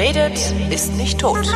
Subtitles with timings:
[0.00, 1.46] redet, ist nicht tot.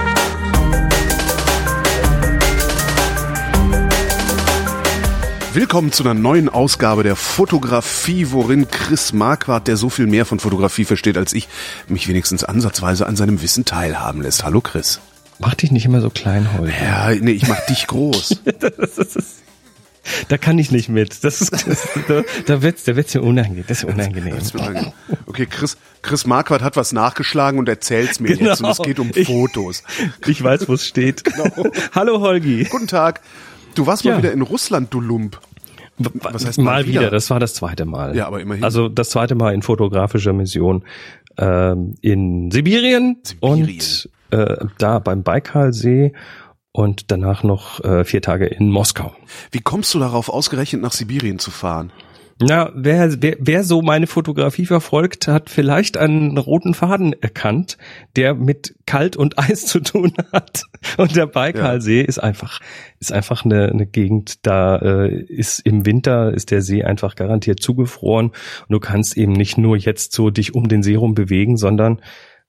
[5.54, 10.40] Willkommen zu einer neuen Ausgabe der Fotografie, worin Chris Marquardt, der so viel mehr von
[10.40, 11.48] Fotografie versteht als ich,
[11.88, 14.44] mich wenigstens ansatzweise an seinem Wissen teilhaben lässt.
[14.44, 15.00] Hallo Chris.
[15.38, 16.74] Mach dich nicht immer so klein heute.
[16.82, 18.40] Ja, nee, ich mach dich groß.
[20.28, 21.24] da kann ich nicht mit.
[21.24, 23.64] Das ist, das, da, da wird's, da wird's mir unangenehm.
[23.66, 24.36] Das ist unangenehm.
[25.26, 28.50] Okay, Chris, Chris Marquardt hat was nachgeschlagen und erzählt's mir genau.
[28.50, 28.60] jetzt.
[28.62, 29.82] Und es geht um Fotos.
[30.22, 31.22] Ich, ich weiß, wo es steht.
[31.34, 31.70] Genau.
[31.92, 32.64] Hallo Holgi.
[32.64, 33.20] Guten Tag.
[33.74, 34.12] Du warst ja.
[34.12, 35.40] mal wieder in Russland, du Lump.
[35.96, 37.00] Was heißt mal, mal wieder?
[37.02, 37.10] wieder?
[37.10, 38.16] Das war das zweite Mal.
[38.16, 38.62] Ja, aber immerhin.
[38.62, 40.84] Also das zweite Mal in fotografischer Mission
[41.38, 43.70] ähm, in Sibirien, Sibirien.
[43.70, 46.12] und äh, da beim Baikalsee
[46.74, 49.14] und danach noch äh, vier Tage in Moskau.
[49.52, 51.92] Wie kommst du darauf, ausgerechnet nach Sibirien zu fahren?
[52.40, 57.78] Na, wer, wer, wer so meine Fotografie verfolgt, hat vielleicht einen roten Faden erkannt,
[58.16, 60.64] der mit Kalt und Eis zu tun hat.
[60.96, 62.08] Und der Baikalsee ja.
[62.08, 62.60] ist einfach,
[62.98, 67.60] ist einfach eine, eine Gegend, da äh, ist im Winter ist der See einfach garantiert
[67.60, 71.56] zugefroren und du kannst eben nicht nur jetzt so dich um den See rum bewegen,
[71.56, 72.00] sondern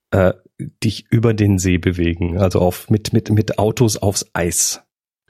[0.09, 4.81] äh, dich über den See bewegen, also auf mit mit mit Autos aufs Eis.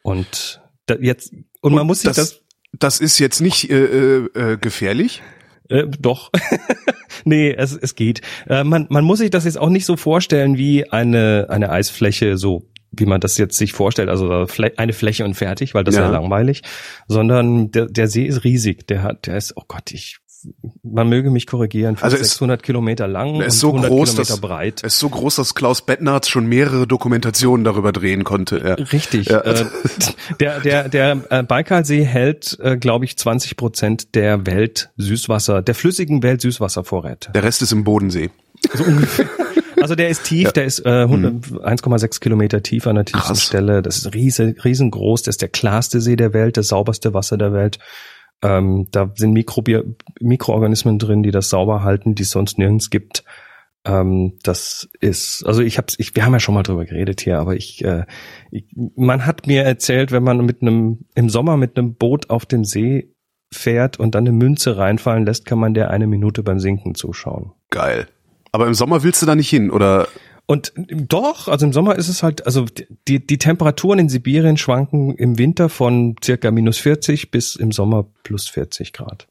[0.03, 2.41] Und da, jetzt und, und man muss sich das, das
[2.79, 5.21] das ist jetzt nicht äh, äh, äh, gefährlich.
[5.69, 6.31] Äh, doch.
[7.25, 8.21] nee, es, es geht.
[8.47, 12.37] Äh, man, man muss sich das jetzt auch nicht so vorstellen wie eine, eine Eisfläche,
[12.37, 16.01] so wie man das jetzt sich vorstellt, also eine Fläche und fertig, weil das ja.
[16.01, 16.61] wäre langweilig,
[17.07, 18.87] sondern der, der See ist riesig.
[18.87, 20.17] Der hat, der ist, oh Gott, ich
[20.83, 24.81] man möge mich korrigieren, also 600 Kilometer lang und so 100 groß, Kilometer dass, breit.
[24.83, 28.57] Es ist so groß, dass Klaus Bettnarz schon mehrere Dokumentationen darüber drehen konnte.
[28.57, 28.73] Ja.
[28.75, 29.27] Richtig.
[29.27, 29.41] Ja.
[29.41, 29.65] Äh,
[30.39, 35.75] der der der äh, Baikalsee hält, äh, glaube ich, 20 Prozent der Welt Süßwasser, der
[35.75, 37.31] flüssigen Welt Süßwasservorräte.
[37.33, 38.29] Der Rest ist im Bodensee.
[38.73, 39.27] So ungefähr.
[39.81, 40.51] Also der ist tief, ja.
[40.51, 43.43] der ist äh, 1,6 Kilometer tief an der tiefsten Krass.
[43.43, 43.81] Stelle.
[43.83, 45.23] Das ist riese, riesengroß.
[45.23, 47.77] Das ist der klarste See der Welt, das sauberste Wasser der Welt.
[48.41, 49.81] Ähm, da sind Mikrobi
[50.19, 53.23] Mikroorganismen drin, die das sauber halten, die es sonst nirgends gibt.
[53.85, 57.39] Ähm, das ist, also ich hab's, ich, wir haben ja schon mal drüber geredet hier,
[57.39, 58.05] aber ich, äh,
[58.51, 62.45] ich, man hat mir erzählt, wenn man mit einem im Sommer mit einem Boot auf
[62.45, 63.13] dem See
[63.53, 67.51] fährt und dann eine Münze reinfallen lässt, kann man der eine Minute beim Sinken zuschauen.
[67.69, 68.07] Geil.
[68.51, 70.07] Aber im Sommer willst du da nicht hin, oder?
[70.47, 72.65] Und doch, also im Sommer ist es halt, also
[73.07, 78.05] die, die Temperaturen in Sibirien schwanken im Winter von circa minus 40 bis im Sommer
[78.23, 79.27] plus 40 Grad.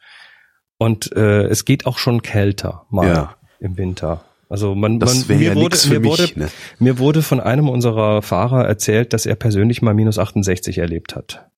[0.77, 3.37] Und äh, es geht auch schon kälter mal ja.
[3.61, 4.25] im Winter.
[4.49, 6.51] Also man, das man mir, ja wurde, mir, mich, wurde, ne?
[6.81, 11.49] mir wurde von einem unserer Fahrer erzählt, dass er persönlich mal minus 68 erlebt hat.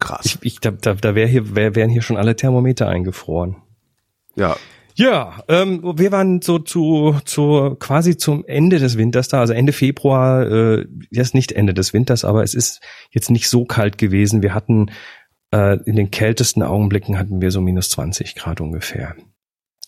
[0.00, 0.24] Krass.
[0.24, 3.56] Ich, ich, da da, da wär hier, wär, wären hier schon alle Thermometer eingefroren.
[4.34, 4.56] Ja,
[4.98, 9.72] ja, ähm, wir waren so zu, zu quasi zum Ende des Winters da, also Ende
[9.72, 12.80] Februar, äh, jetzt nicht Ende des Winters, aber es ist
[13.12, 14.42] jetzt nicht so kalt gewesen.
[14.42, 14.90] Wir hatten
[15.52, 19.14] äh, in den kältesten Augenblicken hatten wir so minus 20 Grad ungefähr.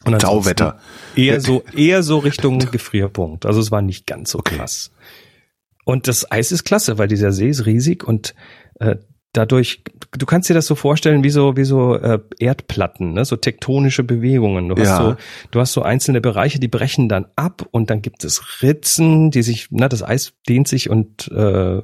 [0.04, 0.78] Und Tauwetter.
[1.16, 3.47] Eher so, eher so Richtung Gefrierpunkt.
[3.47, 4.59] Also es war nicht ganz so okay.
[4.59, 4.93] krass.
[5.84, 8.37] Und das Eis ist klasse, weil dieser See ist riesig und
[8.78, 8.94] äh,
[9.33, 9.83] dadurch,
[10.13, 13.25] du kannst dir das so vorstellen wie so wie so äh, Erdplatten, ne?
[13.25, 14.69] so tektonische Bewegungen.
[14.69, 14.99] Du hast ja.
[14.99, 15.17] so
[15.51, 19.43] du hast so einzelne Bereiche, die brechen dann ab und dann gibt es Ritzen, die
[19.43, 21.83] sich, na das Eis dehnt sich und äh,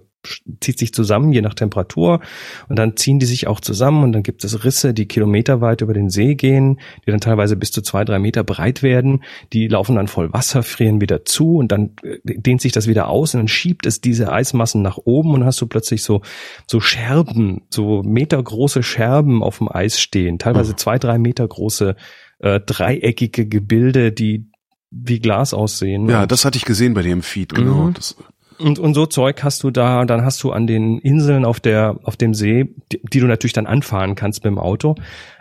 [0.60, 2.20] zieht sich zusammen, je nach Temperatur.
[2.69, 5.94] Und dann ziehen die sich auch zusammen und dann gibt es Risse, die kilometerweit über
[5.94, 9.22] den See gehen, die dann teilweise bis zu zwei, drei Meter breit werden.
[9.53, 13.09] Die laufen dann voll Wasser, frieren wieder zu und dann äh, dehnt sich das wieder
[13.09, 16.22] aus und dann schiebt es diese Eismassen nach oben und hast du plötzlich so,
[16.66, 20.78] so Scherben, so metergroße Scherben auf dem Eis stehen, teilweise mhm.
[20.78, 21.97] zwei, drei Meter große
[22.38, 24.50] äh, dreieckige Gebilde, die
[24.91, 26.09] wie Glas aussehen.
[26.09, 27.86] Ja, das hatte ich gesehen bei dem Feed, genau.
[27.86, 27.94] Mhm.
[27.94, 28.16] Das,
[28.59, 31.99] und, und so Zeug hast du da, dann hast du an den Inseln auf der,
[32.03, 34.97] auf dem See, die, die du natürlich dann anfahren kannst mit dem Auto,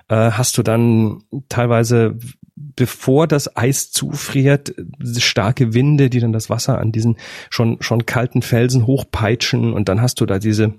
[0.07, 2.17] äh, hast du dann teilweise,
[2.55, 4.73] bevor das Eis zufriert,
[5.17, 7.17] starke Winde, die dann das Wasser an diesen
[7.49, 10.73] schon, schon kalten Felsen hochpeitschen und dann hast du da diese,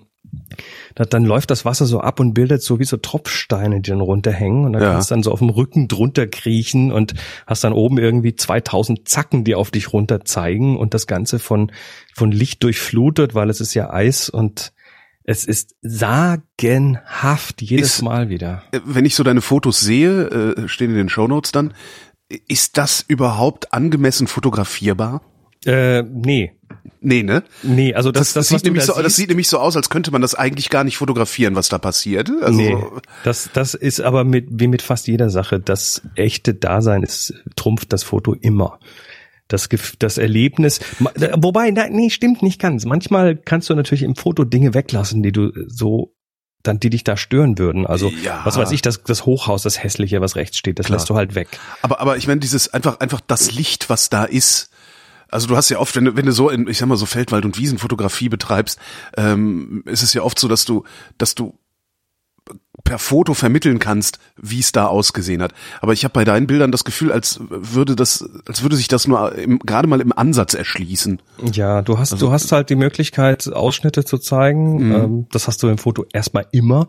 [0.94, 4.64] dann läuft das Wasser so ab und bildet so wie so Tropfsteine, die dann runterhängen
[4.64, 4.92] und dann ja.
[4.92, 7.14] kannst du dann so auf dem Rücken drunter kriechen und
[7.46, 11.70] hast dann oben irgendwie 2000 Zacken, die auf dich runter zeigen und das Ganze von,
[12.14, 14.72] von Licht durchflutet, weil es ist ja Eis und
[15.24, 18.62] es ist sagenhaft jedes ist, Mal wieder.
[18.70, 21.74] Äh, wenn ich so deine Fotos sehe, äh, stehen in den Shownotes dann,
[22.48, 25.22] ist das überhaupt angemessen fotografierbar?
[25.64, 26.55] Äh, nee.
[27.00, 27.42] Nee, ne?
[27.62, 29.90] Nee, also das, das, das sieht nämlich da so, das sieht nämlich so aus, als
[29.90, 32.30] könnte man das eigentlich gar nicht fotografieren, was da passiert.
[32.42, 32.76] Also nee,
[33.24, 37.92] das, das ist aber mit, wie mit fast jeder Sache, das echte Dasein ist, trumpft
[37.92, 38.78] das Foto immer.
[39.48, 39.68] das,
[39.98, 40.80] das Erlebnis.
[40.98, 42.84] Wobei, nein, nee, stimmt nicht ganz.
[42.84, 46.12] Manchmal kannst du natürlich im Foto Dinge weglassen, die du so
[46.62, 47.86] dann die dich da stören würden.
[47.86, 48.40] Also ja.
[48.44, 50.98] was weiß ich, das, das Hochhaus, das hässliche, was rechts steht, das Klar.
[50.98, 51.48] lässt du halt weg.
[51.82, 54.70] Aber aber ich meine dieses einfach einfach das Licht, was da ist.
[55.30, 57.06] Also du hast ja oft, wenn du, wenn du so in, ich sag mal so
[57.06, 58.78] Feldwald- und Wiesenfotografie betreibst,
[59.16, 60.84] ähm, ist es ja oft so, dass du,
[61.18, 61.58] dass du
[62.84, 65.52] per Foto vermitteln kannst, wie es da ausgesehen hat.
[65.80, 69.08] Aber ich habe bei deinen Bildern das Gefühl, als würde das, als würde sich das
[69.08, 71.20] nur im, gerade mal im Ansatz erschließen.
[71.52, 74.88] Ja, du hast, also, du hast halt die Möglichkeit, Ausschnitte zu zeigen.
[74.88, 74.94] Mhm.
[74.94, 76.88] Ähm, das hast du im Foto erstmal immer.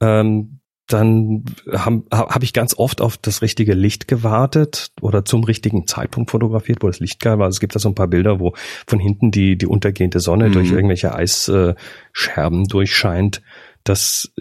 [0.00, 5.86] Ähm, dann habe hab ich ganz oft auf das richtige Licht gewartet oder zum richtigen
[5.86, 7.46] Zeitpunkt fotografiert, wo das Licht geil war.
[7.46, 8.54] Also es gibt da so ein paar Bilder, wo
[8.86, 10.52] von hinten die, die untergehende Sonne mhm.
[10.52, 13.42] durch irgendwelche Eisscherben durchscheint.
[13.82, 14.32] Das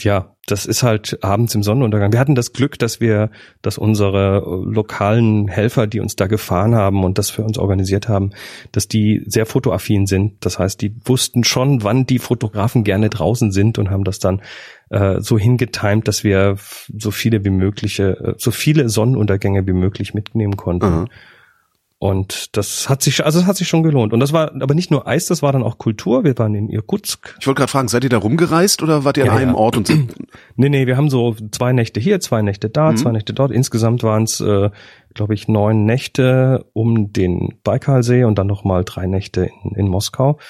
[0.00, 2.12] ja, das ist halt abends im Sonnenuntergang.
[2.12, 3.30] Wir hatten das Glück, dass wir,
[3.60, 8.30] dass unsere lokalen Helfer, die uns da gefahren haben und das für uns organisiert haben,
[8.72, 10.44] dass die sehr fotoaffin sind.
[10.44, 14.42] Das heißt, die wussten schon, wann die Fotografen gerne draußen sind und haben das dann
[14.90, 16.56] äh, so hingetimt, dass wir
[16.98, 21.00] so viele wie mögliche, äh, so viele Sonnenuntergänge wie möglich mitnehmen konnten.
[21.00, 21.08] Mhm.
[22.02, 24.12] Und das hat sich, also es hat sich schon gelohnt.
[24.12, 26.24] Und das war aber nicht nur Eis, das war dann auch Kultur.
[26.24, 27.36] Wir waren in Irkutsk.
[27.38, 29.56] Ich wollte gerade fragen, seid ihr da rumgereist oder wart ihr ja, an einem ja.
[29.56, 30.12] Ort und sind?
[30.56, 32.96] Nee, nee, wir haben so zwei Nächte hier, zwei Nächte da, mhm.
[32.96, 33.52] zwei Nächte dort.
[33.52, 34.70] Insgesamt waren es, äh,
[35.14, 40.40] glaube ich, neun Nächte um den Baikalsee und dann nochmal drei Nächte in, in Moskau.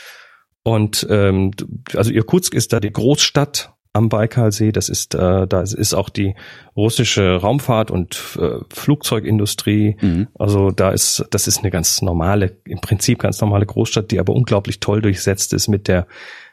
[0.62, 1.50] Und ähm,
[1.94, 4.72] also Irkutsk ist da die Großstadt am Baikalsee.
[4.72, 6.34] Das ist, äh, da ist auch die
[6.76, 9.96] russische Raumfahrt und äh, Flugzeugindustrie.
[10.00, 10.28] Mhm.
[10.38, 14.34] Also da ist, das ist eine ganz normale, im Prinzip ganz normale Großstadt, die aber
[14.34, 16.06] unglaublich toll durchsetzt ist mit der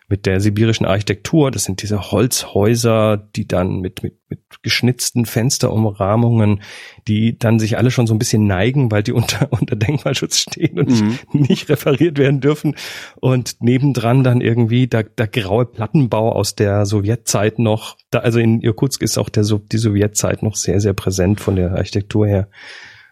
[0.09, 1.51] mit der sibirischen Architektur.
[1.51, 6.61] Das sind diese Holzhäuser, die dann mit, mit, mit geschnitzten Fensterumrahmungen,
[7.07, 10.79] die dann sich alle schon so ein bisschen neigen, weil die unter, unter Denkmalschutz stehen
[10.79, 11.07] und mhm.
[11.07, 12.75] nicht, nicht repariert werden dürfen.
[13.21, 17.95] Und nebendran dann irgendwie der, der graue Plattenbau aus der Sowjetzeit noch.
[18.09, 21.71] Da, also in Irkutsk ist auch der, die Sowjetzeit noch sehr, sehr präsent von der
[21.75, 22.49] Architektur her.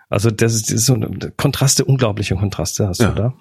[0.09, 0.97] Also das ist, das ist so
[1.35, 3.09] Kontraste, unglaubliche Kontraste hast ja.
[3.09, 3.33] du da.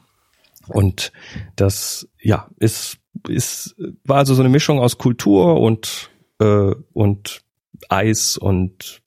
[0.69, 1.13] Und
[1.55, 2.99] das, ja, ist
[3.29, 7.43] ist, war also so eine Mischung aus Kultur und, äh, und
[7.89, 9.03] Eis und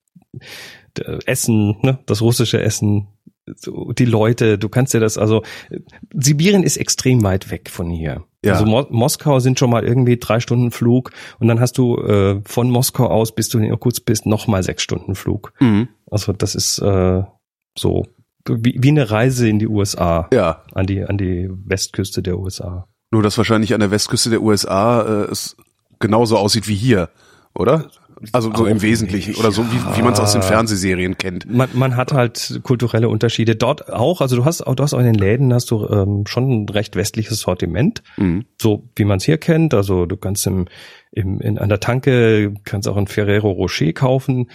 [0.97, 3.07] äh, Essen, ne, das russische Essen,
[3.55, 5.43] so, die Leute, du kannst dir das, also
[6.13, 8.23] Sibirien ist extrem weit weg von hier.
[8.45, 8.53] Ja.
[8.53, 12.41] Also Mo Moskau sind schon mal irgendwie drei Stunden Flug und dann hast du äh,
[12.45, 15.53] von Moskau aus, bis du in Irkutsk bist, noch mal sechs Stunden Flug.
[15.59, 15.89] Mhm.
[16.11, 17.23] Also das ist äh,
[17.77, 18.05] so
[18.47, 20.27] wie, wie eine Reise in die USA.
[20.33, 20.63] Ja.
[20.73, 22.87] An die, an die Westküste der USA.
[23.11, 25.57] Nur, dass wahrscheinlich an der Westküste der USA äh, es
[25.99, 27.09] genauso aussieht wie hier,
[27.53, 27.89] oder?
[28.33, 31.17] Also so Auch im Wesentlichen nicht, oder so wie, wie man es aus den Fernsehserien
[31.17, 31.49] kennt.
[31.49, 34.19] Man, man hat halt kulturelle Unterschiede dort auch.
[34.19, 36.69] Also du hast auch, du hast auch in den Läden hast du ähm, schon ein
[36.69, 38.45] recht westliches Sortiment, mhm.
[38.61, 39.73] so wie man es hier kennt.
[39.73, 40.65] Also du kannst im,
[41.11, 44.49] im in, an der Tanke kannst auch ein Ferrero Rocher kaufen,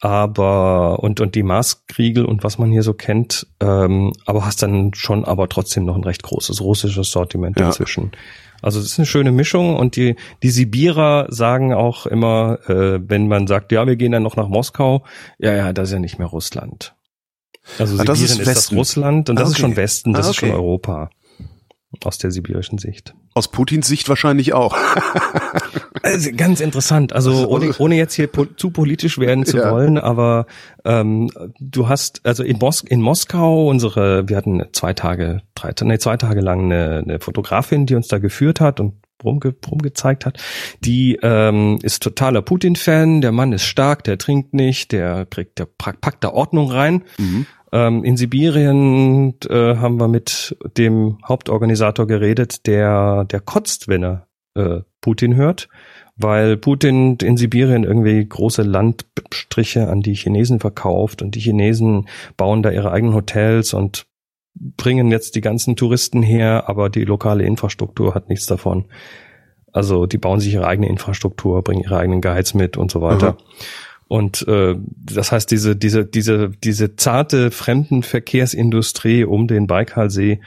[0.00, 4.94] aber und und die Maßkriegel und was man hier so kennt, ähm, aber hast dann
[4.94, 8.10] schon aber trotzdem noch ein recht großes russisches Sortiment dazwischen.
[8.12, 8.18] Ja.
[8.62, 13.28] Also es ist eine schöne Mischung und die die Sibirer sagen auch immer, äh, wenn
[13.28, 15.04] man sagt, ja, wir gehen dann noch nach Moskau,
[15.38, 16.94] ja, ja, das ist ja nicht mehr Russland.
[17.78, 19.52] Also ah, Sibirien das ist, ist das Russland und das okay.
[19.52, 20.30] ist schon Westen, das ah, okay.
[20.30, 21.10] ist schon Europa
[22.04, 23.14] aus der sibirischen Sicht.
[23.34, 24.76] Aus Putins Sicht wahrscheinlich auch.
[26.02, 27.12] also ganz interessant.
[27.12, 29.70] Also ohne, ohne jetzt hier po zu politisch werden zu ja.
[29.70, 30.46] wollen, aber
[30.84, 35.98] ähm, du hast also in, Mos in Moskau unsere, wir hatten zwei Tage, drei, nee,
[35.98, 40.38] zwei Tage lang eine, eine Fotografin, die uns da geführt hat und rumge rumgezeigt hat.
[40.80, 43.20] Die ähm, ist totaler Putin-Fan.
[43.20, 47.04] Der Mann ist stark, der trinkt nicht, der kriegt, der packt da Ordnung rein.
[47.18, 47.46] Mhm.
[47.72, 54.26] Ähm, in Sibirien äh, haben wir mit dem Hauptorganisator geredet, der, der kotzt, wenn er
[54.54, 55.68] äh, Putin hört,
[56.16, 62.62] weil Putin in Sibirien irgendwie große Landstriche an die Chinesen verkauft und die Chinesen bauen
[62.62, 64.06] da ihre eigenen Hotels und
[64.54, 68.86] bringen jetzt die ganzen Touristen her, aber die lokale Infrastruktur hat nichts davon.
[69.72, 73.32] Also die bauen sich ihre eigene Infrastruktur, bringen ihre eigenen Guides mit und so weiter.
[73.32, 73.36] Mhm.
[74.08, 80.40] Und äh, das heißt, diese, diese, diese, diese zarte Fremdenverkehrsindustrie um den Baikalsee,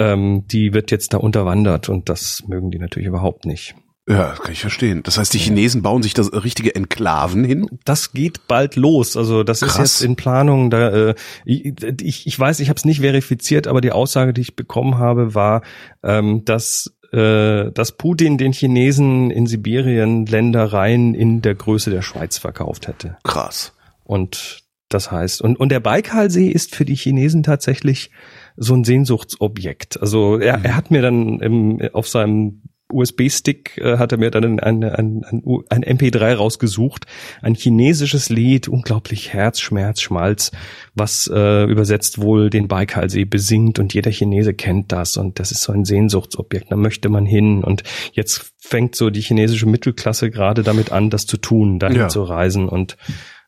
[0.00, 3.76] ähm, die wird jetzt da unterwandert und das mögen die natürlich überhaupt nicht.
[4.06, 5.02] Ja, kann ich verstehen.
[5.02, 7.66] Das heißt, die Chinesen bauen sich da richtige Enklaven hin?
[7.86, 9.16] Das geht bald los.
[9.16, 9.72] Also das Krass.
[9.72, 10.68] ist jetzt in Planung.
[10.68, 11.14] Da, äh,
[11.46, 15.34] ich, ich weiß, ich habe es nicht verifiziert, aber die Aussage, die ich bekommen habe,
[15.34, 15.62] war,
[16.02, 22.38] ähm, dass äh, dass Putin den Chinesen in Sibirien Ländereien in der Größe der Schweiz
[22.38, 23.16] verkauft hätte.
[23.22, 23.72] Krass.
[24.02, 25.40] Und das heißt.
[25.40, 28.10] Und, und der Baikalsee ist für die Chinesen tatsächlich
[28.56, 30.00] so ein Sehnsuchtsobjekt.
[30.00, 32.62] Also er, er hat mir dann im, auf seinem
[32.94, 37.06] USB-Stick äh, hat er mir dann ein, ein, ein, ein MP3 rausgesucht,
[37.42, 40.52] ein chinesisches Lied, unglaublich Herz, Schmerz, Schmalz,
[40.94, 45.62] was äh, übersetzt wohl den Baikalsee besingt und jeder Chinese kennt das und das ist
[45.62, 47.82] so ein Sehnsuchtsobjekt, da möchte man hin und
[48.12, 52.08] jetzt fängt so die chinesische Mittelklasse gerade damit an, das zu tun, dahin ja.
[52.08, 52.96] zu reisen und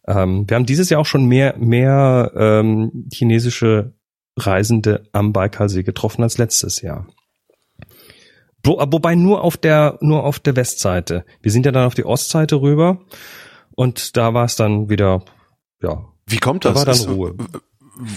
[0.07, 3.95] ähm, wir haben dieses Jahr auch schon mehr, mehr ähm, chinesische
[4.38, 7.07] Reisende am Baikalsee getroffen als letztes Jahr.
[8.67, 11.25] Wo, wobei nur auf der, nur auf der Westseite.
[11.41, 12.99] Wir sind ja dann auf die Ostseite rüber
[13.75, 15.23] und da war es dann wieder,
[15.83, 16.05] ja.
[16.27, 16.73] Wie kommt das?
[16.75, 17.37] Da war dann ist, Ruhe.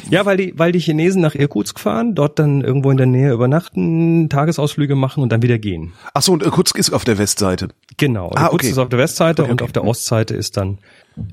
[0.09, 3.31] Ja, weil die, weil die Chinesen nach Irkutsk fahren, dort dann irgendwo in der Nähe
[3.31, 5.93] übernachten, Tagesausflüge machen und dann wieder gehen.
[6.13, 7.69] Ach so, und Irkutsk ist auf der Westseite.
[7.97, 8.69] Genau, ah, Irkutsk okay.
[8.69, 10.79] ist auf der Westseite okay, und auf der Ostseite ist dann,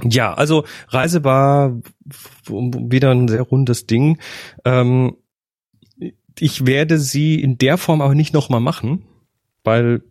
[0.05, 1.81] ja, also Reise war
[2.49, 4.19] wieder ein sehr rundes Ding.
[4.65, 5.17] Ähm,
[6.38, 9.05] ich werde sie in der Form aber nicht nochmal machen,
[9.64, 10.02] weil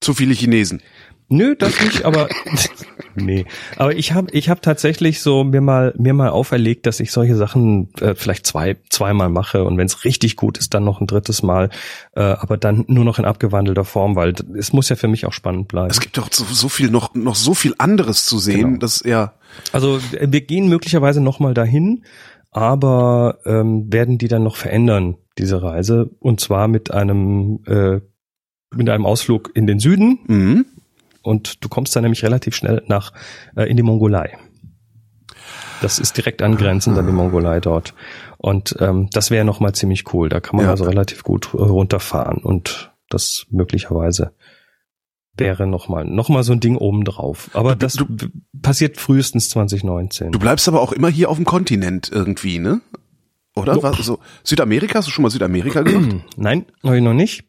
[0.00, 0.82] zu viele Chinesen.
[1.28, 2.28] Nö, das nicht, aber
[3.14, 3.46] nee.
[3.76, 7.34] Aber ich habe ich hab tatsächlich so mir mal mir mal auferlegt, dass ich solche
[7.34, 11.06] Sachen äh, vielleicht zwei zweimal mache und wenn es richtig gut ist, dann noch ein
[11.06, 11.70] drittes Mal,
[12.14, 15.32] äh, aber dann nur noch in abgewandelter Form, weil es muss ja für mich auch
[15.32, 15.90] spannend bleiben.
[15.90, 18.78] Es gibt doch so, so viel noch noch so viel anderes zu sehen, genau.
[18.78, 19.34] das ja.
[19.72, 22.04] Also wir gehen möglicherweise noch mal dahin,
[22.50, 28.00] aber ähm, werden die dann noch verändern diese Reise und zwar mit einem äh,
[28.74, 30.66] mit einem Ausflug in den Süden mhm.
[31.22, 33.12] und du kommst dann nämlich relativ schnell nach
[33.56, 34.36] äh, in die Mongolei.
[35.80, 37.94] Das ist direkt angrenzend an die Mongolei dort
[38.38, 40.28] und ähm, das wäre noch mal ziemlich cool.
[40.28, 40.70] Da kann man ja.
[40.70, 44.32] also relativ gut äh, runterfahren und das möglicherweise
[45.36, 47.50] wäre noch mal noch mal so ein Ding obendrauf.
[47.54, 48.06] Aber das du,
[48.62, 50.32] passiert frühestens 2019.
[50.32, 52.80] Du bleibst aber auch immer hier auf dem Kontinent irgendwie, ne?
[53.56, 53.74] Oder?
[53.74, 53.92] Nope.
[53.96, 54.98] Was, so, Südamerika?
[54.98, 56.24] Hast du schon mal Südamerika gemacht?
[56.36, 57.44] Nein, habe ich noch nicht.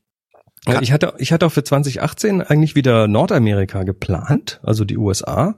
[0.66, 5.56] Kann ich hatte, ich hatte auch für 2018 eigentlich wieder Nordamerika geplant, also die USA.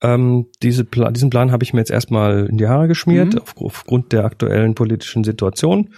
[0.00, 3.40] Ähm, diese Pla diesen Plan habe ich mir jetzt erstmal in die Haare geschmiert, mhm.
[3.40, 5.90] auf, aufgrund der aktuellen politischen Situation.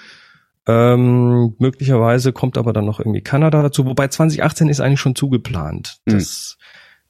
[0.67, 5.99] Ähm, möglicherweise kommt aber dann noch irgendwie Kanada dazu, wobei 2018 ist eigentlich schon zugeplant.
[6.07, 6.13] Mhm.
[6.13, 6.57] Das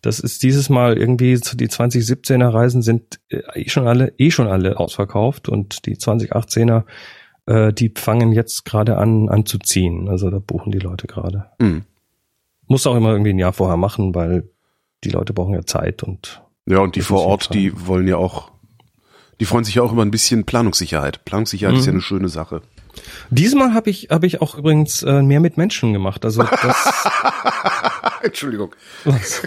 [0.02, 4.46] das ist dieses Mal irgendwie, die 2017er Reisen sind äh, eh schon alle, eh schon
[4.46, 6.84] alle ausverkauft und die 2018er,
[7.46, 10.08] äh, die fangen jetzt gerade an, an zu ziehen.
[10.08, 11.46] Also da buchen die Leute gerade.
[11.58, 11.84] Mhm.
[12.66, 14.48] Muss auch immer irgendwie ein Jahr vorher machen, weil
[15.04, 16.42] die Leute brauchen ja Zeit und.
[16.66, 18.52] Ja, und die vor Ort, die wollen ja auch,
[19.40, 21.24] die freuen sich ja auch über ein bisschen Planungssicherheit.
[21.24, 21.80] Planungssicherheit mhm.
[21.80, 22.62] ist ja eine schöne Sache.
[23.30, 26.24] Diesmal habe ich, habe ich auch übrigens äh, mehr mit Menschen gemacht.
[26.24, 27.10] Also das
[28.22, 28.74] Entschuldigung.
[29.04, 29.42] Was?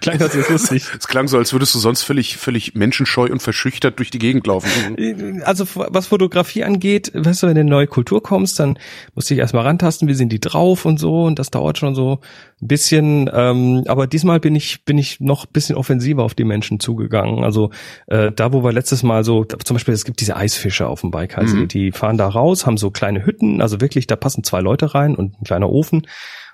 [0.00, 0.84] Klang das jetzt lustig?
[0.98, 4.46] Es klang so, als würdest du sonst völlig, völlig menschenscheu und verschüchtert durch die Gegend
[4.46, 5.40] laufen.
[5.44, 8.78] Also was Fotografie angeht, weißt du, wenn du in eine neue Kultur kommst, dann
[9.14, 11.94] musst du dich erstmal rantasten, wie sind die drauf und so und das dauert schon
[11.94, 12.20] so
[12.60, 13.30] ein bisschen.
[13.32, 17.44] Ähm, aber diesmal bin ich, bin ich noch ein bisschen offensiver auf die Menschen zugegangen.
[17.44, 17.70] Also
[18.06, 21.10] äh, da, wo wir letztes Mal so, zum Beispiel, es gibt diese Eisfische auf dem
[21.10, 21.68] Bike, also mhm.
[21.68, 25.14] die fahren da raus, haben so kleine Hütten, also wirklich, da passen zwei Leute rein
[25.14, 26.02] und ein kleiner Ofen.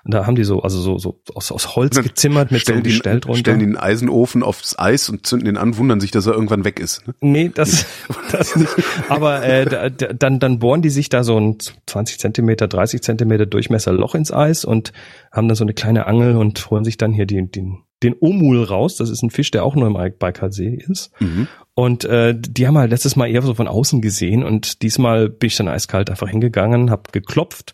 [0.03, 2.83] Und da haben die so, also so, so aus, aus Holz gezimmert mit so einem
[2.83, 3.39] Gestell drunter.
[3.39, 6.79] Stellen den Eisenofen aufs Eis und zünden den an, wundern sich, dass er irgendwann weg
[6.79, 7.07] ist.
[7.07, 7.15] Ne?
[7.21, 7.87] Nee, das,
[8.31, 8.69] das nicht.
[9.09, 13.47] Aber äh, da, dann, dann bohren die sich da so ein 20 Zentimeter, 30 Zentimeter
[13.47, 14.93] Durchmesser Loch ins Eis und
[15.31, 18.63] haben dann so eine kleine Angel und holen sich dann hier den, den, den Omul
[18.63, 18.95] raus.
[18.97, 21.11] Das ist ein Fisch, der auch nur im Baikalsee ist.
[21.19, 21.47] Mhm.
[21.73, 25.47] Und äh, die haben halt letztes Mal eher so von außen gesehen und diesmal bin
[25.47, 27.73] ich dann eiskalt einfach hingegangen, hab geklopft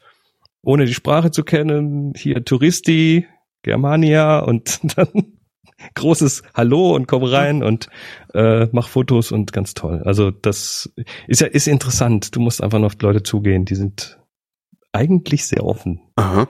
[0.63, 3.27] ohne die Sprache zu kennen, hier Touristi,
[3.63, 5.37] Germania und dann
[5.95, 7.89] großes Hallo und komm rein und
[8.33, 10.03] äh, mach Fotos und ganz toll.
[10.05, 10.93] Also das
[11.27, 12.35] ist ja ist interessant.
[12.35, 13.65] Du musst einfach nur auf Leute zugehen.
[13.65, 14.19] Die sind
[14.91, 16.01] eigentlich sehr offen.
[16.15, 16.47] Aha.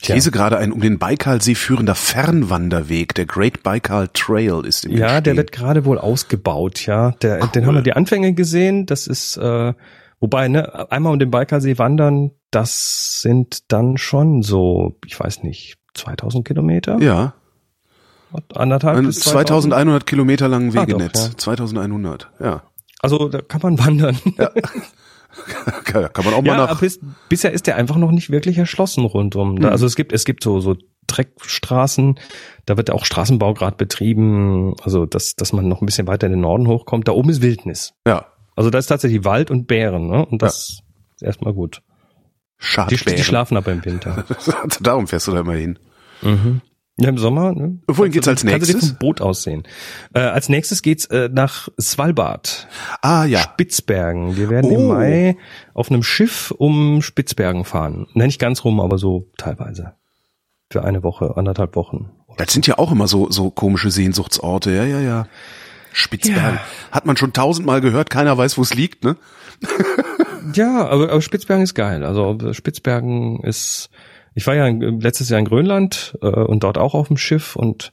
[0.00, 0.14] Ich ja.
[0.14, 3.14] lese gerade ein um den Baikalsee führender Fernwanderweg.
[3.14, 5.24] Der Great Baikal Trail ist im Ja, Entstehen.
[5.24, 6.86] der wird gerade wohl ausgebaut.
[6.86, 7.48] Ja, der, cool.
[7.54, 8.86] den haben wir die Anfänge gesehen.
[8.86, 9.74] Das ist äh,
[10.20, 15.78] Wobei, ne, einmal um den Baikalsee wandern, das sind dann schon so, ich weiß nicht,
[15.94, 17.00] 2000 Kilometer?
[17.00, 17.34] Ja.
[18.54, 21.18] Anderthalb Ein bis 2100 Kilometer langen Wegenetz.
[21.18, 21.38] Ah, doch, ja.
[21.38, 22.62] 2100, ja.
[23.00, 24.18] Also da kann man wandern.
[24.38, 24.50] Ja.
[25.84, 26.80] kann man auch mal ja, nach.
[26.80, 29.56] Bis, bisher ist der einfach noch nicht wirklich erschlossen rundum.
[29.56, 29.64] Mhm.
[29.66, 32.18] Also es gibt es gibt so so Dreckstraßen,
[32.66, 36.32] da wird auch Straßenbau gerade betrieben, also dass dass man noch ein bisschen weiter in
[36.32, 37.08] den Norden hochkommt.
[37.08, 37.94] Da oben ist Wildnis.
[38.06, 38.26] Ja.
[38.56, 40.26] Also da ist tatsächlich Wald und Bären, ne?
[40.26, 40.84] Und das ja.
[41.16, 41.82] ist erstmal gut.
[42.58, 42.94] Schade.
[42.94, 44.24] Die, die, schlafen aber im Winter.
[44.80, 45.78] Darum fährst du da immer hin.
[46.20, 46.60] Mhm.
[47.00, 47.52] Ja, im Sommer.
[47.52, 47.78] Ne?
[47.88, 48.70] Wohin geht's als nächstes?
[48.72, 49.62] Kannst du dir vom Boot aussehen.
[50.14, 52.68] Äh, als nächstes geht's äh, nach Svalbard.
[53.02, 53.40] Ah ja.
[53.40, 54.36] Spitzbergen.
[54.36, 54.74] Wir werden Oh.
[54.74, 55.36] im Mai
[55.74, 58.06] auf einem Schiff um Spitzbergen fahren.
[58.14, 59.94] Ne, nicht ganz rum, aber so teilweise.
[60.70, 62.10] Für eine Woche, anderthalb Wochen.
[62.36, 64.70] Das sind ja auch immer so, so komische Sehnsuchtsorte.
[64.70, 65.26] Ja, ja, ja.
[65.92, 66.54] Spitzbergen.
[66.56, 66.92] Ja.
[66.92, 69.16] Hat man schon tausendmal gehört, keiner weiß, wo es liegt, ne?
[70.54, 72.02] Ja, aber, aber Spitzbergen ist geil.
[72.04, 73.90] Also Spitzbergen ist,
[74.34, 77.92] ich war ja letztes Jahr in Grönland äh, und dort auch auf dem Schiff und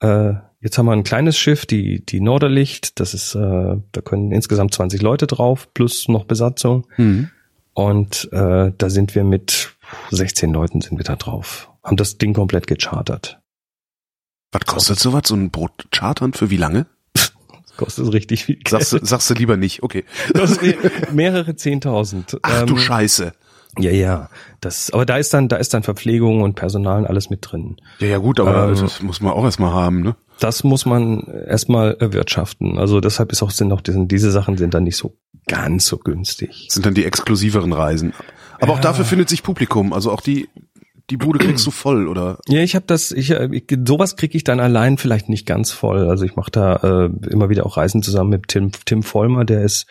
[0.00, 3.00] äh, jetzt haben wir ein kleines Schiff, die die Norderlicht.
[3.00, 6.86] Das ist, äh, da können insgesamt 20 Leute drauf plus noch Besatzung
[7.74, 9.70] und äh, da sind wir mit
[10.10, 11.70] 16 Leuten sind wir da drauf.
[11.82, 13.40] Haben das Ding komplett gechartert.
[14.52, 16.32] Was kostet sowas, so ein Boot chartern?
[16.32, 16.86] Für wie lange?
[17.14, 17.32] Das
[17.76, 18.68] kostet richtig viel Geld.
[18.68, 20.04] Sagst du, sagst du lieber nicht, okay.
[20.34, 20.58] Das
[21.12, 22.38] mehrere Zehntausend.
[22.42, 23.32] Ach du Ähm, Scheiße.
[23.78, 24.28] Ja, ja.
[24.60, 27.76] Das, aber da ist dann, da ist dann Verpflegung und Personal und alles mit drin.
[27.98, 30.16] Ja, ja gut, aber Ähm, das muss man auch erstmal haben, ne?
[30.38, 32.78] Das muss man erstmal erwirtschaften.
[32.78, 35.98] Also deshalb ist auch sind auch diese, diese Sachen sind dann nicht so ganz so
[35.98, 36.64] günstig.
[36.66, 38.14] Das sind dann die exklusiveren Reisen.
[38.60, 39.92] Aber auch dafür findet sich Publikum.
[39.92, 40.48] Also auch die,
[41.10, 42.38] die Bude kriegst du voll, oder?
[42.48, 46.08] Ja, ich habe das, ich, ich sowas kriege ich dann allein vielleicht nicht ganz voll.
[46.08, 49.62] Also ich mache da äh, immer wieder auch Reisen zusammen mit Tim, Tim Vollmer, der
[49.62, 49.86] ist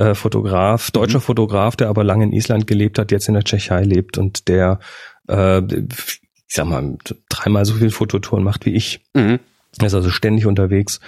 [0.00, 3.82] äh, Fotograf, deutscher Fotograf, der aber lange in Island gelebt hat, jetzt in der Tschechei
[3.82, 4.80] lebt und der,
[5.28, 6.96] äh, ich sag mal,
[7.28, 9.00] dreimal so viel Fototouren macht wie ich.
[9.14, 9.38] Mhm.
[9.78, 11.00] Er ist also ständig unterwegs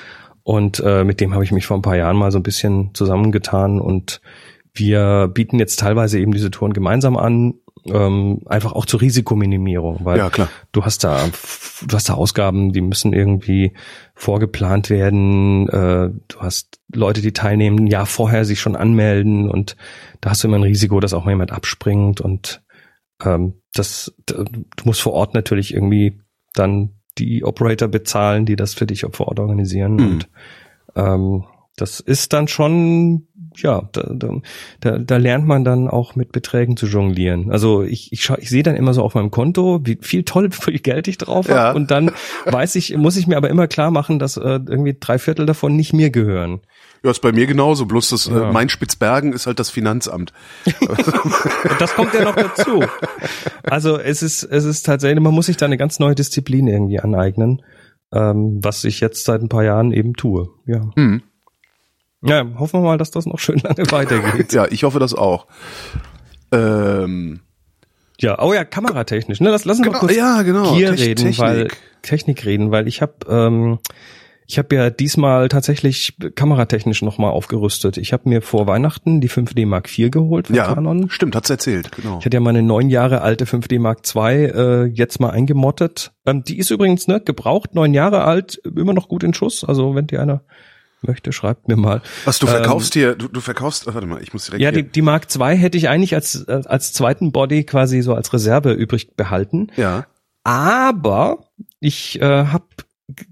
[0.43, 2.95] und äh, mit dem habe ich mich vor ein paar Jahren mal so ein bisschen
[2.95, 4.21] zusammengetan und
[4.75, 7.55] wir bieten jetzt teilweise eben diese Touren gemeinsam an,
[7.87, 10.49] ähm, einfach auch zur Risikominimierung, weil Ja, klar.
[10.73, 11.29] du hast da
[11.87, 13.73] du hast da Ausgaben, die müssen irgendwie
[14.15, 15.69] vorgeplant werden.
[15.69, 19.77] Äh, du hast Leute, die teilnehmen, ein Jahr vorher sich schon anmelden und
[20.21, 22.63] da hast du immer ein Risiko, dass auch mal jemand abspringt und
[23.25, 24.45] ähm, das du
[24.85, 26.21] musst vor Ort natürlich irgendwie
[26.55, 30.07] dann die Operator bezahlen, die das für dich vor Ort organisieren Mhm.
[30.07, 30.29] und
[30.95, 31.45] ähm,
[31.77, 34.15] das ist dann schon, ja, da,
[34.81, 37.51] da, da, lernt man dann auch mit Beträgen zu jonglieren.
[37.51, 40.51] Also ich, ich, schau, ich sehe dann immer so auf meinem Konto, wie viel toll
[40.53, 41.59] viel Geld ich drauf habe.
[41.59, 41.73] Ja.
[41.73, 42.11] Und dann
[42.47, 45.77] weiß ich, muss ich mir aber immer klar machen, dass äh, irgendwie drei Viertel davon
[45.77, 46.61] nicht mir gehören.
[47.05, 47.87] Ja, ist bei mir genauso.
[47.87, 48.49] Bloß das, Ja.
[48.49, 50.33] äh, mein Spitzbergen ist halt das Finanzamt.
[51.79, 52.85] Das kommt ja noch dazu.
[53.65, 57.01] Also es ist, es ist tatsächlich, man muss sich da eine ganz neue Disziplin irgendwie
[57.01, 57.63] aneignen,
[58.13, 60.49] ähm, was ich jetzt seit ein paar Jahren eben tue.
[60.67, 60.91] Ja.
[60.97, 61.23] Hm.
[62.25, 64.53] Ja, hoffen wir mal, dass das noch schön lange weitergeht.
[64.53, 65.47] Ja, ich hoffe das auch.
[66.53, 67.41] Ähm,
[68.21, 69.41] Ja, oh ja, kameratechnisch.
[69.41, 71.39] Ne, lass, lass uns Genau, mal kurz ja, genau, hier Tech- reden, Technik.
[71.39, 71.69] weil
[72.03, 73.79] Technik reden, weil ich habe ähm,
[74.47, 77.97] ich habe ja diesmal tatsächlich kameratechnisch nochmal aufgerüstet.
[77.97, 81.09] Ich habe mir vor Weihnachten die 5D Mark IV geholt von ja, Canon.
[81.11, 82.19] stimmt, hat's erzählt, genau.
[82.19, 86.13] Ich hatte ja meine neun Jahre alte 5D Mark II äh, jetzt mal eingemottet.
[86.27, 89.65] Ähm, die ist übrigens ne, gebraucht, neun Jahre alt, immer noch gut in Schuss.
[89.65, 90.43] Also wenn die einer
[91.05, 92.03] möchte, schreibt mir mal.
[92.25, 94.83] Was du Ähm, verkaufst hier, du, du verkaufst, warte mal, ich muss direkt Ja, die,
[94.83, 98.73] die Mark II hätte ich eigentlich als, äh, als zweiten Body quasi so als Reserve
[98.73, 99.69] übrig behalten.
[99.77, 100.07] ja,
[100.45, 101.45] Aber
[101.81, 102.65] ich äh, habe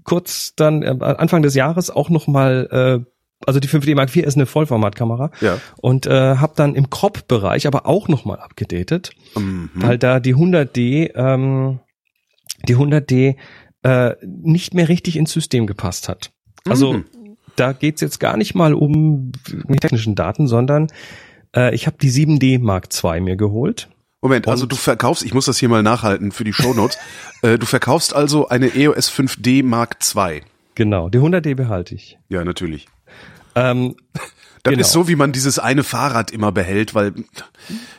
[0.03, 3.11] kurz dann äh, Anfang des Jahres auch noch mal äh,
[3.47, 5.57] also die 5D Mark IV ist eine Vollformatkamera ja.
[5.77, 9.71] und äh, habe dann im Crop-Bereich aber auch noch mal abgedatet, Mhm.
[9.73, 11.79] weil da die 100D ähm,
[12.67, 13.37] die 100D
[13.81, 16.31] äh, nicht mehr richtig ins System gepasst hat.
[16.69, 17.05] Also Mhm.
[17.55, 20.87] Da geht's jetzt gar nicht mal um die technischen Daten, sondern
[21.55, 23.89] äh, ich habe die 7D Mark II mir geholt.
[24.21, 26.97] Moment, also du verkaufst, ich muss das hier mal nachhalten für die Shownotes,
[27.41, 30.41] äh, du verkaufst also eine EOS 5D Mark II.
[30.75, 32.19] Genau, die 100D behalte ich.
[32.29, 32.87] Ja, natürlich.
[33.55, 33.95] Ähm,
[34.63, 34.81] Das Genau.
[34.81, 37.13] ist so, wie man dieses eine Fahrrad immer behält, weil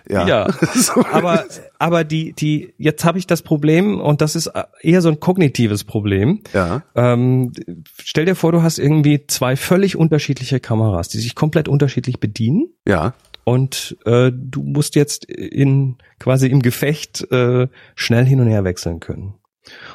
[0.09, 0.27] ja.
[0.29, 0.47] Ja,
[1.13, 1.45] aber
[1.79, 5.85] aber die die jetzt habe ich das Problem und das ist eher so ein kognitives
[5.85, 6.41] Problem.
[6.53, 6.83] Ja.
[6.95, 7.53] Ähm,
[8.03, 12.69] stell dir vor, du hast irgendwie zwei völlig unterschiedliche Kameras, die sich komplett unterschiedlich bedienen
[12.87, 13.15] Ja.
[13.45, 19.01] und äh, du musst jetzt in quasi im Gefecht äh, schnell hin und her wechseln
[19.01, 19.35] können.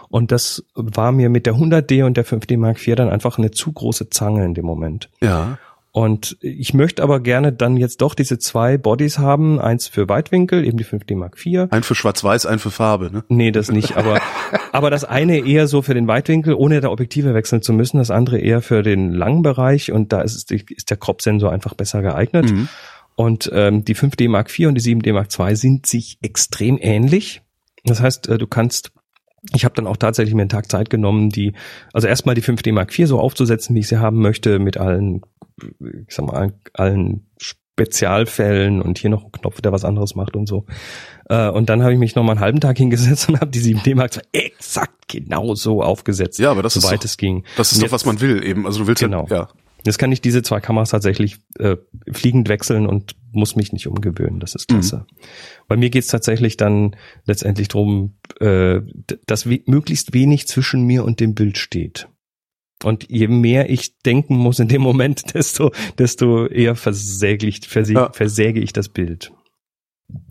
[0.10, 3.52] Und das war mir mit der 100D und der 5D Mark IV dann einfach eine
[3.52, 5.10] zu große Zange in dem Moment.
[5.22, 5.58] Ja.
[5.98, 10.64] Und ich möchte aber gerne dann jetzt doch diese zwei Bodies haben, eins für Weitwinkel,
[10.64, 11.72] eben die 5D Mark IV.
[11.72, 13.24] Ein für Schwarz-Weiß, ein für Farbe, ne?
[13.30, 14.22] Nee, das nicht, aber,
[14.74, 18.12] aber das eine eher so für den Weitwinkel, ohne da Objektive wechseln zu müssen, das
[18.12, 22.04] andere eher für den langen Bereich und da ist, es- ist der Crop-Sensor einfach besser
[22.04, 22.52] geeignet.
[22.52, 22.68] Mhm.
[23.16, 27.42] Und ähm, die 5D Mark IV und die 7D Mark II sind sich extrem ähnlich.
[27.86, 28.92] Das heißt, äh, du kannst
[29.54, 31.54] ich habe dann auch tatsächlich mir einen Tag Zeit genommen, die,
[31.94, 35.22] also erstmal die 5D Mark IV so aufzusetzen, wie ich sie haben möchte, mit allen,
[36.08, 37.28] ich sag mal, allen,
[37.78, 40.66] Spezialfällen und hier noch ein Knopf, der was anderes macht und so.
[41.30, 43.62] Äh, und dann habe ich mich noch mal einen halben Tag hingesetzt und habe die
[43.62, 47.44] 7D Mark exakt genau so aufgesetzt, ja, aber das soweit ist doch, es ging.
[47.56, 48.66] Das ist Und doch, was man will eben.
[48.66, 49.28] Also du willst Genau.
[49.30, 49.50] ja, ja.
[49.86, 51.78] Jetzt kann ich diese zwei Kameras tatsächlich äh,
[52.12, 54.40] fliegend wechseln und muss mich nicht umgewöhnen.
[54.40, 55.06] Das ist klasse.
[55.68, 58.82] Bei mir geht's tatsächlich dann letztendlich drum, äh,
[59.28, 62.10] dass we möglichst wenig zwischen mir und dem Bild steht.
[62.84, 68.00] Und je mehr ich denken muss in dem Moment, desto, desto eher versäge ich, versäge,
[68.00, 68.12] Ja.
[68.12, 69.32] versäge ich das Bild.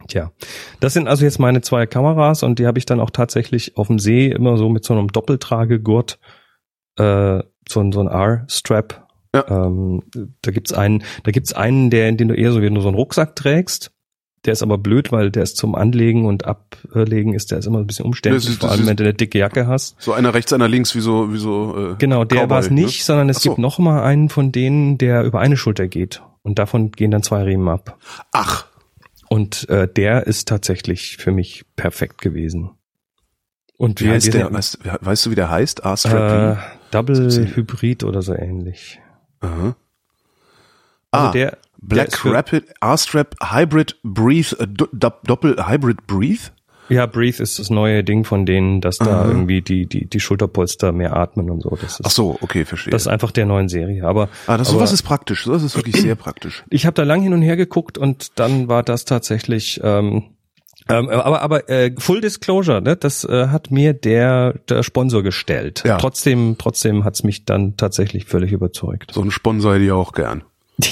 [0.09, 0.33] Tja,
[0.81, 3.89] das sind also jetzt meine zwei Kameras und die habe ich dann auch tatsächlich auf
[3.89, 6.19] dem See immer so mit so einem Doppeltragegurt,
[6.99, 9.06] äh, so, ein- so ein R-Strap
[9.49, 9.67] Ja.
[9.67, 10.03] ähm,
[10.43, 12.97] da gibt's einen, da gibt's einen, der, den du eher so wie nur so einen
[12.97, 13.93] Rucksack trägst.
[14.45, 17.79] Der ist aber blöd, weil der ist zum Anlegen und Ablegen ist, der ist immer
[17.81, 19.97] ein bisschen umständlich, Das ist- vor das allem ist- wenn du eine dicke Jacke hast.
[20.01, 21.93] So einer rechts, einer links, wie so, wie so.
[21.93, 23.05] Äh, Genau, der war es nicht, Ne?
[23.05, 23.51] sondern es so.
[23.51, 26.23] gibt noch mal einen von denen, der über eine Schulter geht.
[26.43, 27.99] Und davon gehen dann zwei Riemen ab.
[28.33, 28.67] Ach,
[29.29, 32.71] Und äh, der ist tatsächlich für mich perfekt gewesen.
[33.77, 34.53] Und wie heißt der?
[34.53, 35.81] Weißt, weißt du, wie der heißt?
[35.81, 36.59] Äh, R-Strap?
[36.93, 39.01] Double Hybrid oder so ähnlich.
[39.41, 39.77] Aha.
[41.11, 46.07] Also ah, der, der Black für- Rapid R-Strap Hybrid Breathe, äh, do- do- Doppel Hybrid
[46.07, 46.51] Breathe?
[46.89, 49.27] Ja, Breathe ist das neue Ding von denen, dass da Aha.
[49.29, 51.71] irgendwie die, die, die Schulterpolster mehr atmen und so.
[51.71, 52.93] Das ist, Ach so, okay, verstehe.
[52.93, 54.05] das ist einfach der neuen Serie.
[54.05, 55.45] Aber, ah, das aber sowas ist praktisch.
[55.47, 56.63] Das ist wirklich sehr praktisch.
[56.71, 59.81] ich habe da lang hin und her geguckt und dann war das tatsächlich.
[59.83, 60.25] Ähm,
[60.89, 65.83] ähm, aber aber äh, Full Disclosure, ne, das äh, hat mir der der Sponsor gestellt.
[65.85, 65.97] Ja.
[65.99, 69.13] Trotzdem trotzdem hat's mich dann tatsächlich völlig überzeugt.
[69.13, 70.43] So einen Sponsor hätte ich auch gern.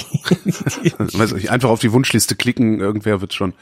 [0.45, 3.53] Nicht, einfach auf die Wunschliste klicken, irgendwer wird schon.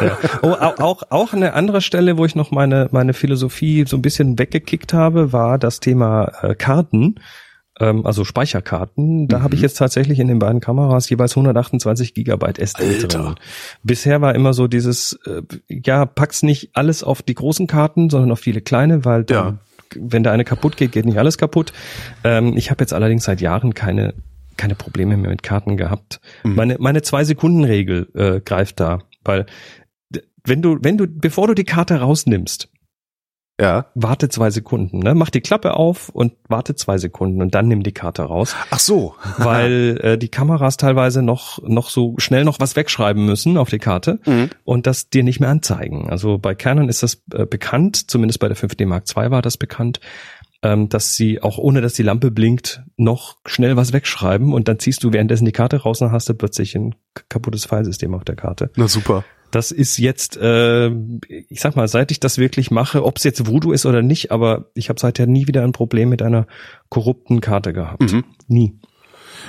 [0.00, 0.16] Ja.
[0.42, 4.02] Oh, au- auch, auch eine andere Stelle, wo ich noch meine, meine Philosophie so ein
[4.02, 7.16] bisschen weggekickt habe, war das Thema äh, Karten,
[7.80, 9.26] ähm, also Speicherkarten.
[9.26, 13.08] Da habe ich jetzt tatsächlich in den beiden Kameras jeweils 128 Gigabyte SD Alter.
[13.08, 13.34] drin.
[13.82, 18.30] Bisher war immer so dieses, äh, ja, pack's nicht alles auf die großen Karten, sondern
[18.30, 19.58] auf viele kleine, weil dann,
[19.96, 21.72] wenn da eine kaputt geht, geht nicht alles kaputt.
[22.22, 24.14] Ähm, ich habe jetzt allerdings seit Jahren keine
[24.56, 26.20] keine Probleme mehr mit Karten gehabt.
[26.54, 29.46] Meine meine zwei Sekunden Regel äh, greift da, weil
[30.44, 32.68] wenn du wenn du bevor du die Karte rausnimmst,
[33.60, 33.86] Ja.
[33.94, 35.14] warte zwei Sekunden, ne?
[35.14, 38.80] Mach die Klappe auf und warte zwei Sekunden und dann nimm die Karte raus, Ach
[38.80, 39.14] so.
[39.38, 43.78] weil äh, die Kameras teilweise noch noch so schnell noch was wegschreiben müssen auf die
[43.78, 44.50] Karte Mhm.
[44.64, 46.08] und das dir nicht mehr anzeigen.
[46.10, 49.56] Also bei Canon ist das äh, bekannt, zumindest bei der 5D Mark II war das
[49.56, 50.00] bekannt,
[50.62, 54.78] ähm, dass sie auch ohne dass die Lampe blinkt noch schnell was wegschreiben und dann
[54.78, 56.94] ziehst du währenddessen die Karte raus und hast du plötzlich ein
[57.28, 58.70] kaputtes Filesystem auf der Karte.
[58.76, 59.24] Na super.
[59.50, 63.46] Das ist jetzt, äh, ich sag mal, seit ich das wirklich mache, ob es jetzt
[63.46, 66.46] Voodoo ist oder nicht, aber ich habe seither nie wieder ein Problem mit einer
[66.88, 68.12] korrupten Karte gehabt.
[68.12, 68.24] Mhm.
[68.48, 68.78] Nie.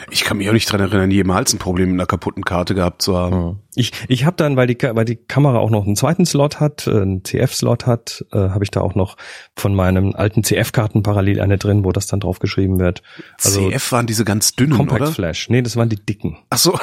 [0.09, 3.01] Ich kann mich auch nicht dran erinnern, jemals ein Problem mit einer kaputten Karte gehabt
[3.01, 3.59] zu haben.
[3.75, 6.87] Ich, ich habe dann, weil die, weil die Kamera auch noch einen zweiten Slot hat,
[6.87, 9.17] äh, einen CF-Slot hat, äh, habe ich da auch noch
[9.55, 13.03] von meinen alten CF-Karten parallel eine drin, wo das dann drauf geschrieben wird.
[13.43, 15.11] Also CF waren diese ganz dünnen, Compact oder?
[15.11, 15.49] Flash.
[15.49, 16.37] Nee, das waren die dicken.
[16.49, 16.77] Ach so.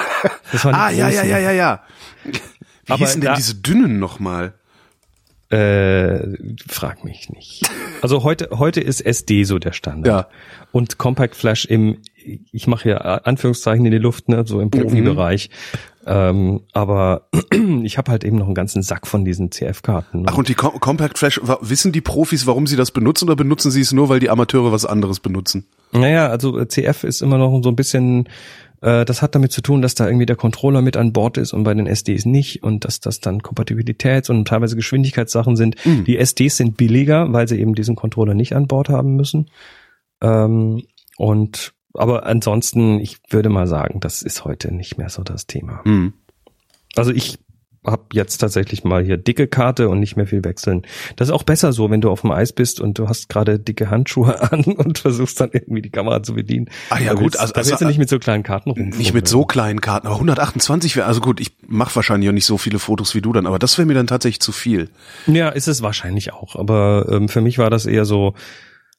[0.52, 1.30] Das waren die ah, ja, ja, großen.
[1.30, 1.82] ja, ja, ja.
[2.88, 4.54] Wie Aber hießen denn diese dünnen nochmal?
[5.50, 6.36] Äh,
[6.68, 7.62] frag mich nicht.
[8.02, 10.26] Also heute heute ist SD so der Standard.
[10.30, 10.36] Ja.
[10.72, 11.98] Und Compact Flash im
[12.52, 15.50] ich mache ja Anführungszeichen in die Luft, ne, so im Profibereich.
[16.06, 17.28] Ähm, aber
[17.82, 20.24] ich habe halt eben noch einen ganzen Sack von diesen CF-Karten.
[20.26, 23.70] Ach, und die Com Compact Flash, wissen die Profis, warum sie das benutzen oder benutzen
[23.70, 25.66] sie es nur, weil die Amateure was anderes benutzen?
[25.92, 28.28] Naja, also CF ist immer noch so ein bisschen,
[28.80, 31.52] äh, das hat damit zu tun, dass da irgendwie der Controller mit an Bord ist
[31.52, 35.76] und bei den SDs nicht und dass das dann Kompatibilitäts- und teilweise Geschwindigkeitssachen sind.
[35.84, 36.04] Mhm.
[36.04, 39.50] Die SDs sind billiger, weil sie eben diesen Controller nicht an Bord haben müssen.
[40.20, 40.82] Ähm,
[41.16, 45.82] und aber ansonsten, ich würde mal sagen, das ist heute nicht mehr so das Thema.
[45.84, 46.12] Hm.
[46.94, 47.38] Also ich
[47.90, 50.82] habe jetzt tatsächlich mal hier dicke Karte und nicht mehr viel wechseln.
[51.16, 53.58] Das ist auch besser so, wenn du auf dem Eis bist und du hast gerade
[53.58, 56.68] dicke Handschuhe an und versuchst dann irgendwie die Kamera zu bedienen.
[56.90, 58.70] Ah ja, Da gut, willst- also- da willst also- du nicht mit so kleinen Karten
[58.70, 58.88] rum.
[58.90, 62.46] Nicht mit so kleinen Karten, aber 128 wäre, also gut, ich mache wahrscheinlich auch nicht
[62.46, 64.88] so viele Fotos wie du dann, aber das wäre mir dann tatsächlich zu viel.
[65.26, 66.56] Ja, ist es wahrscheinlich auch.
[66.56, 68.34] Aber ähm, für mich war das eher so,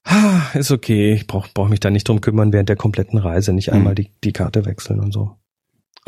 [0.04, 3.54] ah, ist okay, ich brauche brauch mich da nicht drum kümmern während der kompletten Reise,
[3.54, 5.36] nicht einmal die, die Karte wechseln und so.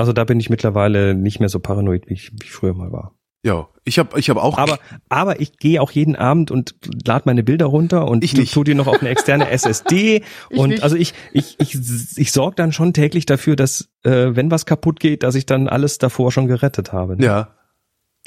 [0.02, 2.92] Also da bin ich mittlerweile nicht mehr so paranoid, wie ich, wie ich früher mal
[2.92, 3.14] war.
[3.44, 6.76] Ja, ich habe ich hab auch Aber, aber ich gehe auch jeden Abend und
[7.08, 8.54] lade meine Bilder runter und Ich tu- nicht.
[8.54, 10.24] tu die noch auf eine externe SSD.
[10.50, 10.84] und nicht.
[10.84, 11.76] also ich, ich, ich,
[12.18, 15.68] ich sorge dann schon täglich dafür, dass, äh, wenn was kaputt geht, dass ich dann
[15.68, 17.16] alles davor schon gerettet habe.
[17.18, 17.26] ne?
[17.26, 17.48] ja,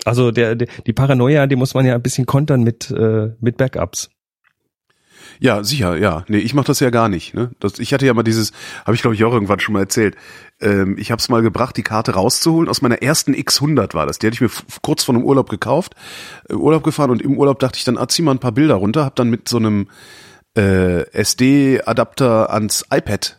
[0.05, 3.57] Also der, der, die Paranoia, die muss man ja ein bisschen kontern mit, äh, mit
[3.57, 4.11] Backups.
[5.41, 6.25] Ja, sicher, ja.
[6.29, 7.35] Nee, ich mache das ja gar nicht.
[7.35, 7.51] Ne?
[7.61, 8.53] Das, ich hatte ja mal dieses,
[8.85, 10.17] habe ich glaube ich auch irgendwann schon mal erzählt.
[10.61, 12.69] Ähm, ich habe es mal gebracht, die Karte rauszuholen.
[12.69, 14.19] Aus meiner ersten X100 war das.
[14.19, 14.51] Die hatte ich mir
[14.83, 15.95] kurz vor einem Urlaub gekauft,
[16.49, 18.75] äh, Urlaub gefahren und im Urlaub dachte ich dann, ah, zieh mal ein paar Bilder
[18.75, 19.05] runter.
[19.05, 19.89] Hab dann mit so einem
[20.57, 23.39] äh, SD-Adapter ans iPad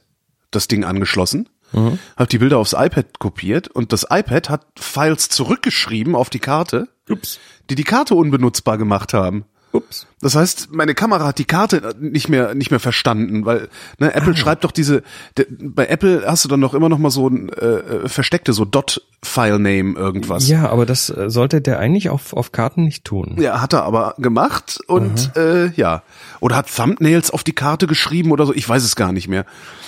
[0.51, 1.49] das Ding angeschlossen.
[1.73, 1.99] Mhm.
[2.15, 6.87] Hab die Bilder aufs iPad kopiert und das iPad hat Files zurückgeschrieben auf die Karte,
[7.09, 7.39] Ups.
[7.69, 9.45] die die Karte unbenutzbar gemacht haben.
[9.75, 10.07] Ups.
[10.21, 14.33] Das heißt, meine Kamera hat die Karte nicht mehr nicht mehr verstanden, weil ne, Apple
[14.33, 14.35] ah.
[14.35, 15.03] schreibt doch diese
[15.37, 18.53] de, bei Apple hast du dann doch immer noch mal so ein äh, äh versteckte
[18.53, 20.47] so Dot File Name irgendwas.
[20.47, 23.35] Ja, aber das äh, sollte der eigentlich auf auf Karten nicht tun.
[23.39, 26.03] Ja, hat er aber gemacht und äh, ja,
[26.39, 29.45] oder hat Thumbnails auf die Karte geschrieben oder so, ich weiß es gar nicht mehr.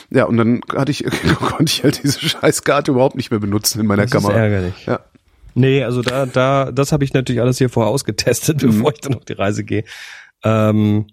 [0.09, 1.05] Ja, und dann hatte ich
[1.39, 4.33] konnte ich halt diese Scheißkarte überhaupt nicht mehr benutzen in meiner das Kamera.
[4.33, 4.85] Ist ärgerlich.
[4.85, 4.99] Ja.
[5.57, 8.67] Nee, also da, da, das habe ich natürlich alles hier vorher ausgetestet, mhm.
[8.67, 9.85] bevor ich dann auf die Reise gehe.
[10.43, 11.07] Ähm,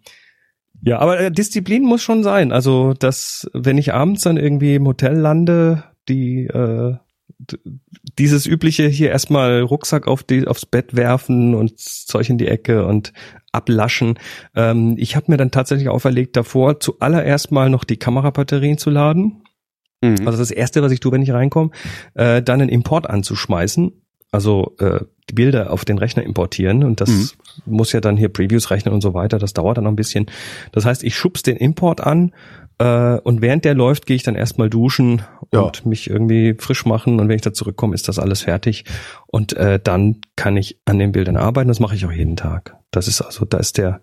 [0.83, 2.52] ja, aber äh, Disziplin muss schon sein.
[2.52, 6.94] Also, dass, wenn ich abends dann irgendwie im Hotel lande, die äh,
[8.18, 12.85] dieses übliche hier erstmal Rucksack auf die, aufs Bett werfen und Zeug in die Ecke
[12.85, 13.14] und
[13.50, 14.18] ablaschen.
[14.54, 19.42] Ähm, ich habe mir dann tatsächlich auferlegt, davor zuallererst mal noch die Kamerabatterien zu laden.
[20.02, 20.26] Mhm.
[20.26, 21.70] Also das erste, was ich tue, wenn ich reinkomme,
[22.12, 24.03] äh, dann einen Import anzuschmeißen
[24.35, 24.99] also äh,
[25.31, 27.29] die Bilder auf den Rechner importieren und das mhm.
[27.66, 29.38] muss ja dann hier Previews rechnen und so weiter.
[29.38, 30.27] Das dauert dann noch ein bisschen.
[30.73, 32.33] Das heißt, ich schubs den Import an
[32.79, 35.61] äh, und während der läuft, gehe ich dann erstmal duschen ja.
[35.61, 38.85] und mich irgendwie frisch machen und wenn ich da zurückkomme, ist das alles fertig
[39.29, 41.68] und äh, dann kann ich an den Bildern arbeiten.
[41.68, 42.77] Das mache ich auch jeden Tag.
[42.90, 44.01] Das ist also, da ist der,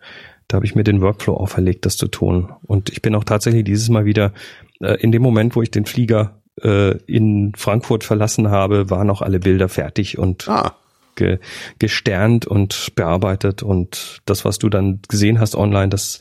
[0.47, 2.53] da habe ich mir den Workflow auferlegt, das zu tun.
[2.63, 4.31] Und ich bin auch tatsächlich dieses Mal wieder
[4.79, 9.21] äh, in dem Moment, wo ich den Flieger äh, in Frankfurt verlassen habe, waren auch
[9.21, 10.75] alle Bilder fertig und ah.
[11.15, 11.39] ge
[11.79, 13.63] gesternt und bearbeitet.
[13.63, 16.19] Und das, was du dann gesehen hast online, das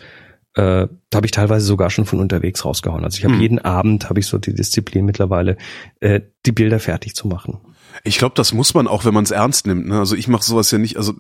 [0.55, 3.05] äh, da habe ich teilweise sogar schon von unterwegs rausgehauen.
[3.05, 3.41] Also ich habe hm.
[3.41, 5.57] jeden Abend habe ich so die Disziplin mittlerweile,
[6.01, 7.61] äh, die Bilder fertig zu machen.
[8.05, 9.87] Ich glaube, das muss man auch, wenn man es ernst nimmt.
[9.87, 9.99] Ne?
[9.99, 11.15] Also ich mache sowas ja nicht, also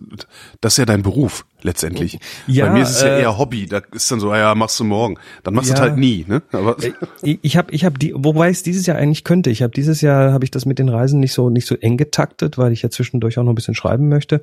[0.60, 2.18] das ist ja dein Beruf letztendlich.
[2.46, 3.66] Ja, Bei mir ist es ja äh, eher Hobby.
[3.66, 5.18] Da ist dann so, ja, machst du morgen.
[5.42, 6.24] Dann machst ja, du halt nie.
[6.26, 6.42] Ne?
[6.52, 6.92] Aber äh,
[7.42, 9.50] ich habe, ich habe die, wobei es dieses Jahr eigentlich könnte.
[9.50, 11.96] Ich habe dieses Jahr habe ich das mit den Reisen nicht so nicht so eng
[11.96, 14.42] getaktet, weil ich ja zwischendurch auch noch ein bisschen schreiben möchte.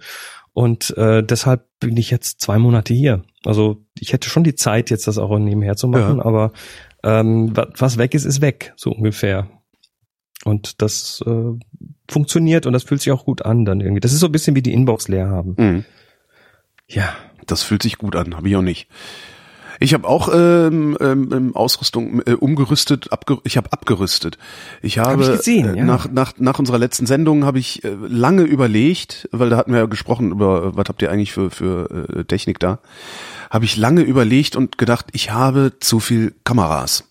[0.54, 3.24] Und äh, deshalb bin ich jetzt zwei Monate hier.
[3.46, 6.26] Also ich hätte schon die Zeit, jetzt das auch nebenher zu machen, ja.
[6.26, 6.52] aber
[7.04, 9.48] ähm, was weg ist, ist weg, so ungefähr.
[10.44, 11.52] Und das äh,
[12.10, 14.00] funktioniert und das fühlt sich auch gut an dann irgendwie.
[14.00, 15.56] Das ist so ein bisschen wie die Inbox leer haben.
[15.58, 15.86] Mhm.
[16.88, 17.16] Ja.
[17.48, 18.88] Das fühlt sich gut an, habe ich auch nicht.
[19.80, 24.38] Ich habe auch ähm, ähm, Ausrüstung äh, umgerüstet, abge ich habe abgerüstet.
[24.82, 25.86] Ich habe hab ich gesehen, äh, ja.
[25.86, 29.80] nach, nach, nach unserer letzten Sendung habe ich äh, lange überlegt, weil da hatten wir
[29.80, 32.80] ja gesprochen über, was habt ihr eigentlich für, für äh, Technik da,
[33.52, 37.04] habe ich lange überlegt und gedacht, ich habe zu viel Kameras.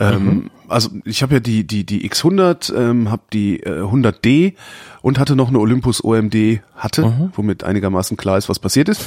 [0.00, 0.50] Ähm, mhm.
[0.74, 4.54] Also ich habe ja die die die X100, ähm, habe die äh, 100D
[5.02, 7.32] und hatte noch eine Olympus OMD hatte, mhm.
[7.36, 9.06] womit einigermaßen klar ist, was passiert ist.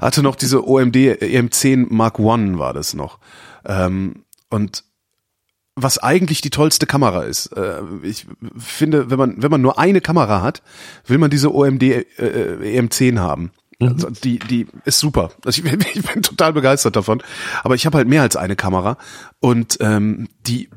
[0.00, 3.18] Hatte noch diese OMD EM10 Mark One war das noch.
[3.66, 4.84] Ähm, und
[5.74, 7.46] was eigentlich die tollste Kamera ist.
[7.46, 10.62] Äh, ich finde, wenn man wenn man nur eine Kamera hat,
[11.04, 13.50] will man diese OMD äh, äh EM10 haben.
[13.80, 13.88] Mhm.
[13.88, 15.32] Also die, die ist super.
[15.44, 17.24] Also ich, bin, ich bin total begeistert davon.
[17.64, 18.98] Aber ich habe halt mehr als eine Kamera
[19.40, 20.68] und ähm, die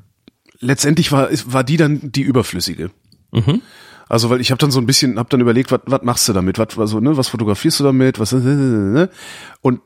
[0.61, 2.91] letztendlich war war die dann die überflüssige.
[3.31, 3.61] Mhm.
[4.07, 6.33] Also weil ich habe dann so ein bisschen, habe dann überlegt, was was machst du
[6.33, 9.09] damit, was also, ne, was fotografierst du damit, was ne?
[9.61, 9.81] und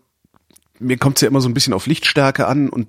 [0.80, 2.88] mir kommt es ja immer so ein bisschen auf Lichtstärke an und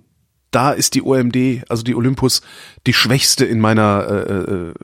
[0.51, 2.41] da ist die OMD, also die Olympus,
[2.87, 4.75] die schwächste in meiner äh, äh,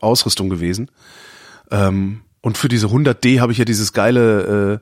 [0.00, 0.90] Ausrüstung gewesen.
[1.70, 4.80] Ähm, und für diese 100D habe ich ja dieses geile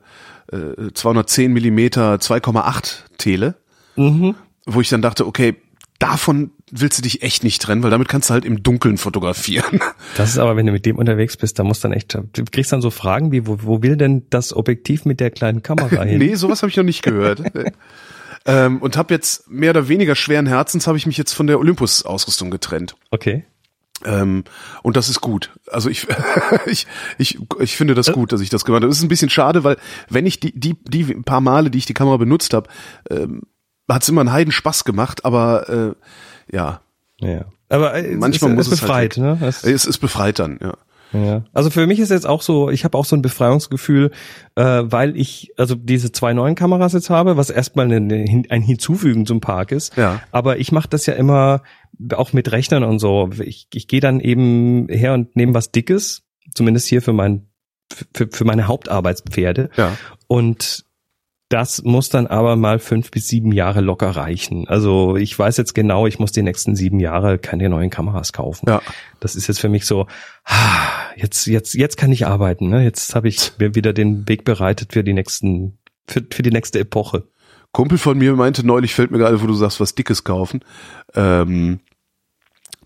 [0.52, 3.56] äh, äh, 210 Millimeter 2,8 Tele,
[3.96, 4.34] mhm.
[4.66, 5.56] wo ich dann dachte, okay,
[6.02, 9.80] davon willst du dich echt nicht trennen, weil damit kannst du halt im Dunkeln fotografieren.
[10.16, 12.72] Das ist aber, wenn du mit dem unterwegs bist, da musst dann echt, du kriegst
[12.72, 16.18] dann so Fragen wie, wo, wo will denn das Objektiv mit der kleinen Kamera hin?
[16.18, 17.42] nee, sowas habe ich noch nicht gehört.
[18.46, 21.58] ähm, und habe jetzt mehr oder weniger schweren Herzens habe ich mich jetzt von der
[21.60, 22.94] Olympus-Ausrüstung getrennt.
[23.10, 23.44] Okay.
[24.04, 24.44] Ähm,
[24.82, 25.50] und das ist gut.
[25.70, 26.06] Also ich,
[26.66, 26.86] ich,
[27.18, 28.90] ich, ich finde das gut, dass ich das gemacht habe.
[28.90, 29.76] Es ist ein bisschen schade, weil
[30.10, 32.68] wenn ich die, die, die paar Male, die ich die Kamera benutzt habe,
[33.08, 33.42] ähm,
[33.88, 35.68] hat es immer einen Heiden Spaß gemacht, aber
[36.50, 36.80] äh, ja.
[37.20, 37.44] Ja.
[37.68, 39.46] Aber äh, manchmal es, muss es, es befreit, halt, ne?
[39.46, 40.74] Es, es ist befreit dann, ja.
[41.12, 41.44] Ja.
[41.52, 44.10] Also für mich ist jetzt auch so, ich habe auch so ein Befreiungsgefühl,
[44.54, 49.26] äh, weil ich also diese zwei neuen Kameras jetzt habe, was erstmal eine, ein Hinzufügen
[49.26, 49.96] zum Park ist.
[49.96, 50.22] Ja.
[50.30, 51.62] Aber ich mache das ja immer
[52.14, 53.30] auch mit Rechnern und so.
[53.40, 56.22] Ich, ich gehe dann eben her und nehme was Dickes,
[56.54, 57.48] zumindest hier für mein
[58.14, 59.68] für, für meine Hauptarbeitspferde.
[59.76, 59.96] Ja.
[60.26, 60.86] Und
[61.52, 64.66] Das muss dann aber mal fünf bis sieben Jahre locker reichen.
[64.68, 68.70] Also ich weiß jetzt genau, ich muss die nächsten sieben Jahre keine neuen Kameras kaufen.
[68.70, 68.80] Ja.
[69.20, 70.06] Das ist jetzt für mich so,
[70.46, 72.70] ah, jetzt, jetzt, jetzt kann ich arbeiten.
[72.70, 72.82] Ne?
[72.82, 76.78] Jetzt habe ich mir wieder den Weg bereitet für die nächsten, für, für die nächste
[76.78, 77.24] Epoche.
[77.70, 80.60] Kumpel von mir meinte neulich, fällt mir gerade, wo du sagst, was Dickes kaufen.
[81.14, 81.80] Ähm,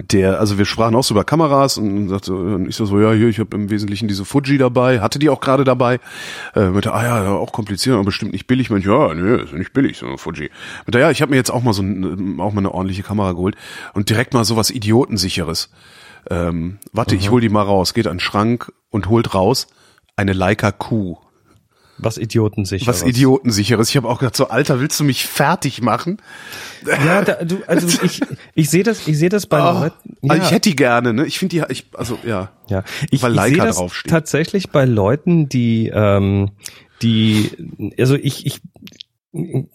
[0.03, 3.13] der, also wir sprachen auch so über Kameras und sagte, und ich so, so ja,
[3.13, 6.01] hier, ich habe im Wesentlichen diese Fuji dabei, hatte die auch gerade dabei.
[6.55, 8.69] Äh, mit der, ah ja, auch kompliziert, aber bestimmt nicht billig.
[8.71, 10.51] Mensch, ja, nee, ist nicht billig, so eine Fuji.
[10.85, 13.03] Mit der, ja, ich habe mir jetzt auch mal so ein, auch mal eine ordentliche
[13.03, 13.57] Kamera geholt
[13.95, 15.71] und direkt mal so was Idiotensicheres.
[16.29, 17.21] Ähm, warte, mhm.
[17.21, 19.69] ich hol die mal raus, geht an den Schrank und holt raus
[20.17, 21.19] eine Leica Q.
[21.99, 23.03] Was idiotensicheres.
[23.03, 23.89] Was idiotensicheres.
[23.89, 26.19] Ich habe auch gedacht, so Alter, willst du mich fertig machen?
[26.87, 28.21] Ja, da, du, also ich,
[28.55, 30.17] ich sehe das, ich sehe das bei oh, Leuten.
[30.23, 30.31] Ja.
[30.35, 31.27] Also ich hätte die gerne, ne?
[31.27, 32.51] Ich finde die, ich, also ja.
[32.69, 34.11] Ja, ich, weil ich sehe das draufsteht.
[34.11, 36.51] tatsächlich bei Leuten, die, ähm,
[37.03, 37.51] die,
[37.99, 38.61] also ich, ich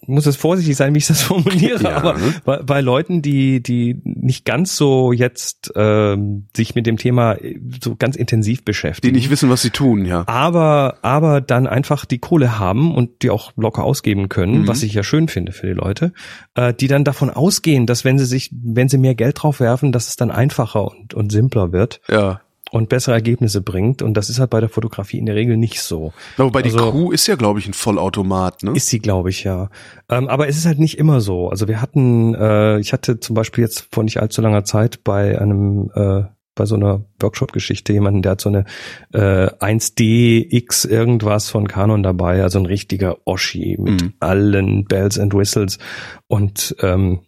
[0.06, 4.00] muss es vorsichtig sein, wie ich das formuliere, ja, aber bei, bei, Leuten, die die
[4.04, 7.36] nicht ganz so jetzt ähm, sich mit dem Thema
[7.82, 12.04] so ganz intensiv beschäftigen, die nicht wissen, was sie tun, ja, aber aber dann einfach
[12.04, 14.68] die Kohle haben und die auch locker ausgeben können, mhm.
[14.68, 16.12] was ich ja schön finde für die Leute,
[16.54, 19.92] äh, die dann davon ausgehen, dass wenn sie sich, wenn sie mehr Geld drauf werfen,
[19.92, 22.00] dass es dann einfacher und und simpler wird.
[22.08, 22.40] Ja
[22.72, 24.00] und bessere Ergebnisse bringt.
[24.00, 26.14] Und das ist halt bei der Fotografie in der Regel nicht so.
[26.38, 28.72] Ja, wobei also, die Crew ist ja, glaube ich, ein Vollautomat, ne?
[28.74, 29.68] Ist sie, glaube ich, ja.
[30.08, 31.50] Ähm, aber es ist halt nicht immer so.
[31.50, 35.38] Also wir hatten, äh, ich hatte zum Beispiel jetzt vor nicht allzu langer Zeit bei
[35.38, 36.22] einem äh,
[36.54, 38.64] bei so einer Workshop-Geschichte jemanden, der hat so eine
[39.12, 44.12] äh, 1DX irgendwas von Canon dabei, also ein richtiger Oschi mit mhm.
[44.20, 45.78] allen Bells and Whistles
[46.26, 47.20] und ähm,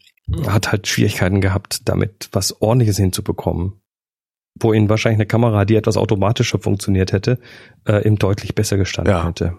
[0.46, 3.80] hat halt Schwierigkeiten gehabt, damit was ordentliches hinzubekommen
[4.54, 7.38] wo ihn wahrscheinlich eine Kamera, die etwas automatischer funktioniert hätte,
[7.86, 9.26] äh, ihm deutlich besser gestanden ja.
[9.26, 9.56] hätte.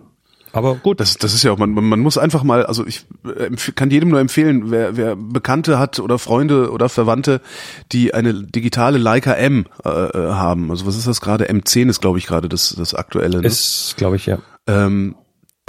[0.56, 1.02] Aber gut.
[1.02, 4.10] Das, das ist ja auch, man, man muss einfach mal, also ich äh, kann jedem
[4.10, 7.42] nur empfehlen, wer, wer Bekannte hat oder Freunde oder Verwandte,
[7.92, 10.72] die eine digitale Leica M äh, äh haben.
[10.72, 11.50] Also was ist das gerade?
[11.50, 13.42] M10 ist, glaube ich, gerade das, das aktuelle.
[13.42, 13.48] Ne?
[13.48, 14.40] Ist, glaube ich, ja.
[14.66, 15.16] Ähm,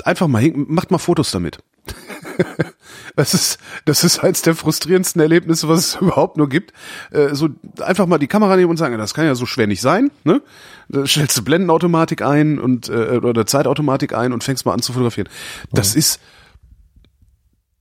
[0.04, 1.58] einfach mal hin, macht mal Fotos damit.
[3.16, 6.72] Das ist, das ist eins der frustrierendsten Erlebnisse, was es überhaupt nur gibt.
[7.10, 7.48] Äh, so
[7.80, 10.10] einfach mal die Kamera nehmen und sagen, das kann ja so schwer nicht sein.
[10.24, 10.42] Ne?
[10.88, 14.92] Da stellst du Blendenautomatik ein und äh, oder Zeitautomatik ein und fängst mal an zu
[14.92, 15.28] fotografieren.
[15.72, 15.98] Das mhm.
[15.98, 16.20] ist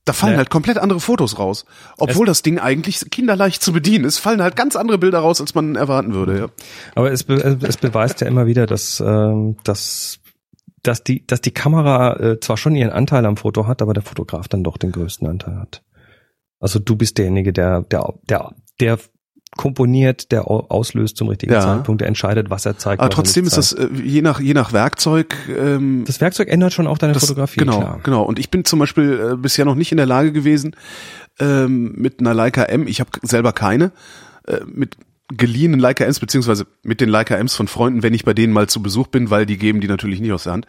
[0.06, 0.38] da fallen ja.
[0.38, 1.66] halt komplett andere Fotos raus.
[1.98, 5.42] Obwohl es, das Ding eigentlich kinderleicht zu bedienen ist, fallen halt ganz andere Bilder raus,
[5.42, 6.38] als man erwarten würde.
[6.38, 6.48] Ja.
[6.94, 10.20] Aber es, be es beweist ja immer wieder, dass, ähm, dass
[10.88, 14.04] dass die, dass die Kamera äh, zwar schon ihren Anteil am Foto hat, aber der
[14.04, 15.84] Fotograf dann doch den größten Anteil hat.
[16.60, 19.00] Also du bist derjenige, der, der, der, der
[19.58, 21.62] komponiert, der auslöst zum richtigen ja.
[21.62, 23.02] Zeitpunkt, der entscheidet, was er zeigt.
[23.02, 25.36] Aber trotzdem ist das äh, je nach je nach Werkzeug.
[25.58, 27.60] Ähm, das Werkzeug ändert schon auch deine das, Fotografie.
[27.60, 28.00] Genau, klar.
[28.04, 28.24] genau.
[28.24, 30.76] Und ich bin zum Beispiel äh, bisher noch nicht in der Lage gewesen,
[31.40, 33.92] ähm, mit einer Leica M, ich habe selber keine,
[34.46, 34.98] äh, mit
[35.30, 38.68] geliehenen Leica Ms, beziehungsweise mit den Leica Ms von Freunden, wenn ich bei denen mal
[38.68, 40.68] zu Besuch bin, weil die geben die natürlich nicht aus der Hand,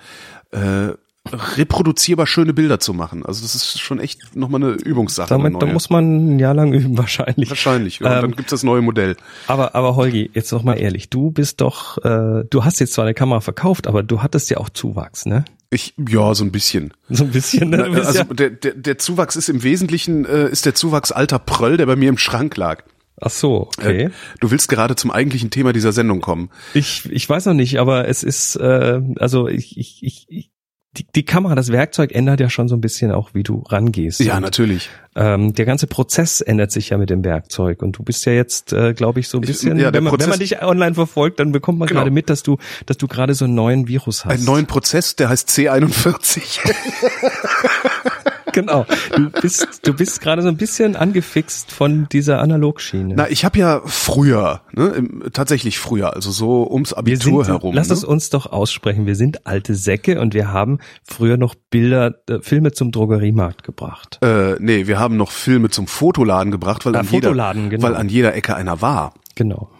[0.52, 0.92] äh,
[1.32, 3.24] reproduzierbar schöne Bilder zu machen.
[3.24, 5.28] Also das ist schon echt nochmal eine Übungssache.
[5.28, 7.50] Damit, eine da muss man ein Jahr lang üben wahrscheinlich.
[7.50, 7.98] Wahrscheinlich.
[7.98, 9.16] Ja, ähm, dann gibt's das neue Modell.
[9.46, 13.04] Aber aber Holgi, jetzt noch mal ehrlich, du bist doch, äh, du hast jetzt zwar
[13.04, 15.44] eine Kamera verkauft, aber du hattest ja auch Zuwachs, ne?
[15.70, 16.94] Ich ja so ein bisschen.
[17.08, 17.70] So ein bisschen.
[17.70, 17.84] Ne?
[17.84, 21.76] Also ja der, der der Zuwachs ist im Wesentlichen äh, ist der Zuwachs alter Pröll,
[21.76, 22.84] der bei mir im Schrank lag.
[23.20, 24.04] Ach so, okay.
[24.04, 26.50] Äh, du willst gerade zum eigentlichen Thema dieser Sendung kommen.
[26.74, 30.50] Ich, ich weiß noch nicht, aber es ist, äh, also ich, ich, ich,
[30.92, 34.20] die, die Kamera, das Werkzeug ändert ja schon so ein bisschen auch, wie du rangehst.
[34.20, 34.90] Ja, und, natürlich.
[35.14, 38.72] Ähm, der ganze Prozess ändert sich ja mit dem Werkzeug und du bist ja jetzt,
[38.72, 39.76] äh, glaube ich, so ein bisschen.
[39.76, 42.00] Ich, ja, wenn, man, wenn man dich online verfolgt, dann bekommt man genau.
[42.00, 44.32] gerade mit, dass du, dass du gerade so einen neuen Virus hast.
[44.32, 46.60] Einen neuen Prozess, der heißt C41.
[48.56, 48.86] genau.
[49.14, 53.14] Du bist, du bist gerade so ein bisschen angefixt von dieser Analogschiene.
[53.16, 57.74] Na, ich habe ja früher, ne, im, tatsächlich früher, also so ums Abitur sind, herum.
[57.74, 57.94] Lass ne?
[57.94, 59.06] es uns doch aussprechen.
[59.06, 64.18] Wir sind alte Säcke und wir haben früher noch Bilder, äh, Filme zum Drogeriemarkt gebracht.
[64.22, 67.88] Äh, nee, wir haben noch Filme zum Fotoladen gebracht, weil, ja, an, Fotoladen, jeder, genau.
[67.88, 69.14] weil an jeder Ecke einer war.
[69.34, 69.70] Genau.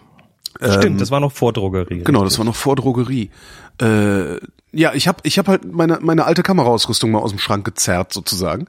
[0.58, 2.02] Stimmt, ähm, das war noch vor Drogerie.
[2.02, 2.32] Genau, richtig.
[2.32, 3.30] das war noch vor Drogerie.
[3.80, 4.36] Äh,
[4.72, 8.12] ja, ich habe ich hab halt meine, meine alte Kameraausrüstung mal aus dem Schrank gezerrt
[8.12, 8.66] sozusagen.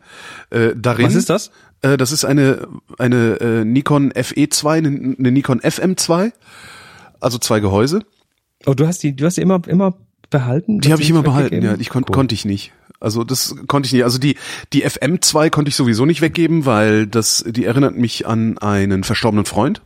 [0.49, 1.51] Äh, darin, Was ist das?
[1.81, 2.67] Äh, das ist eine,
[2.97, 6.31] eine äh, Nikon FE2, eine, eine Nikon FM2,
[7.19, 8.03] also zwei Gehäuse.
[8.65, 9.95] Oh, du hast die, du hast die immer, immer
[10.29, 10.79] behalten?
[10.79, 11.75] Die habe ich immer behalten, ja.
[11.79, 12.13] Ich kon cool.
[12.13, 12.73] konnte ich nicht.
[12.99, 14.03] Also das konnte ich nicht.
[14.03, 14.37] Also die
[14.73, 19.45] die FM2 konnte ich sowieso nicht weggeben, weil das die erinnert mich an einen verstorbenen
[19.45, 19.81] Freund.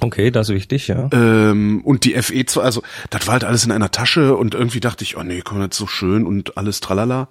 [0.00, 1.08] Okay, das ist wichtig, ja.
[1.12, 5.04] Ähm, und die FE2, also das war halt alles in einer Tasche und irgendwie dachte
[5.04, 7.28] ich, oh nee, komm, das ist so schön und alles tralala.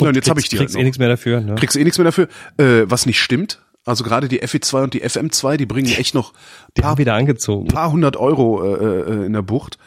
[0.00, 1.54] Ja, und jetzt habe ich die kriegst halt eh nichts mehr dafür, ne?
[1.54, 3.60] Kriegst eh nichts mehr dafür, äh, was nicht stimmt.
[3.84, 6.34] Also gerade die FE2 und die FM2, die bringen echt noch
[6.76, 7.68] Die wieder angezogen.
[7.68, 9.78] paar hundert Euro äh, äh, in der Bucht.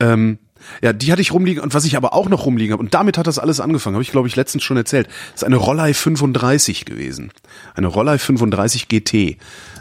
[0.00, 0.38] Ähm,
[0.82, 3.18] ja, die hatte ich rumliegen und was ich aber auch noch rumliegen habe und damit
[3.18, 5.08] hat das alles angefangen, habe ich glaube ich letztens schon erzählt.
[5.34, 7.32] ist eine Rollei 35 gewesen.
[7.74, 9.36] Eine Rollei 35 GT,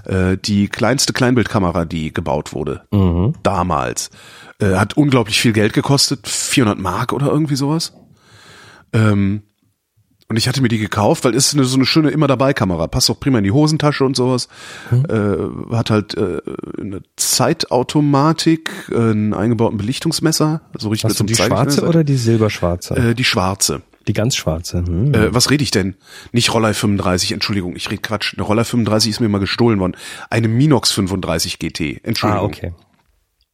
[0.05, 2.83] äh, die kleinste Kleinbildkamera, die gebaut wurde
[3.43, 4.09] damals.
[4.59, 7.93] Äh, hat unglaublich viel Geld gekostet, 400 Mark oder irgendwie sowas.
[8.93, 9.43] Ähm,
[10.29, 12.53] und ich hatte mir die gekauft, weil es ist eine, so eine schöne immer dabei
[12.53, 14.47] Kamera, passt auch prima in die Hosentasche und sowas.
[14.91, 16.41] Äh, hat halt äh,
[16.79, 21.87] eine Zeitautomatik, äh, einen eingebauten Belichtungsmesser, so richtig Hast du mit die so einem schwarze
[21.87, 22.95] oder die silberschwarze?
[22.95, 23.81] äh, die schwarze.
[24.07, 24.79] Die ganz schwarze.
[24.85, 25.13] Hm.
[25.13, 25.95] Äh, was rede ich denn?
[26.31, 28.33] Nicht Rollei 35, Entschuldigung, ich rede Quatsch.
[28.35, 29.95] Eine Rollei 35 ist mir mal gestohlen worden.
[30.29, 32.43] Eine Minox 35 GT, Entschuldigung.
[32.43, 32.73] ah, okay.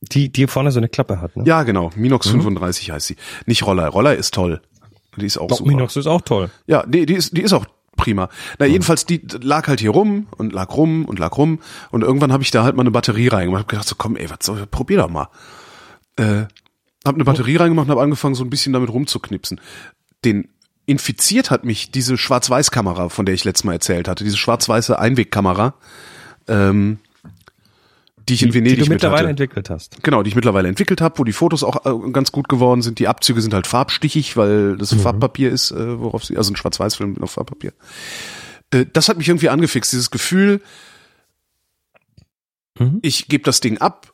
[0.02, 1.44] Die, die vorne so eine Klappe hat, ne?
[1.46, 3.18] Ja, genau, Minox 35 heißt sie.
[3.46, 3.88] Nicht Rollei.
[3.88, 4.62] Rollei ist toll.
[5.18, 5.72] Die ist auch Doch, super.
[5.72, 6.50] Minox ist auch toll.
[6.68, 7.66] Ja, nee, die ist, die ist auch
[7.98, 8.30] prima.
[8.60, 11.60] Na, jedenfalls, die lag halt hier rum und lag rum und lag rum
[11.92, 13.64] und irgendwann habe ich da halt mal eine Batterie reingemacht.
[13.64, 15.28] Hab gedacht so, komm, ey, was soll, probier doch mal.
[16.16, 16.46] Äh,
[17.06, 19.60] hab eine Batterie reingemacht und hab angefangen, so ein bisschen damit rumzuknipsen.
[20.26, 20.50] Den
[20.86, 25.76] infiziert hat mich diese Schwarz-Weiß-Kamera, von der ich letztes Mal erzählt hatte, diese schwarz-weiße Einwegkamera,
[26.48, 26.98] ähm,
[28.28, 29.30] die ich in Die, Venedig die du mit mittlerweile hatte.
[29.30, 30.04] entwickelt hast.
[30.04, 33.00] Genau, die ich mittlerweile entwickelt habe, wo die Fotos auch äh, ganz gut geworden sind.
[33.00, 37.18] Die Abzüge sind halt farbstichig, weil das Farbpapier ist, äh, worauf sie, also ein Schwarz-Weiß-Film
[37.22, 37.74] auf Farbpapier.
[38.72, 40.62] Äh, das hat mich irgendwie angefixt, dieses Gefühl,
[42.80, 43.00] Mhm.
[43.02, 44.14] ich gebe das Ding ab,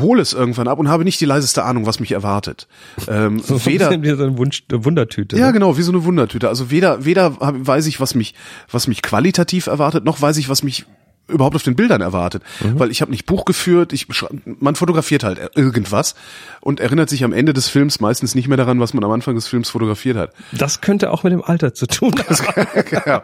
[0.00, 2.66] hole es irgendwann ab und habe nicht die leiseste Ahnung, was mich erwartet.
[3.08, 5.36] Ähm, So weder, wie so eine Wunsch, Wundertüte.
[5.36, 5.52] ja, ne?
[5.52, 6.48] genau, wie so eine Wundertüte.
[6.48, 8.34] Also weder, weder weiß ich, was mich,
[8.70, 10.86] was mich qualitativ erwartet, noch weiß ich, was mich
[11.28, 12.42] überhaupt auf den Bildern erwartet.
[12.60, 14.06] Weil ich habe nicht Buch geführt, ich,
[14.44, 16.14] man fotografiert halt irgendwas
[16.60, 19.34] und erinnert sich am Ende des Films meistens nicht mehr daran, was man am Anfang
[19.36, 20.32] des Films fotografiert hat.
[20.52, 22.66] Das könnte auch mit dem Alter zu tun haben.
[23.06, 23.22] ja.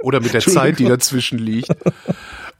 [0.00, 1.70] Oder mit der Zeit, die dazwischen liegt.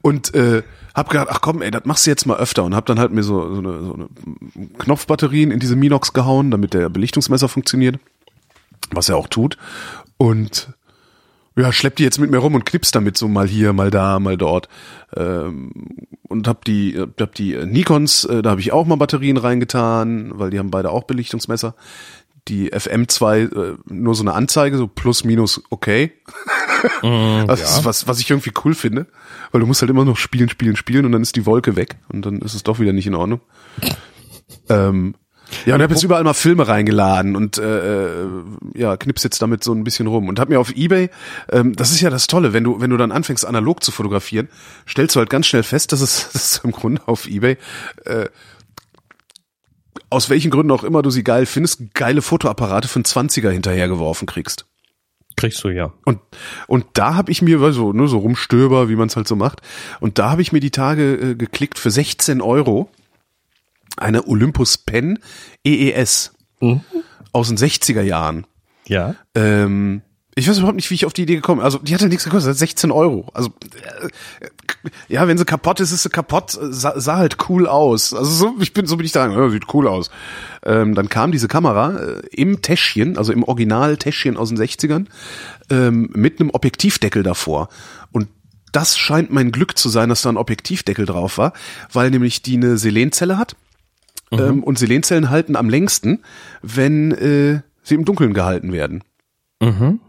[0.01, 0.63] Und äh,
[0.99, 3.11] hab gedacht, ach komm, ey, das machst du jetzt mal öfter und hab dann halt
[3.11, 7.99] mir so, so, eine, so eine Knopfbatterien in diese Minox gehauen, damit der Belichtungsmesser funktioniert,
[8.91, 9.57] was er auch tut.
[10.17, 10.73] Und
[11.59, 14.19] ja, schlepp die jetzt mit mir rum und knips damit so mal hier, mal da,
[14.19, 14.69] mal dort.
[15.15, 15.71] Ähm,
[16.27, 20.51] und hab die, hab die Nikons, äh, da habe ich auch mal Batterien reingetan, weil
[20.51, 21.75] die haben beide auch Belichtungsmesser.
[22.47, 26.13] Die FM2 äh, nur so eine Anzeige, so plus minus okay.
[27.47, 29.07] das ist was, was ich irgendwie cool finde,
[29.51, 31.97] weil du musst halt immer noch spielen, spielen, spielen und dann ist die Wolke weg
[32.09, 33.41] und dann ist es doch wieder nicht in Ordnung.
[34.69, 35.15] ähm,
[35.65, 38.27] ja, und ich habe jetzt überall mal Filme reingeladen und äh, äh,
[38.75, 41.09] ja, knips jetzt damit so ein bisschen rum und hab mir auf eBay,
[41.51, 44.49] ähm, das ist ja das Tolle, wenn du wenn du dann anfängst analog zu fotografieren,
[44.87, 47.57] stellst du halt ganz schnell fest, dass es, dass im Grunde auf eBay
[48.05, 48.27] äh,
[50.09, 54.65] aus welchen Gründen auch immer du sie geil findest, geile Fotoapparate einen 20er hinterhergeworfen kriegst.
[55.39, 55.93] Kriegst du ja.
[56.05, 56.19] Und,
[56.67, 59.35] und da habe ich mir, weil so, ne, so rumstöber, wie man es halt so
[59.35, 59.61] macht,
[59.99, 62.89] und da habe ich mir die Tage äh, geklickt für 16 Euro
[63.97, 65.19] eine Olympus Pen
[65.65, 66.81] EES Mhm.
[67.31, 68.45] aus den 60er Jahren.
[68.85, 69.15] Ja.
[69.33, 70.01] Ähm,
[70.39, 71.65] ich weiß überhaupt nicht, wie ich auf die Idee gekommen bin.
[71.65, 73.29] Also die hat ja nichts gekostet, 16 Euro.
[73.33, 73.49] Also
[74.01, 74.07] äh,
[75.07, 76.57] ja, wenn sie kaputt ist, ist sie kaputt.
[76.59, 78.13] Sah, sah halt cool aus.
[78.13, 79.27] Also so, ich bin so bin ich da.
[79.27, 80.09] Ja, sieht cool aus.
[80.63, 85.05] Ähm, dann kam diese Kamera äh, im Täschchen, also im Original-Täschchen aus den 60ern,
[85.69, 87.69] ähm, mit einem Objektivdeckel davor.
[88.11, 88.27] Und
[88.71, 91.53] das scheint mein Glück zu sein, dass da ein Objektivdeckel drauf war,
[91.91, 93.55] weil nämlich die eine Selenzelle hat.
[94.31, 96.19] Ähm, und Selenzellen halten am längsten,
[96.61, 99.03] wenn äh, sie im Dunkeln gehalten werden.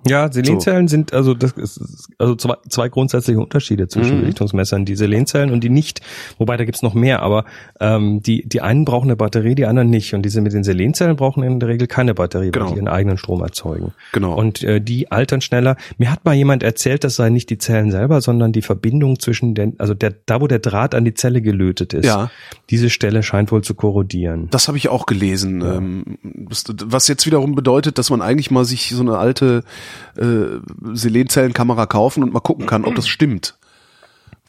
[0.07, 4.21] Ja, Selenzellen sind also das ist also zwei, zwei grundsätzliche Unterschiede zwischen Mhm.
[4.21, 6.01] Belichtungsmessern, die Selenzellen und die nicht,
[6.39, 7.45] wobei da gibt's noch mehr, aber
[7.81, 11.17] ähm, die die einen brauchen eine Batterie, die anderen nicht und diese mit den Selenzellen
[11.17, 12.67] brauchen in der Regel keine Batterie, Genau.
[12.67, 13.93] weil die ihren eigenen Strom erzeugen.
[14.13, 14.35] Genau.
[14.35, 15.77] Und äh, die altern schneller.
[15.99, 19.57] Mir hat mal jemand erzählt, das sei nicht die Zellen selber, sondern die Verbindung zwischen
[19.57, 22.07] den also der da wo der Draht an die Zelle gelötet ist.
[22.07, 22.31] Ja.
[22.71, 24.47] Diese Stelle scheint wohl zu korrodieren.
[24.53, 25.61] Das habe ich auch gelesen.
[25.63, 26.05] Ähm,
[26.49, 30.61] das, was jetzt wiederum bedeutet, dass man eigentlich mal sich so eine alte äh,
[30.93, 33.57] Selenzellenkamera kaufen und mal gucken kann, ob das stimmt.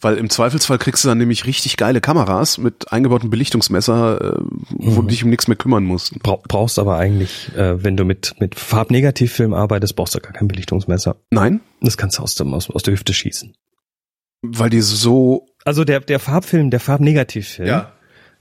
[0.04, 5.02] Weil im Zweifelsfall kriegst du dann nämlich richtig geile Kameras mit eingebautem Belichtungsmesser, äh, wo
[5.02, 6.18] du dich um nichts mehr kümmern musst.
[6.24, 10.48] Bra brauchst aber eigentlich, äh, wenn du mit, mit Farbnegativfilm arbeitest, brauchst du gar kein
[10.48, 11.18] Belichtungsmesser.
[11.30, 13.54] Nein, Das kannst du aus, dem, aus, aus der Hüfte schießen.
[14.42, 17.68] weil die so Also der, der Farbfilm, der Farbnegativfilm,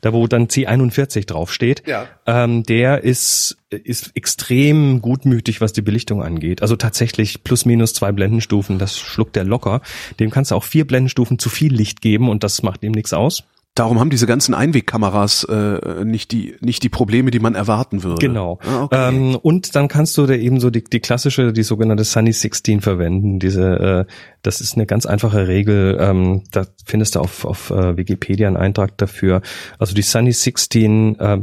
[0.00, 2.06] da wo dann C41 draufsteht, Ja.
[2.26, 6.62] ähm, der ist, ist extrem gutmütig, was die Belichtung angeht.
[6.62, 9.80] Also tatsächlich plus minus zwei Blendenstufen, das schluckt der locker.
[10.18, 13.12] Dem kannst du auch vier Blendenstufen zu viel Licht geben und das macht ihm nichts
[13.12, 13.44] aus.
[13.80, 18.20] Darum haben diese ganzen Einwegkameras äh, nicht die nicht die Probleme, die man erwarten würde.
[18.20, 18.58] Genau.
[18.62, 19.08] Ah, okay.
[19.08, 22.82] ähm, und dann kannst du da eben so die, die klassische, die sogenannte Sunny 16
[22.82, 23.38] verwenden.
[23.38, 24.12] Diese, äh,
[24.42, 25.96] das ist eine ganz einfache Regel.
[25.98, 29.40] Ähm, da findest du auf, auf äh, Wikipedia einen Eintrag dafür.
[29.78, 31.40] Also die Sunny 16, ähm,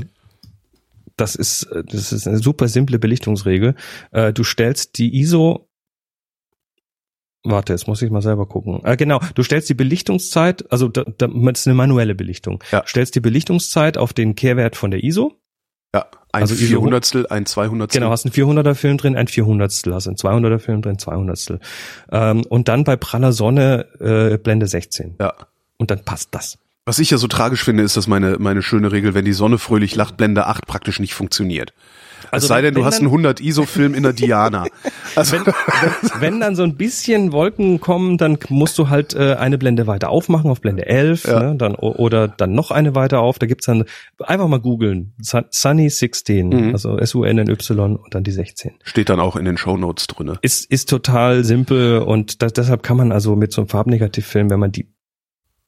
[1.16, 3.74] das ist, äh, das ist eine super simple Belichtungsregel.
[4.12, 5.67] Äh, du stellst die ISO
[7.50, 8.82] Warte, jetzt muss ich mal selber gucken.
[8.84, 12.62] Äh, genau, du stellst die Belichtungszeit, also da, da, das ist eine manuelle Belichtung.
[12.72, 12.84] Ja.
[12.86, 15.34] Stellst die Belichtungszeit auf den Kehrwert von der ISO.
[15.96, 18.02] ja, ein also Vierhundertstel, ein Zweihundertstel.
[18.02, 21.60] Genau, hast einen 400er Film drin, ein 400stel, hast einen 200er Film drin, 200stel.
[22.12, 25.16] Ähm, und dann bei praller Sonne äh, Blende 16.
[25.22, 25.34] Ja.
[25.78, 26.58] Und dann passt das.
[26.86, 29.58] Was ich ja so tragisch finde, ist, dass meine meine schöne Regel, wenn die Sonne
[29.58, 31.74] fröhlich lacht, Blende 8 praktisch nicht funktioniert.
[32.32, 34.66] Also es sei wenn- denn, du wenn hast einen 100 ISO Film in der Diana.
[35.16, 35.38] Also
[36.20, 40.10] Wenn dann so ein bisschen Wolken kommen, dann musst du halt äh, eine Blende weiter
[40.10, 41.40] aufmachen auf Blende 11, Ja.
[41.40, 43.40] ne, dann, oder dann noch eine weiter auf.
[43.40, 43.86] Da gibt's dann,
[44.24, 46.72] einfach mal googeln, Sun- Sunny 16, Mhm.
[46.74, 48.74] also S-U-N-N-Y und dann die 16.
[48.84, 50.38] steht dann auch in den Shownotes drinne.
[50.44, 54.60] Ist, ist total simpel und das, deshalb kann man also mit so einem Farbnegativfilm, wenn
[54.60, 54.94] man die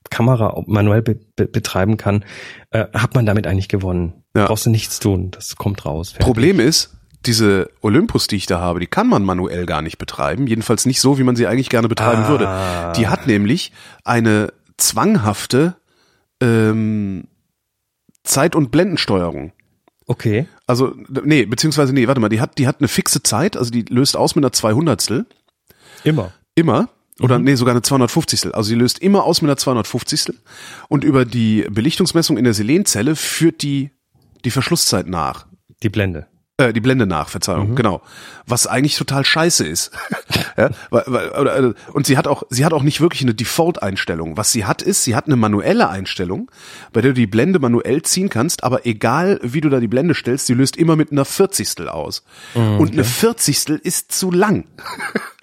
[0.10, 2.24] Kamera manuell be be betreiben kann,
[2.72, 4.19] äh, hat man damit eigentlich gewonnen.
[4.36, 4.46] Ja.
[4.46, 6.10] Brauchst du nichts tun, das kommt raus.
[6.12, 6.26] fertig.
[6.26, 10.48] Problem ist, diese Olympus, die ich da habe, die kann man manuell gar nicht betreiben.
[10.48, 12.30] Jedenfalls nicht so, wie man sie eigentlich gerne betreiben Ah.
[12.30, 12.94] würde.
[13.00, 13.72] Die hat nämlich
[14.06, 15.76] eine zwanghafte
[16.42, 17.26] ähm,
[18.24, 19.52] Zeit- und Blendensteuerung.
[20.08, 20.48] Okay.
[20.66, 23.82] Also, nee, beziehungsweise, nee, warte mal, die hat, die hat eine fixe Zeit, also die
[23.90, 25.26] löst aus mit einer 200stel.
[26.04, 26.32] Immer.
[26.56, 26.90] Immer.
[27.20, 27.46] Oder Mhm.
[27.46, 28.56] nee, sogar eine 250.
[28.56, 30.34] Also sie löst immer aus mit einer 250.
[30.88, 33.92] Und über die Belichtungsmessung in der Selenzelle führt die
[34.46, 35.48] die Verschlusszeit nach.
[35.84, 36.28] Die Blende.
[36.60, 38.02] Äh, die Blende nach, Verzeihung, genau.
[38.46, 39.92] Was eigentlich total scheiße ist.
[40.58, 43.34] ja, weil, weil, oder, äh, und sie hat auch, sie hat auch nicht wirklich eine
[43.34, 44.36] Default-Einstellung.
[44.36, 46.52] Was sie hat, ist, sie hat eine manuelle Einstellung,
[46.92, 50.14] bei der du die Blende manuell ziehen kannst, aber egal wie du da die Blende
[50.14, 52.24] stellst, sie löst immer mit einer Vierzigstel aus.
[52.56, 54.66] Und eine Vierzigstel ist zu lang.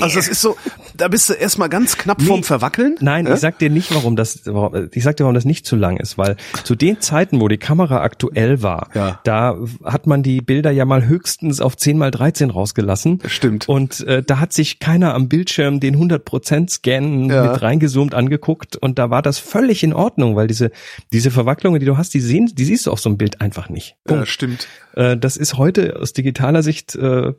[0.00, 0.56] Also das ist so,
[0.96, 2.96] da bist du erstmal ganz knapp vorm Verwackeln.
[3.00, 3.34] Nein, Ja?
[3.34, 5.96] ich sag dir nicht, warum das, warum, ich sag dir, warum das nicht zu lang
[5.96, 9.20] ist, weil zu den Zeiten, wo die Kamera aktuell war, Ja.
[9.24, 13.20] da hat man die Bilder ja mal höchstens auf 10 mal 13 rausgelassen.
[13.26, 13.68] Stimmt.
[13.68, 17.52] Und äh, da hat sich keiner am Bildschirm den 100% Scan Ja.
[17.52, 20.70] mit reingezoomt angeguckt und da war das völlig in Ordnung, weil diese
[21.12, 23.68] diese Verwacklungen, die du hast, die sehen, die siehst du auf so einem Bild einfach
[23.68, 23.96] nicht.
[24.08, 24.28] ja, Punkt.
[24.28, 24.68] stimmt.
[24.94, 27.32] Äh, das ist heute aus digitaler Sicht äh,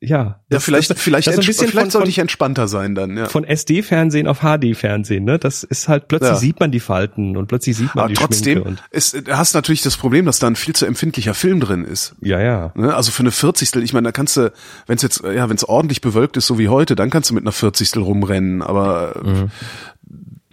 [0.00, 3.16] ja, Ja, das, vielleicht, das, vielleicht, das ein bisschen vielleicht sollte ich entspannter sein dann,
[3.16, 3.26] ja.
[3.28, 5.38] von SD-Fernsehen auf HD-Fernsehen, ne?
[5.38, 6.36] Das ist halt plötzlich Ja.
[6.36, 9.82] sieht man die Falten und plötzlich sieht man Aber die trotzdem Schminke du hast natürlich
[9.82, 12.14] das Problem, dass da ein viel zu empfindlicher Film drin ist.
[12.20, 12.72] ja, ja.
[12.74, 12.94] Ne?
[12.94, 14.52] Also für eine Vierzigstel, ich meine, da kannst du,
[14.86, 17.34] wenn es jetzt, ja, wenn es ordentlich bewölkt ist, so wie heute, dann kannst du
[17.34, 19.50] mit einer Vierzigstel rumrennen, aber Mhm.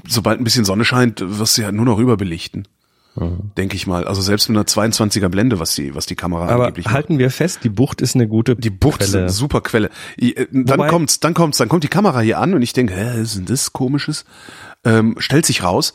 [0.07, 2.67] sobald ein bisschen Sonne scheint, wirst du ja nur noch überbelichten.
[3.15, 3.51] Mhm.
[3.57, 4.07] Denke ich mal.
[4.07, 6.95] Also selbst mit einer 22er Blende, was die, was die Kamera Aber angeblich macht.
[6.95, 9.23] halten wir fest, die Bucht ist eine gute Die Bucht ist Quelle.
[9.25, 9.89] eine super Quelle.
[10.17, 12.95] Äh, Dann Wobei- kommt's, dann kommt's, dann kommt die Kamera hier an und ich denke,
[12.95, 14.25] hä, was ist denn das komisches?
[14.83, 15.93] Ähm, stellt sich raus,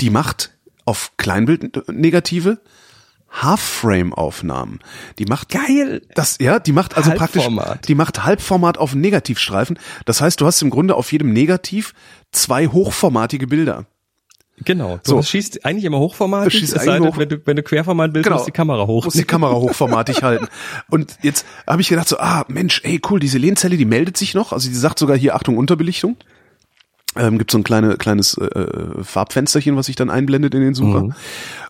[0.00, 0.52] die macht
[0.84, 2.58] auf Kleinbildnegative
[3.32, 4.80] Half-Frame-Aufnahmen.
[5.18, 6.02] Die macht Geil.
[6.14, 7.88] das, ja, die macht also praktisch, Halbformat.
[7.88, 9.78] die macht Halbformat auf Negativstreifen.
[10.04, 11.94] Das heißt, du hast im Grunde auf jedem Negativ
[12.32, 13.86] zwei hochformatige Bilder.
[14.64, 14.96] Genau.
[15.04, 15.16] Du So.
[15.16, 17.62] das schießt eigentlich immer hochformatig, schießt es sei eigentlich denn, hoch- wenn du, wenn du
[17.62, 18.36] Querformat willst, Genau.
[18.36, 19.04] muss die Kamera hoch.
[19.06, 20.48] Muss die Kamera hochformatig halten.
[20.90, 24.34] Und jetzt habe ich gedacht so, ah Mensch, ey cool, diese Lehenzelle, die meldet sich
[24.34, 24.52] noch.
[24.52, 26.16] Also die sagt sogar hier Achtung Unterbelichtung.
[27.16, 30.74] Ähm, gibt so ein kleine, kleines äh, äh, Farbfensterchen, was sich dann einblendet in den
[30.74, 31.02] Sucher.
[31.04, 31.14] Mhm.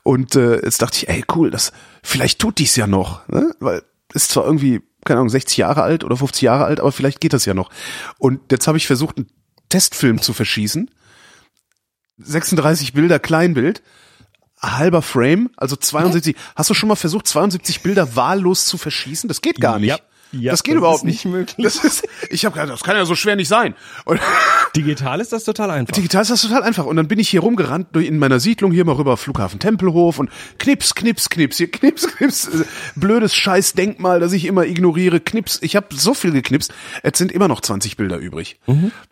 [0.03, 1.73] Und äh, jetzt dachte ich, ey cool, das
[2.03, 3.55] vielleicht tut dies ja noch, ne?
[3.61, 3.83] weil
[4.13, 7.33] ist zwar irgendwie keine Ahnung 60 Jahre alt oder 50 Jahre alt, aber vielleicht geht
[7.33, 7.71] das ja noch.
[8.19, 9.29] Und jetzt habe ich versucht, einen
[9.71, 10.91] Testfilm zu verschießen.
[12.23, 13.83] 36 Bilder Kleinbild
[14.63, 16.37] halber Frame, also 72.
[16.55, 19.29] Hast du schon mal versucht, 72 Bilder wahllos zu verschießen?
[19.29, 19.89] Das geht gar nicht.
[19.89, 19.99] Ja,
[20.33, 21.57] ja, das geht das überhaupt ist nicht möglich.
[21.59, 23.75] Das ist, ich habe gedacht, das kann ja so schwer nicht sein.
[24.05, 24.21] Und
[24.77, 25.95] Digital ist das total einfach.
[25.95, 26.87] digital ist das total einfach.
[26.87, 30.19] Und dann bin ich hier rumgerannt durch in meiner Siedlung hier mal rüber Flughafen Tempelhof
[30.21, 32.49] und knips, knips, knips, hier knips, knips.
[32.95, 35.19] Blödes Scheiß Denkmal, das ich immer ignoriere.
[35.19, 35.59] Knips.
[35.63, 36.73] Ich habe so viel geknipst.
[37.03, 38.61] Jetzt sind immer noch 20 Bilder übrig.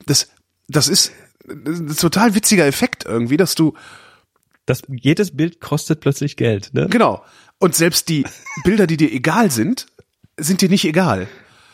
[0.06, 0.28] Das,
[0.68, 1.12] das ist
[1.64, 3.74] das ist ein total witziger Effekt irgendwie, dass du
[4.66, 6.88] Das, jedes Bild kostet plötzlich Geld, ne?
[6.90, 7.22] Genau.
[7.58, 8.24] Und selbst die
[8.64, 9.86] Bilder, die dir egal sind,
[10.38, 11.26] sind dir nicht egal.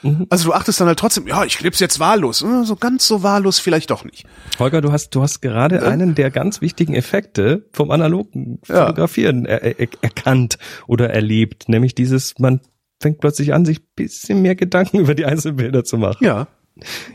[0.05, 0.27] Mhm.
[0.29, 2.39] Also du achtest dann halt trotzdem, ja, ich kleb's jetzt wahllos.
[2.39, 4.27] So ganz so wahllos vielleicht doch nicht.
[4.59, 5.83] Holger, du hast, du hast gerade ja.
[5.83, 9.53] einen der ganz wichtigen Effekte vom analogen Fotografieren ja.
[9.53, 12.61] er, er, erkannt oder erlebt, nämlich dieses, man
[13.01, 16.25] fängt plötzlich an, sich bisschen mehr Gedanken über die Einzelbilder zu machen.
[16.25, 16.49] Ja.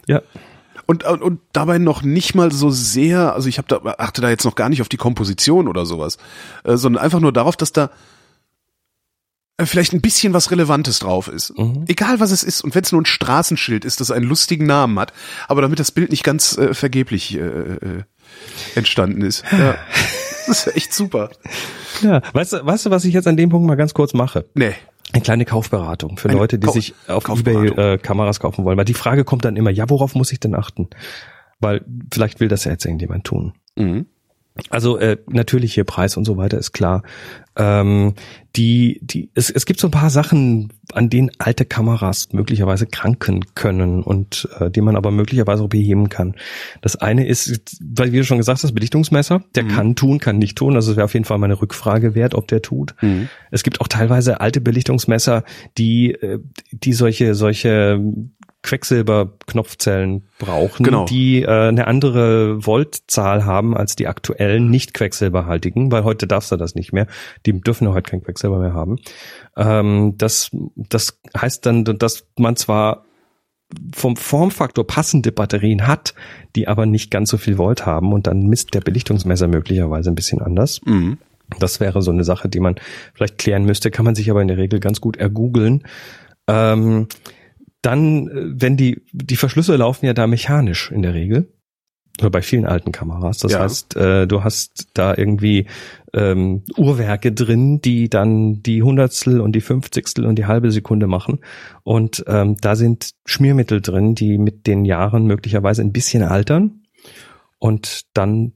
[0.08, 0.22] Ja.
[0.90, 4.30] Und, und, und dabei noch nicht mal so sehr, also ich hab da, achte da
[4.32, 6.18] jetzt noch gar nicht auf die Komposition oder sowas,
[6.64, 7.92] äh, sondern einfach nur darauf, dass da
[9.58, 11.56] äh, vielleicht ein bisschen was Relevantes drauf ist.
[11.56, 11.86] Mhm.
[11.88, 12.64] Egal was es ist.
[12.64, 15.14] Und wenn es nur ein Straßenschild ist, das einen lustigen Namen hat,
[15.48, 18.04] aber damit das Bild nicht ganz äh, vergeblich äh, äh,
[18.74, 19.44] entstanden ist.
[19.52, 19.76] Ja.
[20.48, 21.30] Das ist echt super.
[22.02, 24.46] Ja, weißt du, weißt du, was ich jetzt an dem Punkt mal ganz kurz mache?
[24.56, 24.74] Nee.
[25.12, 28.78] Eine kleine Kaufberatung für Eine Leute, die Kau sich auf Ebay äh, Kameras kaufen wollen.
[28.78, 30.90] Weil die Frage kommt dann immer, ja, worauf muss ich denn achten?
[31.60, 33.54] Weil vielleicht will das ja jetzt irgendjemand tun.
[33.76, 34.06] Mhm.
[34.70, 37.04] Also äh, natürlich hier Preis und so weiter ist klar.
[37.56, 38.14] Ähm,
[38.56, 43.46] die, die, es, es gibt so ein paar Sachen, an denen alte Kameras möglicherweise kranken
[43.54, 46.36] können und äh, die man aber möglicherweise auch beheben kann.
[46.82, 49.44] Das eine ist, weil wie du schon gesagt hast, Belichtungsmesser.
[49.56, 49.68] Der mhm.
[49.70, 50.76] kann tun, kann nicht tun.
[50.76, 52.96] Also es wäre auf jeden Fall meine Rückfrage wert, ob der tut.
[53.02, 53.30] Mhm.
[53.52, 55.44] Es gibt auch teilweise alte Belichtungsmesser,
[55.78, 56.40] die, äh,
[56.72, 58.00] die solche, solche
[58.62, 61.06] Quecksilber-Knopfzellen brauchen, genau.
[61.06, 66.58] die äh, eine andere Voltzahl haben als die aktuellen nicht quecksilberhaltigen, weil heute darfst du
[66.58, 67.08] das nicht mehr.
[67.46, 68.98] Die dürfen ja heute kein Quecksilber mehr haben.
[69.56, 73.06] Ähm, das, das heißt dann, dass man zwar
[73.96, 76.14] vom Formfaktor passende Batterien hat,
[76.56, 80.16] die aber nicht ganz so viel Volt haben und dann misst der Belichtungsmesser möglicherweise ein
[80.16, 80.82] bisschen anders.
[80.86, 81.18] Mhm.
[81.60, 82.76] Das wäre so eine Sache, die man
[83.14, 85.84] vielleicht klären müsste, kann man sich aber in der Regel ganz gut ergoogeln.
[86.48, 87.08] Ähm,
[87.82, 91.54] dann, äh, wenn die, die Verschlüsse laufen ja da mechanisch in der Regel.
[92.20, 93.38] Oder bei vielen alten Kameras.
[93.38, 93.60] Das ja.
[93.60, 95.68] heißt, äh, du hast da irgendwie
[96.14, 101.40] ähm, Uhrwerke drin, die dann die Hundertstel und die Fünfzigstel und die halbe Sekunde machen.
[101.84, 106.82] Und ähm, da sind Schmiermittel drin, die mit den Jahren möglicherweise ein bisschen altern
[107.58, 108.54] und dann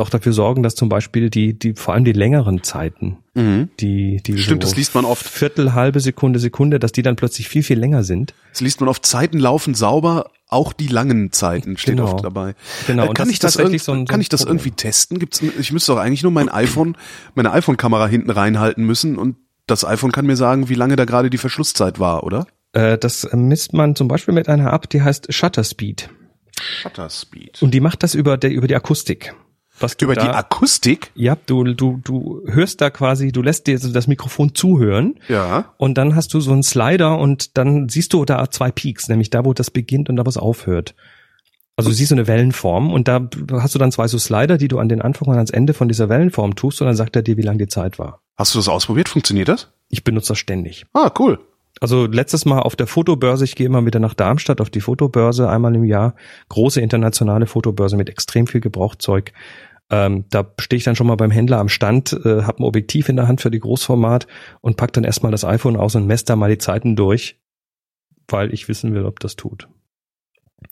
[0.00, 3.68] auch dafür sorgen, dass zum Beispiel die, die vor allem die längeren Zeiten, mhm.
[3.78, 7.14] die, die stimmt, so das liest man oft Viertel, halbe Sekunde, Sekunde, dass die dann
[7.16, 8.34] plötzlich viel viel länger sind.
[8.50, 9.06] Das liest man oft.
[9.06, 12.12] Zeiten laufen sauber, auch die langen Zeiten steht genau.
[12.12, 12.54] oft dabei.
[12.86, 13.10] Genau.
[13.10, 15.18] Äh, kann ich das, irgendwie, so ein, so kann ich das irgendwie testen?
[15.20, 15.40] Gibt's?
[15.42, 16.96] Ich müsste doch eigentlich nur mein iPhone,
[17.34, 19.36] meine iPhone-Kamera hinten reinhalten müssen und
[19.66, 22.46] das iPhone kann mir sagen, wie lange da gerade die Verschlusszeit war, oder?
[22.72, 26.10] Äh, das misst man zum Beispiel mit einer App, die heißt Shutter Speed.
[26.60, 27.62] Shutter Speed.
[27.62, 29.34] Und die macht das über, der, über die Akustik.
[29.80, 31.10] Was Über da, die Akustik?
[31.14, 35.18] Ja, du, du, du hörst da quasi, du lässt dir das Mikrofon zuhören.
[35.28, 35.72] Ja.
[35.78, 39.30] Und dann hast du so einen Slider und dann siehst du da zwei Peaks, nämlich
[39.30, 40.94] da, wo das beginnt und da, wo es aufhört.
[41.76, 44.68] Also du siehst so eine Wellenform und da hast du dann zwei so Slider, die
[44.68, 47.22] du an den Anfang und ans Ende von dieser Wellenform tust und dann sagt er
[47.22, 48.20] dir, wie lang die Zeit war.
[48.36, 49.08] Hast du das ausprobiert?
[49.08, 49.72] Funktioniert das?
[49.88, 50.86] Ich benutze das ständig.
[50.92, 51.40] Ah, cool.
[51.80, 55.48] Also letztes Mal auf der Fotobörse, ich gehe immer wieder nach Darmstadt auf die Fotobörse
[55.48, 56.14] einmal im Jahr,
[56.48, 59.32] große internationale Fotobörse mit extrem viel Gebrauchzeug.
[59.90, 63.08] Ähm, da stehe ich dann schon mal beim Händler am Stand, äh, habe ein Objektiv
[63.08, 64.26] in der Hand für die Großformat
[64.60, 67.40] und pack dann erstmal das iPhone aus und messe da mal die Zeiten durch,
[68.28, 69.68] weil ich wissen will, ob das tut.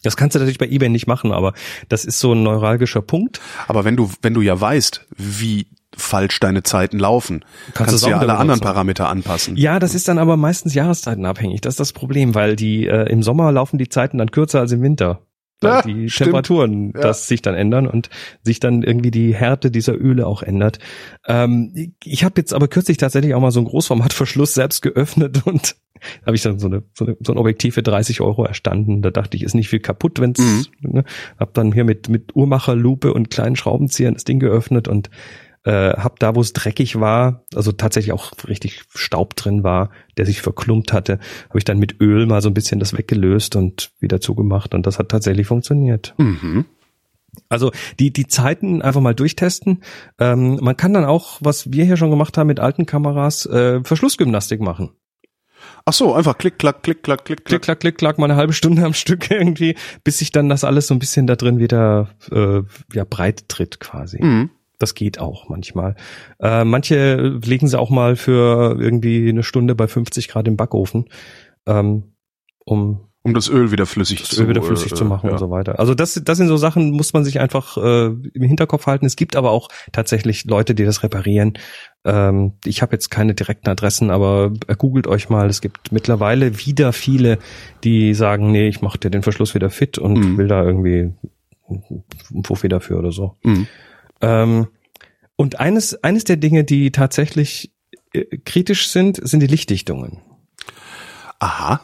[0.03, 1.53] Das kannst du natürlich bei eBay nicht machen, aber
[1.89, 3.41] das ist so ein neuralgischer Punkt.
[3.69, 5.67] Aber wenn du, wenn du ja weißt, wie
[5.97, 9.57] falsch deine Zeiten laufen, kannst, kannst du ja alle anderen Parameter anpassen.
[9.57, 11.61] Ja, das ist dann aber meistens Jahreszeitenabhängig.
[11.61, 14.73] Das ist das Problem, weil die äh, im Sommer laufen die Zeiten dann kürzer als
[14.73, 15.21] im Winter
[15.63, 16.27] weil ja, die stimmt.
[16.27, 17.01] Temperaturen ja.
[17.01, 18.11] das sich dann ändern und
[18.43, 20.79] sich dann irgendwie die Härte dieser Öle auch ändert.
[21.27, 25.77] Ähm, ich habe jetzt aber kürzlich tatsächlich auch mal so einen Großformatverschluss selbst geöffnet und
[26.27, 29.03] habe ich dann so, eine, so, eine, so ein Objektiv für 30 Euro erstanden.
[29.03, 30.41] Da dachte ich, ist nicht viel kaputt, wenn's.
[30.41, 30.67] Mhm.
[30.81, 31.05] Ne,
[31.39, 35.11] hab dann hier mit mit Uhrmacherlupe und kleinen Schraubenziehern das Ding geöffnet und
[35.65, 40.27] äh, hab da, wo es dreckig war, also tatsächlich auch richtig Staub drin war, der
[40.27, 43.93] sich verklumpt hatte, habe ich dann mit Öl mal so ein bisschen das weggelöst und
[44.01, 46.15] wieder zugemacht und das hat tatsächlich funktioniert.
[46.19, 46.65] Mhm.
[47.49, 49.83] Also die die Zeiten einfach mal durchtesten.
[50.19, 53.83] Ähm, man kann dann auch, was wir hier schon gemacht haben mit alten Kameras, äh,
[53.85, 54.91] Verschlussgymnastik machen.
[55.85, 57.47] Ach so, einfach klick, klack, klick, klack, klick, klack.
[57.47, 60.65] Klick, klack, klick, klack, mal eine halbe Stunde am Stück irgendwie, bis sich dann das
[60.65, 64.23] alles so ein bisschen da drin wieder äh, ja, breit tritt quasi.
[64.23, 64.51] Mhm.
[64.83, 65.95] Das geht auch manchmal.
[66.41, 71.05] Äh, manche legen sie auch mal für irgendwie eine Stunde bei 50 Grad im Backofen,
[71.67, 72.15] ähm,
[72.65, 75.35] um um das Öl wieder flüssig zu, Öl wieder flüssig äh, zu machen ja.
[75.35, 75.79] und so weiter.
[75.79, 79.07] Also das, das sind so Sachen, muss man sich einfach äh, im Hinterkopf halten.
[79.07, 81.55] Es gibt aber auch tatsächlich Leute, die das reparieren.
[82.05, 85.49] Ähm, ich habe jetzt keine direkten Adressen, aber googelt euch mal.
[85.49, 87.39] Es gibt mittlerweile wieder viele,
[87.85, 90.39] die sagen, nee, ich mache dir den Verschluss wieder fit und mhm.
[90.39, 91.13] will da irgendwie
[91.69, 93.37] einen Fuffi dafür oder so.
[93.45, 93.69] Mhm.
[94.23, 94.69] Ähm,
[95.37, 97.73] und eines, eines der Dinge, die tatsächlich
[98.13, 100.21] äh, kritisch sind, sind die Lichtdichtungen.
[101.41, 101.81] Aha.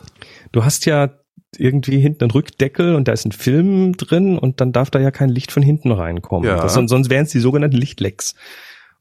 [0.52, 1.10] du hast ja
[1.56, 5.10] irgendwie hinten einen Rückdeckel und da ist ein Film drin und dann darf da ja
[5.10, 6.48] kein Licht von hinten reinkommen.
[6.48, 6.60] Ja.
[6.60, 8.34] Das, sonst wären es die sogenannten Lichtlecks.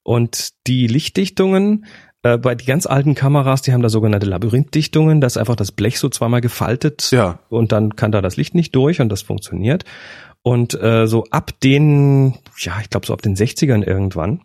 [0.02, 1.86] Und die Lichtdichtungen,
[2.24, 5.74] äh, bei die ganz alten Kameras, die haben da sogenannte Labyrinthdichtungen, da ist einfach das
[5.74, 7.40] Blech so zweimal gefaltet Ja.
[7.50, 9.84] und dann kann da das Licht nicht durch und das funktioniert.
[10.48, 14.44] Und äh, so ab den, ja, ich glaube so ab den 60ern irgendwann,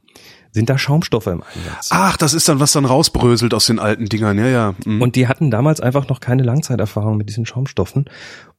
[0.51, 1.91] sind da Schaumstoffe im Einsatz.
[1.93, 4.75] Ach, das ist dann, was dann rausbröselt aus den alten Dingern, ja, ja.
[4.85, 5.01] Mhm.
[5.01, 8.07] Und die hatten damals einfach noch keine Langzeiterfahrung mit diesen Schaumstoffen.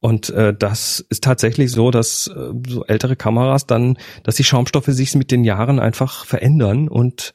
[0.00, 4.86] Und äh, das ist tatsächlich so, dass äh, so ältere Kameras dann, dass die Schaumstoffe
[4.86, 7.34] sich mit den Jahren einfach verändern und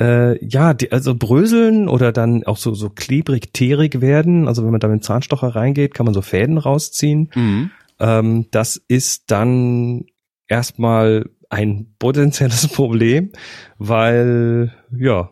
[0.00, 4.48] äh, ja, die, also bröseln oder dann auch so so klebrig, teerig werden.
[4.48, 7.28] Also wenn man da mit dem Zahnstocher reingeht, kann man so Fäden rausziehen.
[7.34, 7.70] Mhm.
[8.02, 10.04] Ähm, das ist dann
[10.48, 13.32] erstmal ein potenzielles Problem,
[13.78, 15.30] weil ja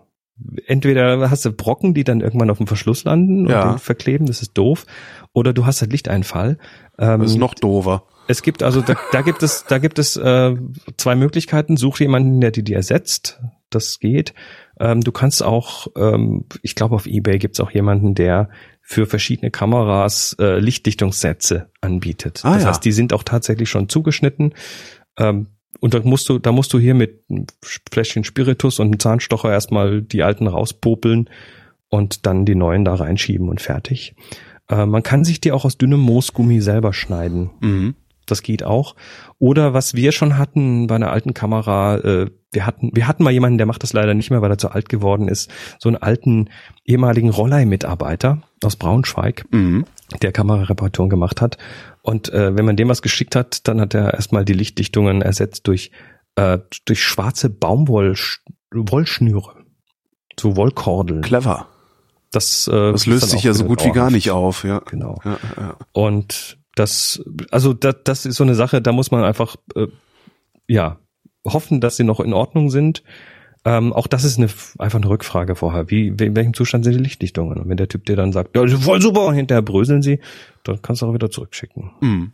[0.66, 3.72] entweder hast du Brocken, die dann irgendwann auf dem Verschluss landen und Ja.
[3.72, 4.86] den verkleben, das ist doof,
[5.34, 6.56] oder du hast halt Lichteinfall.
[6.98, 8.04] Ähm, Das ist noch doofer.
[8.26, 10.56] es gibt also da, da gibt es da gibt es äh,
[10.96, 11.76] zwei Möglichkeiten.
[11.76, 13.40] Such jemanden, der die dir ersetzt.
[13.68, 14.32] Das geht.
[14.80, 18.48] Ähm, du kannst auch, ähm, ich glaube auf eBay gibt es auch jemanden, der
[18.90, 22.40] für verschiedene Kameras äh, Lichtdichtungssätze anbietet.
[22.42, 22.68] Ah, das ja.
[22.70, 24.52] heißt, die sind auch tatsächlich schon zugeschnitten.
[25.16, 25.46] Ähm,
[25.78, 29.52] und da musst du, da musst du hier mit einem Fläschchen Spiritus und einem Zahnstocher
[29.52, 31.30] erstmal die alten rauspopeln
[31.88, 34.16] und dann die neuen da reinschieben und fertig.
[34.68, 37.50] Äh, man kann sich die auch aus dünnem Moosgummi selber schneiden.
[37.60, 37.94] Mhm.
[38.26, 38.96] Das geht auch.
[39.38, 43.30] Oder was wir schon hatten bei einer alten Kamera, äh, wir hatten, wir hatten mal
[43.30, 45.96] jemanden, der macht das leider nicht mehr, weil er zu alt geworden ist, so einen
[45.96, 46.48] alten
[46.84, 49.84] ehemaligen Rollei-Mitarbeiter aus Braunschweig, Mhm.
[50.22, 51.58] der Kamerareparaturen gemacht hat.
[52.02, 55.66] Und äh, wenn man dem was geschickt hat, dann hat er erstmal die Lichtdichtungen ersetzt
[55.66, 55.90] durch,
[56.36, 59.54] äh, durch schwarze Baumwollschnüre.
[60.38, 61.22] So Wollkordeln.
[61.22, 61.66] Clever.
[62.32, 64.78] Das, äh, Das löst sich ja so gut wie gar nicht auf, ja.
[64.80, 65.18] Genau.
[65.24, 65.76] ja, ja.
[65.92, 69.88] Und das, also das, das ist so eine Sache, da muss man einfach, äh,
[70.68, 70.98] ja,
[71.44, 73.02] hoffen, dass sie noch in Ordnung sind.
[73.64, 74.48] Ähm, auch das ist eine,
[74.78, 75.90] einfach eine Rückfrage vorher.
[75.90, 77.58] Wie, in welchem Zustand sind die Lichtdichtungen?
[77.58, 80.20] Und wenn der Typ dir dann sagt, ja, voll super, und hinterher bröseln sie,
[80.64, 81.90] dann kannst du auch wieder zurückschicken.
[82.00, 82.32] Mhm.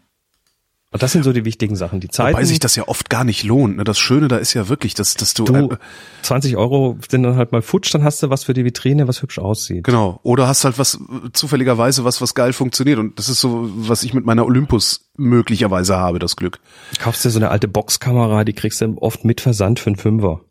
[0.93, 2.01] Und das sind so die wichtigen Sachen.
[2.01, 3.77] Die Zeiten, Wobei sich das ja oft gar nicht lohnt.
[3.77, 3.85] Ne?
[3.85, 5.77] Das Schöne da ist ja wirklich, dass, dass du, du, äh,
[6.23, 9.21] 20 Euro sind dann halt mal futsch, dann hast du was für die Vitrine, was
[9.21, 9.85] hübsch aussieht.
[9.85, 12.99] genau, oder hast halt was äh, zufälligerweise was, was geil funktioniert.
[12.99, 16.61] Und das ist so, was ich mit meiner Olympus möglicherweise habe, das Glück.
[17.01, 20.46] Kaufst dir so eine alte Boxkamera, die kriegst du oft mit Versand für einen Fünfer.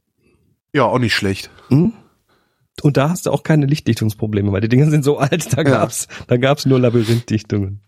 [0.76, 1.50] Ja, auch nicht schlecht.
[1.70, 1.94] Hm?
[2.82, 5.64] Und da hast du auch keine Lichtdichtungsprobleme, weil die Dinge sind so alt, da Ja.
[5.64, 7.80] gab's, da gab's nur Labyrinthdichtungen.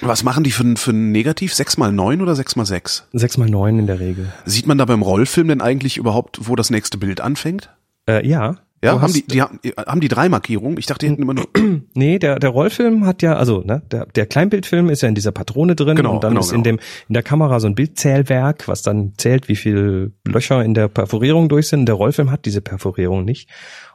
[0.00, 1.52] Was machen die für, ein- für ein Negativ?
[1.52, 4.32] 6 mal 9 oder 6 mal 6 Sechs mal neun in der Regel.
[4.44, 7.70] Sieht man da beim Rollfilm denn eigentlich überhaupt, wo das nächste Bild anfängt?
[8.08, 8.58] Äh, ja.
[8.84, 10.76] Ja, haben die, die haben, haben die drei Markierungen?
[10.76, 11.46] Ich dachte, die hätten immer nur.
[11.94, 15.30] Nee, der, der Rollfilm hat ja, also ne, der, der Kleinbildfilm ist ja in dieser
[15.30, 16.78] Patrone drin Genau, und dann genau, ist in genau.
[16.78, 20.88] dem in der Kamera so ein Bildzählwerk, was dann zählt, wie viel Löcher in der
[20.88, 21.86] Perforierung durch sind.
[21.86, 23.48] Der Rollfilm hat diese Perforierung nicht.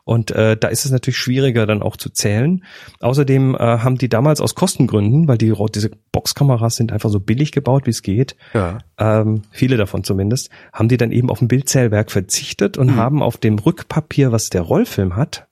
[0.08, 2.64] Und äh, da ist es natürlich schwieriger dann auch zu zählen.
[3.02, 7.52] Außerdem äh, haben die damals aus Kostengründen, weil die diese Boxkameras sind einfach so billig
[7.52, 8.78] gebaut, wie es geht, Ja.
[8.98, 12.96] ähm, viele davon zumindest, haben die dann eben auf ein Bildzählwerk verzichtet und Mhm.
[12.96, 15.47] haben auf dem Rückpapier, was der Rollfilm hat,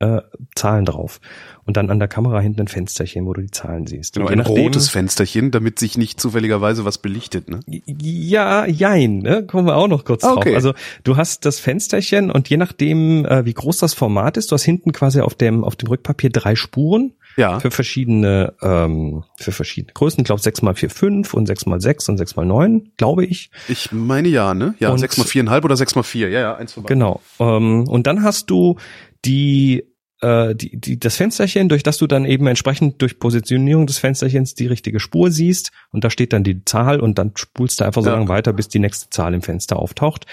[0.00, 0.20] äh,
[0.54, 1.20] Zahlen drauf.
[1.64, 4.14] Und dann an der Kamera hinten ein Fensterchen, wo du die Zahlen siehst.
[4.14, 7.60] Genau, ein nachdem- rotes Fensterchen, damit sich nicht zufälligerweise was belichtet, ne?
[7.66, 9.46] Ja, jein, ne?
[9.46, 10.38] kommen wir auch noch kurz Ah, drauf.
[10.38, 10.54] okay.
[10.56, 10.72] Also
[11.04, 14.64] du hast das Fensterchen und je nachdem, äh, wie groß das Format ist, du hast
[14.64, 17.60] hinten quasi auf dem, auf dem Rückpapier drei Spuren Ja.
[17.60, 20.20] für verschiedene, ähm, für verschiedene Größen.
[20.22, 23.24] Ich glaube 6 mal 4, 5 und 6 mal 6 und 6 mal 9, glaube
[23.26, 23.50] ich.
[23.68, 24.74] Ich meine ja, ne?
[24.80, 26.30] Ja, Und- 6 mal 4,5 oder 6 mal 4.
[26.30, 26.86] Ja, ja, eins beiden.
[26.86, 27.20] Genau.
[27.38, 28.76] Ähm, und dann hast du
[29.24, 29.84] die,
[30.20, 34.54] äh, die, die, das Fensterchen, durch das du dann eben entsprechend durch Positionierung des Fensterchens
[34.54, 35.70] die richtige Spur siehst.
[35.92, 38.16] Und da steht dann die Zahl und dann spulst du einfach so Ja.
[38.16, 40.26] lange weiter, bis die nächste Zahl im Fenster auftaucht.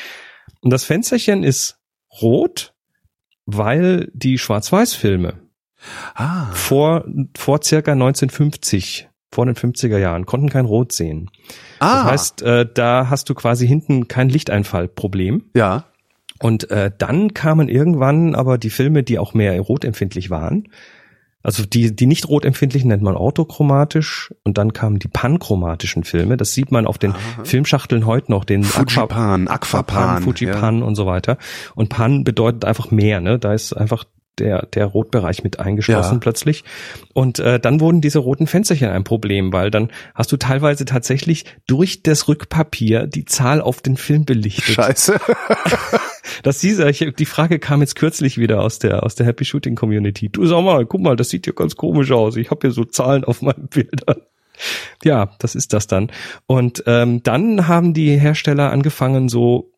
[0.62, 1.78] Und das Fensterchen ist
[2.22, 2.74] rot,
[3.46, 5.36] weil die Schwarz-Weiß-Filme
[6.16, 6.52] Ah.
[6.54, 7.06] vor,
[7.38, 11.30] vor circa 1950, vor den 50er Jahren, konnten kein Rot sehen.
[11.80, 12.04] Ah.
[12.04, 15.46] Das heißt, äh, da hast du quasi hinten kein Lichteinfallproblem.
[15.56, 15.86] ja.
[16.42, 20.68] Und äh, dann kamen irgendwann aber die Filme, die auch mehr rotempfindlich waren.
[21.44, 26.36] Also die, die nicht rotempfindlichen nennt man orthochromatisch und dann kamen die panchromatischen Filme.
[26.36, 27.44] Das sieht man auf den Aha.
[27.44, 30.24] Filmschachteln heute noch, den Fujipan, Aquapan.
[30.24, 31.38] Fujipan und so weiter.
[31.76, 33.40] Und Pan bedeutet einfach mehr, ne?
[33.40, 34.04] Da ist einfach
[34.40, 36.20] der, der Rotbereich mit eingeschlossen Ja.
[36.20, 36.64] plötzlich.
[37.14, 41.46] Und äh, dann wurden diese roten Fensterchen ein Problem, weil dann hast du teilweise tatsächlich
[41.66, 44.76] durch das Rückpapier die Zahl auf den Film belichtet.
[44.76, 45.20] Scheiße.
[46.44, 49.76] Das dieser, ich, die Frage kam jetzt kürzlich wieder aus der aus der Happy Shooting
[49.76, 50.30] Community.
[50.30, 52.36] Du sag mal, guck mal, das sieht ja ganz komisch aus.
[52.36, 54.22] Ich habe hier so Zahlen auf meinen Bildern.
[55.04, 56.12] Ja, das ist das dann.
[56.48, 59.72] Und ähm, dann haben die Hersteller angefangen, so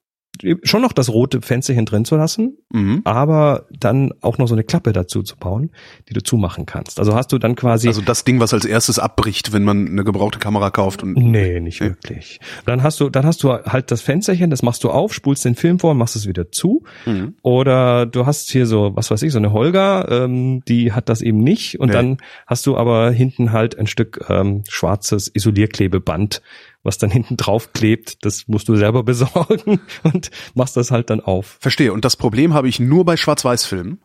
[0.63, 3.01] schon noch das rote Fensterchen drin zu lassen, mhm.
[3.03, 5.71] aber dann auch noch so eine Klappe dazu zu bauen,
[6.07, 6.99] die du zumachen kannst.
[6.99, 7.87] Also hast du dann quasi.
[7.87, 11.17] Also das Ding, was als erstes abbricht, wenn man eine gebrauchte Kamera kauft und.
[11.17, 11.87] Nee, nicht nee.
[11.89, 12.39] wirklich.
[12.65, 15.55] Dann hast du, dann hast du halt das Fensterchen, das machst du auf, spulst den
[15.55, 16.83] Film vor und machst es wieder zu.
[17.05, 17.35] Mhm.
[17.41, 21.21] Oder du hast hier so, was weiß ich, so eine Holger, ähm, die hat das
[21.21, 21.79] eben nicht.
[21.79, 21.93] Und nee.
[21.93, 22.17] dann
[22.47, 26.41] hast du aber hinten halt ein Stück ähm, schwarzes Isolierklebeband,
[26.83, 31.21] was dann hinten drauf klebt, das musst du selber besorgen und machst das halt dann
[31.21, 31.57] auf.
[31.59, 31.93] Verstehe.
[31.93, 33.99] Und das Problem habe ich nur bei Schwarz-Weiß-Filmen.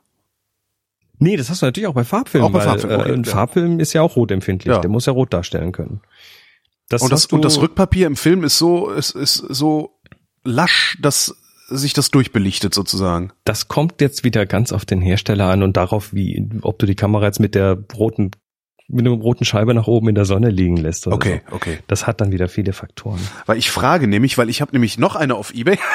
[1.18, 3.00] Nee, das hast du natürlich auch bei Farbfilmen, auch bei Farbfilmen.
[3.00, 3.30] Okay, äh, ein ja.
[3.30, 4.80] Farbfilm ist ja auch rotempfindlich, ja.
[4.80, 6.00] der muss ja rot darstellen können.
[6.88, 9.98] Das und, das, und das Rückpapier im Film ist so, ist, ist so
[10.42, 11.36] lasch, dass
[11.68, 13.32] sich das durchbelichtet sozusagen.
[13.44, 16.94] Das kommt jetzt wieder ganz auf den Hersteller an und darauf, wie, ob du die
[16.94, 18.32] Kamera jetzt mit der roten
[18.88, 21.06] mit einer roten Scheibe nach oben in der Sonne liegen lässt.
[21.06, 21.56] Okay, so.
[21.56, 21.78] okay.
[21.86, 23.20] Das hat dann wieder viele Faktoren.
[23.46, 25.78] Weil ich frage nämlich, weil ich habe nämlich noch eine auf eBay.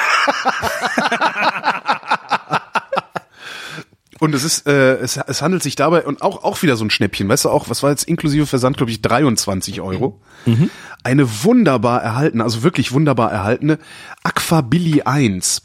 [4.20, 6.90] Und es ist, äh, es, es handelt sich dabei und auch auch wieder so ein
[6.90, 10.20] Schnäppchen, weißt du auch, was war jetzt inklusive Versand, glaube ich, 23 Euro.
[10.44, 10.68] Mhm.
[11.02, 13.78] Eine wunderbar erhaltene, also wirklich wunderbar erhaltene
[14.22, 15.62] Aqua Billy 1.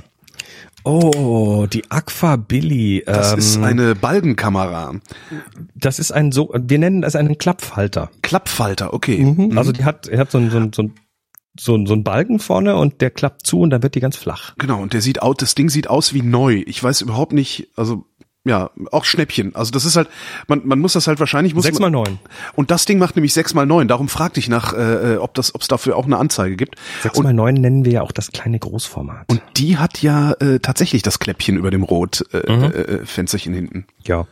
[0.85, 3.03] Oh, die Aqua Billy.
[3.05, 4.93] Das ähm, ist eine Balgenkamera.
[5.73, 8.11] Das ist ein so, wir nennen das einen Klappfalter.
[8.21, 9.17] Klappfalter, okay.
[9.17, 9.47] Mhm.
[9.47, 9.57] mhm.
[9.57, 10.93] Also die hat, er hat so ein, so ein, so ein
[11.57, 14.55] so, so ein Balken vorne und der klappt zu und dann wird die ganz flach.
[14.57, 16.63] Genau, und der sieht aus, das Ding sieht aus wie neu.
[16.65, 18.05] Ich weiß überhaupt nicht, also
[18.45, 19.55] ja, auch Schnäppchen.
[19.55, 20.07] Also das ist halt,
[20.47, 22.19] man, man muss das halt wahrscheinlich muss sechs mal neun.
[22.53, 23.87] Und das Ding macht nämlich sechs mal neun.
[23.87, 26.75] Darum fragte ich nach, äh, ob das, ob es dafür auch eine Anzeige gibt.
[27.01, 29.25] Sechs mal neun nennen wir ja auch das kleine Großformat.
[29.29, 32.63] Und die hat ja äh, tatsächlich das Kläppchen über dem Rot äh, mhm.
[32.63, 33.87] äh, Fensterchen hinten.
[34.03, 34.27] Ja.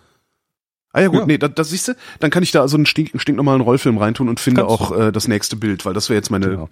[0.96, 1.26] Ah ja gut, ja.
[1.26, 4.30] nee, da, das siehst du, dann kann ich da also einen stink, stinknormalen Rollfilm reintun
[4.30, 6.70] und finde Kannst auch äh, das nächste Bild, weil das wäre jetzt meine genau.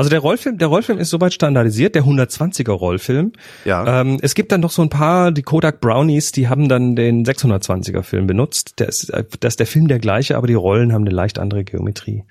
[0.00, 3.32] Also der Rollfilm, der Rollfilm ist soweit standardisiert, der 120er Rollfilm.
[3.66, 4.00] Ja.
[4.00, 7.22] Ähm, es gibt dann noch so ein paar, die Kodak Brownies, die haben dann den
[7.22, 8.80] 620er Film benutzt.
[8.80, 11.64] Der ist, das ist der Film der gleiche, aber die Rollen haben eine leicht andere
[11.64, 12.24] Geometrie.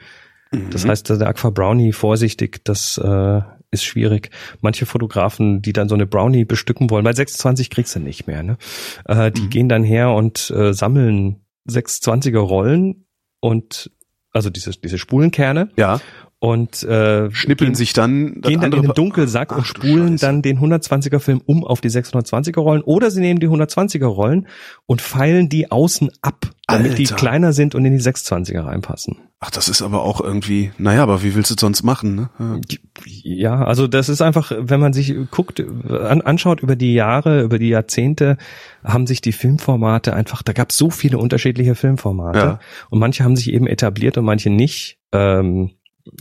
[0.51, 0.71] Mhm.
[0.71, 4.31] Das heißt, der Aqua Brownie vorsichtig, das äh, ist schwierig.
[4.61, 8.41] Manche Fotografen, die dann so eine Brownie bestücken wollen, weil 26 kriegst du nicht mehr,
[8.41, 8.57] ne?
[9.05, 9.49] Äh, die mhm.
[9.51, 13.05] gehen dann her und äh, sammeln 620er Rollen
[13.41, 13.91] und
[14.31, 15.69] also diese, diese Spulenkerne.
[15.75, 16.01] Ja
[16.39, 20.41] und äh, schnippeln gehen, sich dann gehen dann in den Dunkelsack Ach, und spulen dann
[20.41, 24.47] den 120er Film um auf die 620er Rollen oder sie nehmen die 120er Rollen
[24.85, 26.95] und feilen die außen ab, damit Alter.
[26.95, 29.17] die kleiner sind und in die 620er reinpassen.
[29.41, 32.15] Ach, das ist aber auch irgendwie, naja, aber wie willst du es sonst machen?
[32.15, 32.29] Ne?
[32.39, 32.59] Ja.
[33.05, 37.59] ja, also das ist einfach, wenn man sich guckt, an, anschaut über die Jahre, über
[37.59, 38.37] die Jahrzehnte,
[38.83, 42.59] haben sich die Filmformate einfach, da gab es so viele unterschiedliche Filmformate ja.
[42.89, 44.97] und manche haben sich eben etabliert und manche nicht.
[45.11, 45.71] Ähm,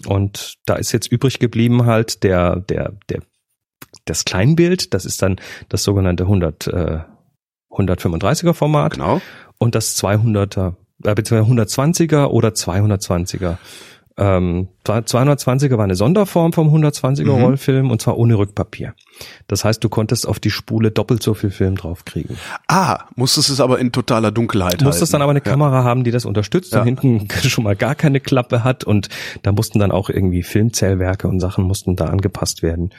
[0.06, 3.20] und da ist jetzt übrig geblieben halt der, der, der,
[4.04, 5.36] das Kleinbild, das ist dann
[5.68, 7.00] das sogenannte 100, äh,
[7.70, 8.94] 135er Format.
[8.94, 9.20] Genau.
[9.58, 10.74] Und das 200er,
[11.04, 13.58] äh, beziehungsweise 120er oder 220er.
[14.18, 17.42] Ähm, 220er war eine Sonderform vom 120er mhm.
[17.42, 18.94] Rollfilm und zwar ohne Rückpapier.
[19.46, 22.36] Das heißt, du konntest auf die Spule doppelt so viel Film draufkriegen.
[22.66, 25.12] Ah, musstest es aber in totaler Dunkelheit Musstest halten.
[25.12, 25.50] dann aber eine ja.
[25.50, 26.80] Kamera haben, die das unterstützt ja.
[26.80, 29.08] und hinten schon mal gar keine Klappe hat und
[29.42, 32.90] da mussten dann auch irgendwie Filmzählwerke und Sachen mussten da angepasst werden.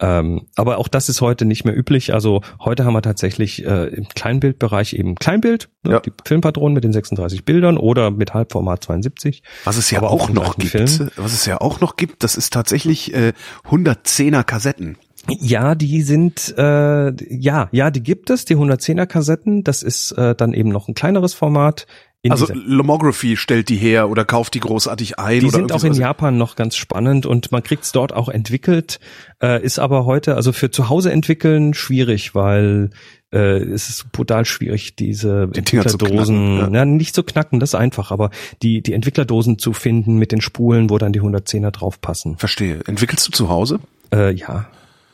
[0.00, 2.14] Ähm, aber auch das ist heute nicht mehr üblich.
[2.14, 6.00] Also heute haben wir tatsächlich äh, im Kleinbildbereich eben Kleinbild, ne, ja.
[6.00, 9.42] die Filmpatronen mit den 36 Bildern oder mit Halbformat 72.
[9.64, 11.10] Was es ja aber auch, auch noch gibt, Film.
[11.16, 13.34] was es ja auch noch gibt, das ist tatsächlich äh,
[13.68, 14.96] 110er Kassetten.
[15.28, 19.64] Ja, die sind äh, ja, ja, die gibt es, die 110er Kassetten.
[19.64, 21.86] Das ist äh, dann eben noch ein kleineres Format
[22.28, 25.40] also Lomography stellt die her oder kauft die großartig ein.
[25.40, 29.00] Die sind auch in Japan noch ganz spannend und man kriegt's dort auch entwickelt,
[29.42, 32.90] äh, ist aber heute also für zu Hause entwickeln schwierig, weil
[33.32, 36.68] äh, es ist brutal schwierig, diese die Entwicklerdosen, ja.
[36.68, 36.84] ja.
[36.84, 38.30] nicht zu knacken, das ist einfach, aber
[38.62, 42.36] die, die Entwicklerdosen zu finden mit den Spulen, wo dann die 110er draufpassen.
[42.36, 42.80] Verstehe.
[42.86, 43.80] Entwickelst du zu Hause?
[44.12, 44.66] Äh, ja.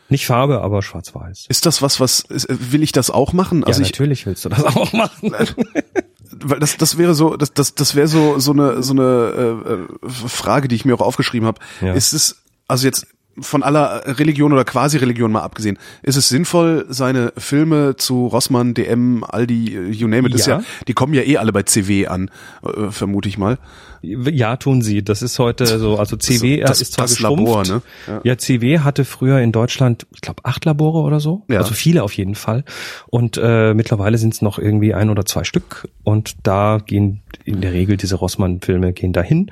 [0.09, 1.47] Nicht Farbe, aber schwarz-weiß.
[1.49, 3.65] Ist das was, was, will ich das auch machen?
[3.65, 5.35] Also ja, natürlich ich, willst du das auch machen.
[6.45, 10.09] weil das das wäre so das das das wäre so so eine so eine äh,
[10.09, 11.61] Frage, die ich mir auch aufgeschrieben habe.
[11.81, 11.93] Ja.
[11.93, 13.07] Ist es also jetzt
[13.41, 19.25] von aller Religion oder Quasi-Religion mal abgesehen, ist es sinnvoll, seine Filme zu Rossmann, DM,
[19.25, 20.59] Aldi, äh, you name it, ist Ja.
[20.59, 22.31] ja, die kommen ja eh alle bei CW an,
[22.63, 23.59] äh, vermute ich mal.
[24.03, 25.03] Ja, tun sie.
[25.03, 27.45] Das ist heute so, also CW das- ist zwar das geschrumpft.
[27.47, 27.83] Labor, ne?
[28.07, 28.21] Ja.
[28.25, 28.39] Ja.
[28.39, 31.45] CW hatte früher in Deutschland, ich glaube, acht Labore oder so.
[31.49, 31.59] Ja.
[31.59, 32.65] Also viele auf jeden Fall.
[33.09, 35.89] Und äh, mittlerweile sind es noch irgendwie ein oder zwei Stück.
[36.05, 39.51] Und da gehen in der Regel diese Rossmann-Filme gehen dahin.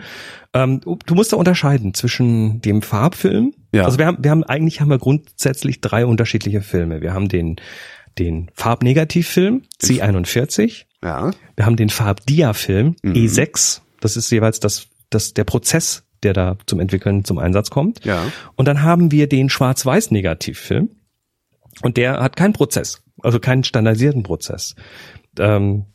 [0.52, 3.54] Ähm, du musst da unterscheiden zwischen dem Farbfilm.
[3.72, 3.84] Ja.
[3.84, 7.00] Also wir haben, wir haben eigentlich haben wir grundsätzlich drei unterschiedliche Filme.
[7.00, 7.56] Wir haben den
[8.18, 10.84] den Farbnegativfilm C41.
[11.02, 11.32] Ja.
[11.56, 13.12] Wir haben den Farbdia-Film Mhm.
[13.12, 13.80] E6.
[14.04, 18.04] Das ist jeweils das, das, der Prozess, der da zum Entwickeln zum Einsatz kommt.
[18.04, 18.30] Ja.
[18.54, 20.90] Und dann haben wir den Schwarz-Weiß-Negativfilm.
[21.80, 24.74] Und der hat keinen Prozess, also keinen standardisierten Prozess.
[25.38, 25.86] Ähm,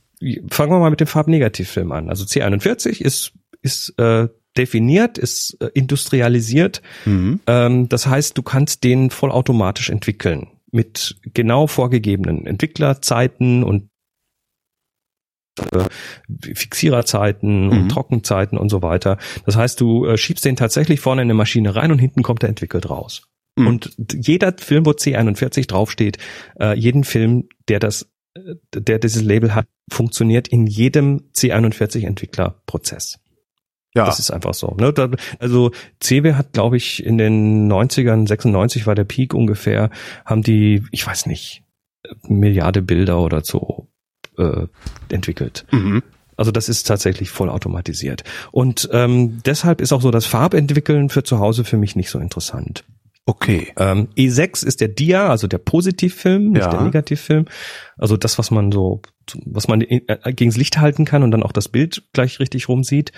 [0.49, 2.09] fangen wir mal mit dem Farbnegativfilm an.
[2.09, 6.81] Also C41 ist, ist äh, definiert, ist äh, industrialisiert.
[7.05, 7.41] Mhm.
[7.45, 13.88] Ähm, das heißt, du kannst den vollautomatisch entwickeln mit genau vorgegebenen Entwicklerzeiten und
[15.71, 17.89] äh, Fixiererzeiten und Mhm.
[17.89, 19.17] Trockenzeiten und so weiter.
[19.45, 22.43] Das heißt, du äh, schiebst den tatsächlich vorne in eine Maschine rein und hinten kommt
[22.43, 23.23] er entwickelt raus.
[23.55, 23.67] Mhm.
[23.67, 26.17] Und jeder Film, wo C41 draufsteht,
[26.59, 33.19] äh, jeden Film, der das, äh, der dieses Label hat, funktioniert in jedem C41 Entwicklerprozess.
[33.95, 34.05] Ja.
[34.05, 34.75] Das ist einfach so.
[34.79, 34.93] Ne?
[35.39, 39.89] Also CW hat, glaube ich, in den 90ern, 96 war der Peak ungefähr,
[40.25, 41.63] haben die, ich weiß nicht,
[42.27, 43.88] Milliarde Bilder oder so
[44.39, 44.67] äh,
[45.13, 45.65] entwickelt.
[45.71, 46.01] mhm.
[46.37, 48.23] Also das ist tatsächlich vollautomatisiert.
[48.53, 52.17] Und ähm, deshalb ist auch so das Farbentwickeln für zu Hause für mich nicht so
[52.17, 52.85] interessant.
[53.25, 53.73] Okay.
[53.75, 56.69] Ähm, E6 ist der Dia, also der Positivfilm, nicht Ja.
[56.69, 57.43] der Negativfilm.
[57.97, 59.01] Also das, was man so,
[59.45, 62.69] was man in- äh, gegens Licht halten kann und dann auch das Bild gleich richtig
[62.69, 63.11] rum sieht.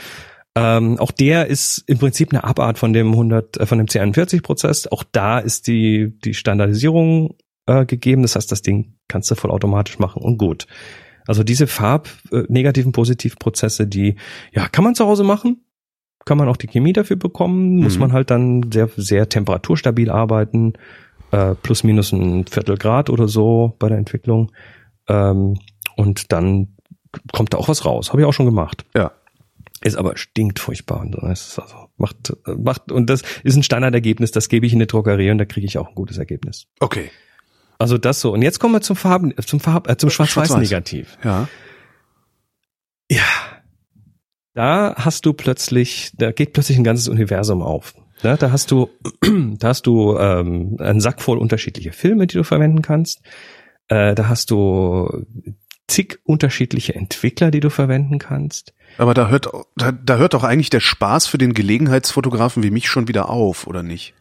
[0.56, 4.88] Ähm, auch der ist im Prinzip eine Abart von dem 100, äh, von dem C41-Prozess.
[4.92, 7.36] Auch da ist die die Standardisierung
[7.68, 8.24] äh, gegeben.
[8.24, 10.66] Das heißt, das Ding kannst du vollautomatisch machen und gut.
[11.28, 14.16] Also diese Farb äh, Positivprozesse, die
[14.54, 15.64] ja kann man zu Hause machen,
[16.26, 18.02] kann man auch die Chemie dafür bekommen, muss Mhm.
[18.02, 20.74] man halt dann sehr sehr temperaturstabil arbeiten,
[21.32, 24.52] äh, plus minus ein Viertel Grad oder so bei der Entwicklung
[25.08, 25.58] ähm,
[25.96, 26.76] und dann
[27.32, 28.10] kommt da auch was raus.
[28.12, 28.86] Habe ich auch schon gemacht.
[28.96, 29.12] Ja.
[29.84, 31.02] Ist aber stinkt furchtbar.
[31.02, 34.80] Und das ist also macht, macht, und das ist ein Standardergebnis, das gebe ich in
[34.80, 36.68] die Druckerie und da kriege ich auch ein gutes Ergebnis.
[36.80, 37.10] Okay.
[37.82, 38.32] Also das so.
[38.32, 41.18] Und jetzt kommen wir zum Farben, zum Farb, äh, zum Schwarz-Weiß-Negativ.
[41.24, 41.48] Ja.
[43.10, 43.24] Ja.
[44.54, 47.96] Da hast du plötzlich, da geht plötzlich ein ganzes Universum auf.
[48.22, 48.90] Ne, da hast du,
[49.58, 53.24] da hast du ähm, einen Sack voll unterschiedliche Filme, die du verwenden kannst.
[53.88, 55.26] Äh, da hast du
[55.88, 58.76] zig unterschiedliche Entwickler, die du verwenden kannst.
[59.00, 62.88] Aber da hört, da, da hört doch eigentlich der Spaß für den Gelegenheitsfotografen wie mich
[62.90, 64.14] schon wieder auf, oder nicht?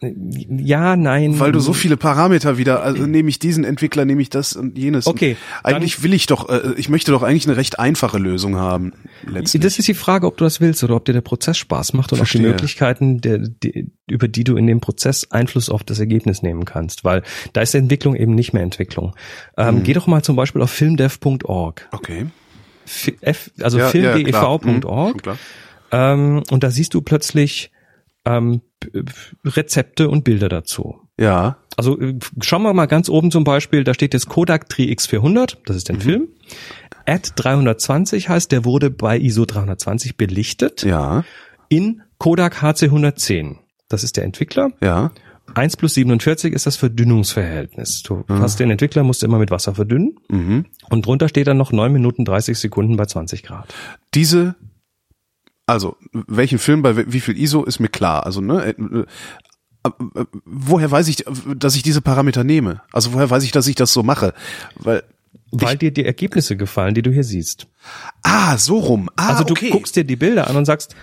[0.00, 1.38] Ja, nein.
[1.38, 4.76] Weil du so viele Parameter wieder, also nehme ich diesen Entwickler, nehme ich das und
[4.76, 5.06] jenes.
[5.06, 8.92] Okay, eigentlich will ich doch, äh, ich möchte doch eigentlich eine recht einfache Lösung haben.
[9.24, 9.62] Letztlich.
[9.62, 12.12] Das ist die Frage, ob du das willst oder ob dir der Prozess Spaß macht
[12.12, 12.40] und auch die.
[12.40, 17.04] Möglichkeiten, der, die, über die du in dem Prozess Einfluss auf das Ergebnis nehmen kannst,
[17.04, 17.22] weil
[17.52, 19.14] da ist Entwicklung eben nicht mehr Entwicklung.
[19.56, 19.82] Ähm, Mhm.
[19.84, 22.26] Geh doch mal zum Beispiel auf filmdev.org, okay.
[23.20, 24.08] F, also Ja, ja, klar.
[24.08, 25.38] Mhm, schon filmdev.org klar.
[25.92, 27.70] ähm, und da siehst du plötzlich
[28.24, 29.02] ähm, P-
[29.44, 31.00] Rezepte und Bilder dazu.
[31.18, 31.58] Ja.
[31.76, 35.76] Also äh, schauen wir mal ganz oben zum Beispiel, da steht jetzt Kodak Tri-X400, das
[35.76, 36.00] ist der Mhm.
[36.00, 36.28] Film.
[37.06, 41.24] Ad 320 heißt, der wurde bei ISO 320 belichtet Ja.
[41.68, 43.56] in Kodak HC110.
[43.88, 44.70] Das ist der Entwickler.
[44.82, 45.12] Ja.
[45.54, 48.02] 1 plus 47 ist das Verdünnungsverhältnis.
[48.02, 50.16] Du hast den Entwickler, musst immer mit Wasser verdünnen.
[50.28, 50.66] Mhm.
[50.90, 53.72] Und drunter steht dann noch 9 Minuten 30 Sekunden bei 20 Grad.
[54.14, 54.56] Diese,
[55.68, 58.26] also welchen Film bei wie viel ISO ist mir klar.
[58.26, 58.74] Also ne, äh,
[59.84, 61.24] äh, woher weiß ich,
[61.56, 62.82] dass ich diese Parameter nehme?
[62.92, 64.34] Also woher weiß ich, dass ich das so mache?
[64.74, 65.02] Weil
[65.52, 67.66] Weil dir die Ergebnisse gefallen, die du hier siehst.
[68.22, 69.08] ah so rum.
[69.16, 69.70] Ah, also du okay.
[69.70, 70.94] guckst dir die Bilder an und sagst,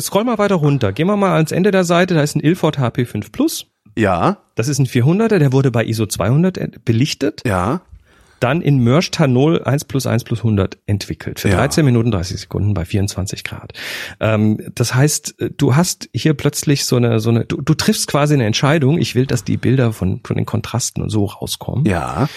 [0.00, 0.92] scroll mal weiter runter.
[0.92, 3.66] Gehen wir mal ans Ende der Seite, da ist ein Ilford HP5 Plus.
[3.96, 4.38] Ja.
[4.54, 7.42] Das ist ein 400er, der wurde bei ISO 200 ent- belichtet.
[7.46, 7.82] Ja.
[8.42, 11.38] Dann in Merch Tanol 1 plus 1 plus 100 entwickelt.
[11.38, 11.56] Für Ja.
[11.56, 13.72] 13 Minuten 30 Sekunden bei 24 Grad.
[14.18, 18.08] Ähm, das heißt, äh, du hast hier plötzlich so eine, so eine, du, du triffst
[18.08, 18.98] quasi eine Entscheidung.
[18.98, 21.84] Ich will, dass die Bilder von, von den Kontrasten und so rauskommen.
[21.84, 22.28] Ja.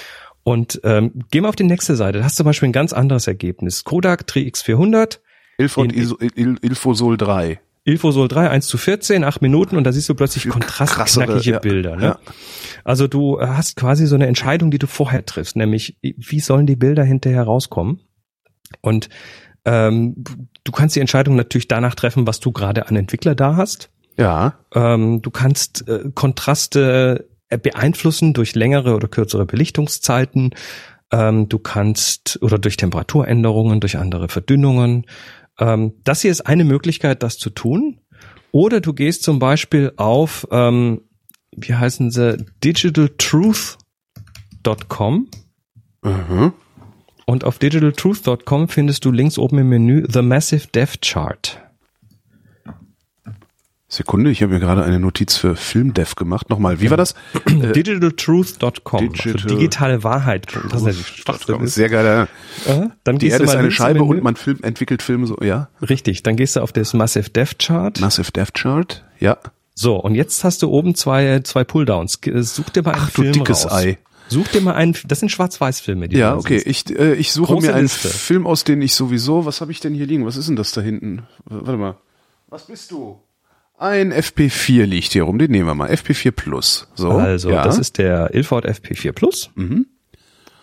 [0.44, 2.20] Und ähm, geh mal auf die nächste Seite.
[2.20, 3.84] Da hast du zum Beispiel ein ganz anderes Ergebnis.
[3.84, 5.20] Kodak Tri-X400,
[5.58, 7.60] Ilford Ilfosol 3.
[7.86, 11.60] Ilfosol 3, 1 zu 14, 8 Minuten und da siehst du plötzlich kontrastknackige ja.
[11.60, 11.96] Bilder.
[11.96, 12.04] Ne?
[12.04, 12.20] Ja.
[12.84, 16.76] Also du hast quasi so eine Entscheidung, die du vorher triffst, nämlich wie sollen die
[16.76, 18.02] Bilder hinterher rauskommen?
[18.82, 19.10] Und
[19.66, 20.16] ähm,
[20.64, 23.90] du kannst die Entscheidung natürlich danach treffen, was du gerade an Entwickler da hast.
[24.18, 24.56] Ja.
[24.74, 30.52] Ähm, du kannst äh, Kontraste äh, beeinflussen durch längere oder kürzere Belichtungszeiten.
[31.12, 35.06] Ähm, du kannst oder durch Temperaturänderungen, durch andere Verdünnungen.
[35.60, 38.02] Ähm, das hier ist eine Möglichkeit, das zu tun.
[38.52, 41.02] Oder du gehst zum Beispiel auf, ähm,
[41.56, 45.30] wie heißen sie, digitaltruth.com.
[46.04, 46.54] Mhm.
[47.26, 51.65] Und auf digitaltruth.com findest du links oben im Menü The Massive Death Chart.
[53.96, 56.50] Sekunde, ich habe mir gerade eine Notiz für Filmdev gemacht.
[56.50, 57.16] Nochmal, wie war das?
[57.46, 59.00] Äh, digitaltruth.com.
[59.00, 60.48] Digital also digitale Wahrheit.
[60.54, 61.74] Ist.
[61.76, 62.28] Sehr geil.
[62.66, 65.70] Äh, dann Die Erde du ist eine Scheibe und man film, entwickelt Filme so, ja.
[65.88, 68.00] Richtig, dann gehst du auf das Massive Death Chart.
[68.02, 69.38] Massive Death Chart, ja.
[69.74, 72.22] So, und jetzt hast du oben zwei, zwei Pulldowns.
[72.22, 73.72] Ge- Such dir mal einen Ach du Film dickes raus.
[73.74, 73.98] Ei.
[74.28, 76.10] Such dir mal einen, das sind Schwarz-Weiß-Filme.
[76.10, 76.62] die Ja, du okay.
[76.66, 78.10] Ich, äh, ich suche Große mir einen Liste.
[78.10, 79.46] Film aus, den ich sowieso.
[79.46, 80.26] Was habe ich denn hier liegen?
[80.26, 81.24] Was ist denn das da hinten?
[81.46, 81.96] Warte mal.
[82.48, 83.20] Was bist du?
[83.78, 85.38] Ein FP4 liegt hier rum.
[85.38, 85.90] Den nehmen wir mal.
[85.90, 86.88] FP4 Plus.
[86.96, 87.12] So.
[87.12, 87.64] Also, ja.
[87.64, 89.50] das ist der Ilford FP4 Plus.
[89.56, 89.88] Mhm.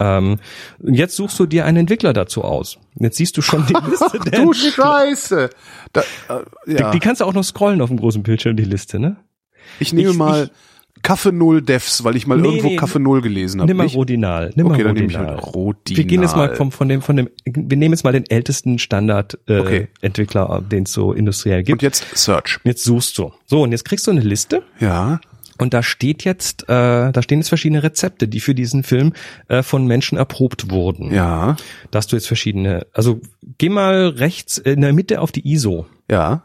[0.01, 0.39] Ähm,
[0.83, 2.79] jetzt suchst du dir einen Entwickler dazu aus.
[2.95, 4.53] Jetzt siehst du schon die Liste der du.
[4.53, 5.51] Scheiße.
[5.93, 6.05] Da, äh,
[6.67, 6.91] ja.
[6.91, 9.17] Die, die kannst du auch noch scrollen auf dem großen Bildschirm, die Liste, ne?
[9.79, 10.51] ich nehme ich- mal
[11.03, 13.69] Kaffee Null Devs, weil ich mal Nee, irgendwo nee, Kaffee Null gelesen habe.
[13.69, 13.87] Nimm mal?
[13.87, 14.53] Rodinal.
[14.55, 15.37] Nimm Okay, mal dann nehme ich Rodinal.
[15.37, 15.97] halt Rodinal.
[15.97, 18.79] Wir gehen jetzt mal vom, von dem, von dem, wir nehmen jetzt mal den ältesten
[18.79, 19.89] Standard äh, Okay.
[20.01, 21.73] Entwickler, den es so industriell gibt.
[21.81, 22.59] Und jetzt Search.
[22.65, 23.33] Jetzt suchst du.
[23.47, 25.21] So, und jetzt kriegst du eine Liste Ja.
[25.59, 29.13] und da steht jetzt, äh, da stehen jetzt verschiedene Rezepte, die für diesen Film
[29.49, 31.13] äh, von Menschen erprobt wurden.
[31.13, 31.57] Ja.
[31.91, 33.21] Da hast du jetzt verschiedene, also
[33.59, 35.87] geh mal rechts in der Mitte auf die ISO.
[36.11, 36.45] Ja.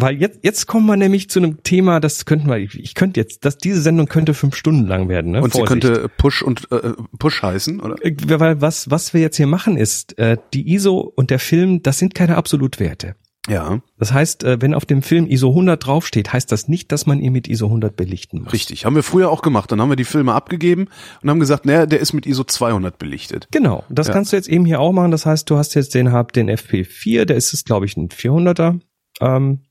[0.00, 3.44] Weil jetzt, jetzt kommen wir nämlich zu einem Thema, das könnten wir, ich, könnte jetzt,
[3.44, 5.42] dass diese Sendung könnte fünf Stunden lang werden, ne?
[5.42, 5.82] Und sie Vorsicht.
[5.82, 7.96] könnte Push und äh, Push heißen, oder?
[8.04, 11.82] Äh, Weil was, was wir jetzt hier machen ist, äh, die ISO und der Film,
[11.82, 13.16] das sind keine Absolutwerte.
[13.48, 13.80] Ja.
[13.98, 17.18] Das heißt, äh, wenn auf dem Film ISO 100 draufsteht, heißt das nicht, dass man
[17.18, 18.52] ihn mit ISO 100 belichten muss.
[18.52, 19.72] Richtig, haben wir früher auch gemacht.
[19.72, 20.86] Dann haben wir die Filme abgegeben
[21.22, 23.48] und haben gesagt, naja, der ist mit ISO 200 belichtet.
[23.50, 24.12] Genau, das Ja.
[24.12, 25.10] kannst du jetzt eben hier auch machen.
[25.10, 28.78] Das heißt, du hast jetzt den, den FP4, der ist es, glaube ich, ein 400er.
[29.20, 29.62] Ähm,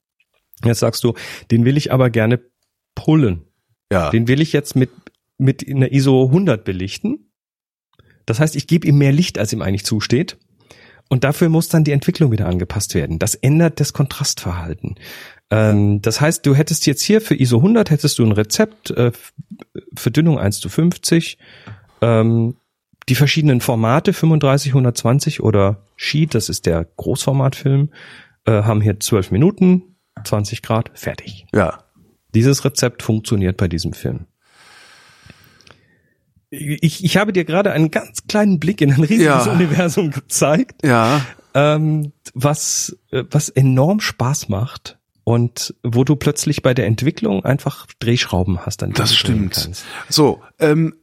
[0.64, 1.14] jetzt sagst du,
[1.52, 2.40] den will ich aber gerne
[2.96, 3.44] pullen.
[3.92, 4.90] Ja, Den will ich jetzt mit,
[5.38, 7.32] mit einer ISO 100 belichten.
[8.26, 10.38] Das heißt, ich gebe ihm mehr Licht, als ihm eigentlich zusteht.
[11.10, 13.18] Und dafür muss dann die Entwicklung wieder angepasst werden.
[13.18, 14.96] Das ändert das Kontrastverhalten.
[15.50, 19.14] Ähm, das heißt, du hättest jetzt hier für ISO 100 hättest du ein Rezept, äh,
[19.96, 21.38] Verdünnung 1 zu 50,
[22.02, 22.58] ähm,
[23.08, 27.92] die verschiedenen Formate 35, 120 oder Sheet, das ist der Großformatfilm,
[28.46, 29.97] äh, haben hier 12 Minuten,
[30.28, 31.46] 20 Grad, fertig.
[31.54, 31.84] ja.
[32.36, 34.28] Dieses Rezept funktioniert bei diesem Film.
[36.50, 39.52] Ich, ich habe dir gerade einen ganz kleinen Blick in ein riesiges Ja.
[39.52, 46.74] Universum gezeigt, Ja, ähm, was, äh, was enorm Spaß macht und wo du plötzlich bei
[46.74, 49.70] der Entwicklung einfach Drehschrauben hast, an das stimmt.
[50.08, 50.96] So, ähm,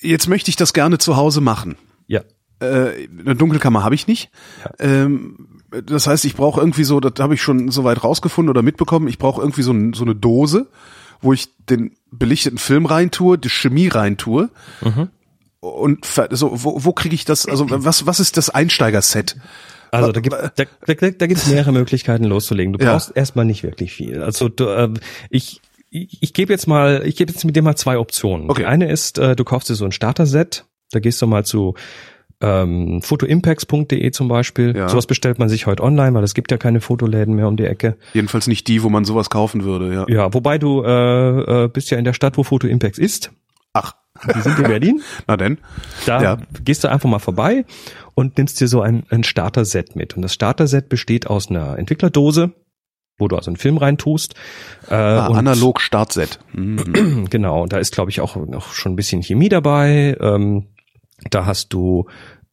[0.00, 1.76] jetzt möchte ich das gerne zu Hause machen.
[2.06, 2.22] Ja,
[2.60, 4.30] Äh, eine Dunkelkammer habe ich nicht.
[4.78, 9.08] Ähm, das heißt, ich brauche irgendwie so, das habe ich schon soweit rausgefunden oder mitbekommen,
[9.08, 10.68] ich brauche irgendwie so, ein, so eine Dose,
[11.20, 14.50] wo ich den belichteten Film reintue, die Chemie reintue.
[14.82, 15.08] Mhm.
[15.60, 19.36] Und so, wo, wo kriege ich das, also was, was ist das Einsteigerset?
[19.90, 22.72] Also da gibt da, da, da gibt's mehrere Möglichkeiten loszulegen.
[22.72, 22.92] Du Ja.
[22.92, 24.22] brauchst erstmal nicht wirklich viel.
[24.22, 24.94] Also du, ähm,
[25.30, 25.60] ich
[25.94, 28.50] ich, ich gebe jetzt mal, ich gebe jetzt mit dir mal zwei Optionen.
[28.50, 28.62] Okay.
[28.62, 30.64] Die eine ist, äh, du kaufst dir so ein Starter-Set.
[30.90, 31.74] Da gehst du mal zu
[32.44, 34.76] ähm, photoimpacts.de zum Beispiel.
[34.76, 34.88] Ja.
[34.88, 37.64] Sowas bestellt man sich heute online, weil es gibt ja keine Fotoläden mehr um die
[37.64, 37.96] Ecke.
[38.12, 40.06] Jedenfalls nicht die, wo man sowas kaufen würde, ja.
[40.08, 43.32] Ja, wobei du äh, äh, bist ja in der Stadt, wo Photo Impacts ist.
[43.72, 43.94] Ach,
[44.34, 45.02] Die sind in Berlin.
[45.26, 45.58] na denn.
[46.06, 46.38] Da Ja.
[46.64, 47.64] gehst du einfach mal vorbei
[48.14, 50.14] und nimmst dir so ein, ein Starter-Set mit.
[50.14, 52.52] Und das Starter-Set besteht aus einer Entwicklerdose,
[53.18, 54.34] wo du also einen Film reintust.
[54.90, 56.38] Äh, Ah, und- analog Startset.
[56.52, 57.26] Mhm.
[57.30, 60.16] Genau, und da ist, glaube ich, auch noch schon ein bisschen Chemie dabei.
[60.20, 60.66] Ähm,
[61.30, 62.06] da hast du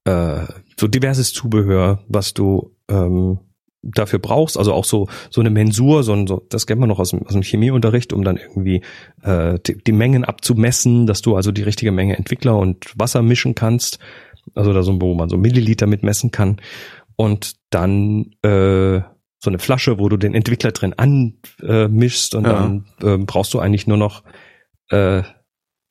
[0.06, 0.46] äh,
[0.80, 3.40] so diverses Zubehör, was du ähm,
[3.84, 4.58] dafür brauchst.
[4.58, 7.26] Also auch so so eine Mensur, so, ein, so das kennt man noch aus dem,
[7.26, 8.82] aus dem Chemieunterricht, um dann irgendwie
[9.24, 13.56] äh, die, die Mengen abzumessen, dass du also die richtige Menge Entwickler und Wasser mischen
[13.56, 14.00] kannst.
[14.56, 16.62] Also da so, wo man so Milliliter mitmessen kann.
[17.16, 19.02] Und dann äh,
[19.44, 22.54] so eine Flasche, wo du den Entwickler drin anmischst äh, und Ja.
[22.54, 24.24] dann ähm, brauchst du eigentlich nur noch
[24.90, 25.24] äh,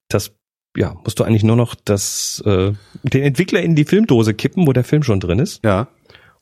[0.08, 0.36] das,
[0.76, 2.72] ja, musst du eigentlich nur noch das, äh,
[3.02, 5.88] den Entwickler in die Filmdose kippen, wo der Film schon drin ist, Ja.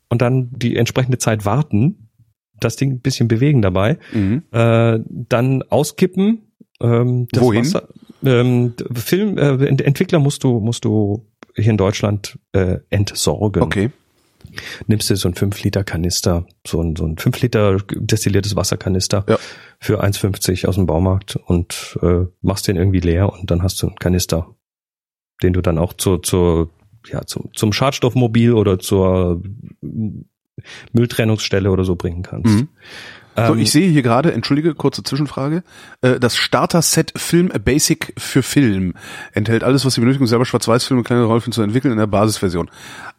[0.09, 2.09] und dann die entsprechende Zeit warten,
[2.61, 4.43] das Ding ein bisschen bewegen dabei, Mhm.
[4.53, 6.43] äh, dann auskippen.
[6.81, 7.65] Ähm, das Wohin?
[7.65, 7.89] Wasser,
[8.25, 11.27] ähm, Film, äh, Ent- Entwickler musst du, musst du
[11.57, 13.91] hier in Deutschland äh, entsorgen Okay.
[14.87, 19.25] nimmst dir so ein 5 Liter Kanister, so ein, so ein 5 Liter destilliertes Wasserkanister,
[19.29, 19.39] Ja.
[19.81, 23.87] Für 1,50 aus dem Baumarkt und äh, machst den irgendwie leer und dann hast du
[23.87, 24.55] einen Kanister,
[25.43, 26.71] den du dann auch zur, zur,
[27.07, 29.43] ja, zum, zum Schadstoffmobil oder zur
[30.93, 32.53] Mülltrennungsstelle oder so bringen kannst.
[32.53, 32.69] Mhm.
[33.37, 35.63] So, Ähm, ich sehe hier gerade, entschuldige, kurze Zwischenfrage,
[36.01, 38.95] äh, das Starter-Set Film Basic für Film
[39.33, 42.69] enthält alles, was Sie benötigen, um selber Schwarz-Weiß-Filme kleine Rollen zu entwickeln in der Basisversion.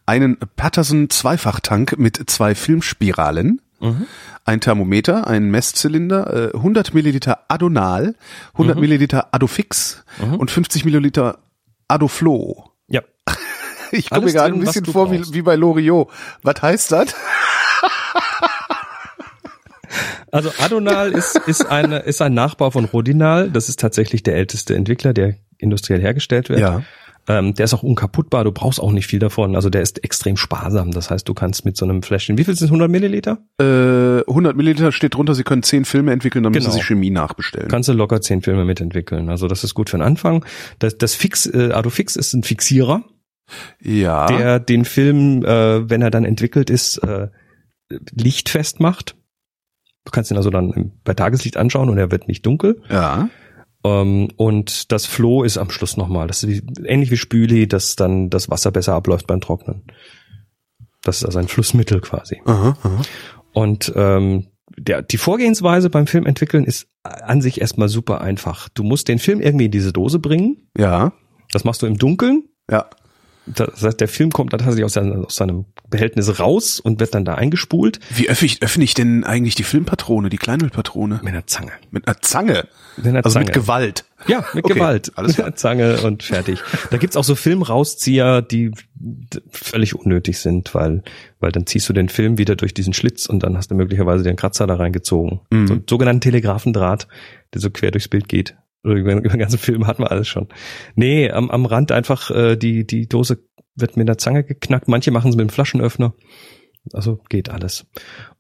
[0.06, 4.06] Einen Patterson Zweifachtank mit zwei Filmspiralen, Mhm.
[4.46, 8.16] ein Thermometer, einen Messzylinder, äh, 100 Milliliter Adonal,
[8.54, 8.82] 100 Mhm.
[8.82, 10.04] Milliliter Adofix
[10.38, 11.40] und 50 Milliliter
[11.88, 12.72] Adoflo.
[12.88, 13.02] ja,
[13.92, 16.10] Ich komme mir gerade ein bisschen vor wie, wie bei Loriot.
[16.44, 17.16] Was heißt das?
[20.32, 23.50] Also Adonal ist, ist, eine, ist ein Nachbau von Rodinal.
[23.50, 26.60] Das ist tatsächlich der älteste Entwickler, der industriell hergestellt wird.
[26.60, 26.84] Ja.
[27.28, 29.56] Ähm, der ist auch unkaputtbar, du brauchst auch nicht viel davon.
[29.56, 30.92] Also der ist extrem sparsam.
[30.92, 33.38] Das heißt, du kannst mit so einem Fläschchen, wie viel sind 100 Milliliter?
[33.60, 36.78] Äh, 100 Milliliter steht drunter, Sie können 10 Filme entwickeln, dann müssen Genau.
[36.78, 37.68] Sie Chemie nachbestellen.
[37.70, 39.30] Kannst du locker zehn Filme mitentwickeln.
[39.30, 40.44] Also das ist gut für den Anfang.
[40.80, 43.04] Das, das Fix, äh, Adofix ist ein Fixierer,
[43.82, 44.26] ja.
[44.28, 47.28] der den Film, äh, wenn er dann entwickelt ist, äh,
[48.14, 49.16] lichtfest macht.
[50.06, 52.82] Du kannst ihn also dann bei Tageslicht anschauen und er wird nicht dunkel.
[52.90, 53.30] ja.
[53.84, 56.28] Ähm, und das Floh ist am Schluss nochmal.
[56.28, 59.84] Das ist wie, ähnlich wie Spüli, dass dann das Wasser besser abläuft beim Trocknen.
[61.04, 62.42] Das ist also ein Flussmittel quasi.
[62.46, 63.02] Aha, aha.
[63.54, 64.48] Und ähm,
[64.78, 68.70] der, die Vorgehensweise beim Film entwickeln ist an sich erstmal super einfach.
[68.70, 70.70] Du musst den Film irgendwie in diese Dose bringen.
[70.78, 71.14] Ja.
[71.52, 72.50] Das machst du im Dunkeln.
[72.70, 72.90] Ja.
[73.56, 77.16] Das heißt, der Film kommt dann tatsächlich aus, seinem- aus seinem Behältnis raus und wird
[77.16, 81.22] dann da eingespult Wie öffne ich, öffne ich denn eigentlich die Filmpatrone, die Kleinbildpatrone?
[81.24, 81.72] mit einer Zange.
[81.92, 82.68] Mit einer Zange.
[82.98, 83.46] Mit einer Also Zange.
[83.46, 84.06] mit Gewalt.
[84.28, 85.12] Ja, mit Okay, Gewalt.
[85.16, 85.48] alles Mit klar.
[85.48, 86.60] einer Zange und fertig.
[86.92, 88.72] Da gibt's auch so Filmrauszieher, die
[89.52, 91.04] völlig unnötig sind, weil,
[91.40, 94.24] weil dann ziehst du den Film wieder durch diesen Schlitz und dann hast du möglicherweise
[94.24, 95.40] den Kratzer da reingezogen.
[95.52, 95.68] Mhm.
[95.68, 97.08] So einen sogenannten Telegrafendraht,
[97.54, 98.56] der so quer durchs Bild geht.
[98.84, 100.48] Über, über den ganzen Film hatten wir alles schon.
[100.96, 103.44] Nee, am, am Rand einfach äh, die, die Dose
[103.76, 104.88] wird mit einer Zange geknackt.
[104.88, 106.14] Manche machen es mit einem Flaschenöffner.
[106.94, 107.86] Also geht alles.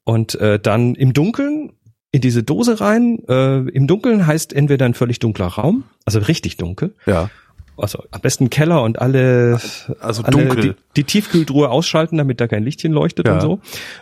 [0.03, 1.73] Und äh, dann im Dunkeln
[2.11, 3.19] in diese Dose rein.
[3.27, 6.95] Äh, Im Dunkeln heißt entweder ein völlig dunkler Raum, also richtig dunkel.
[7.05, 7.29] Ja.
[7.77, 9.59] Also am besten Keller und alle,
[9.99, 10.61] Also alle dunkel.
[10.63, 13.35] Die, die Tiefkühltruhe ausschalten, damit da kein Lichtchen leuchtet Ja.
[13.35, 13.59] und so.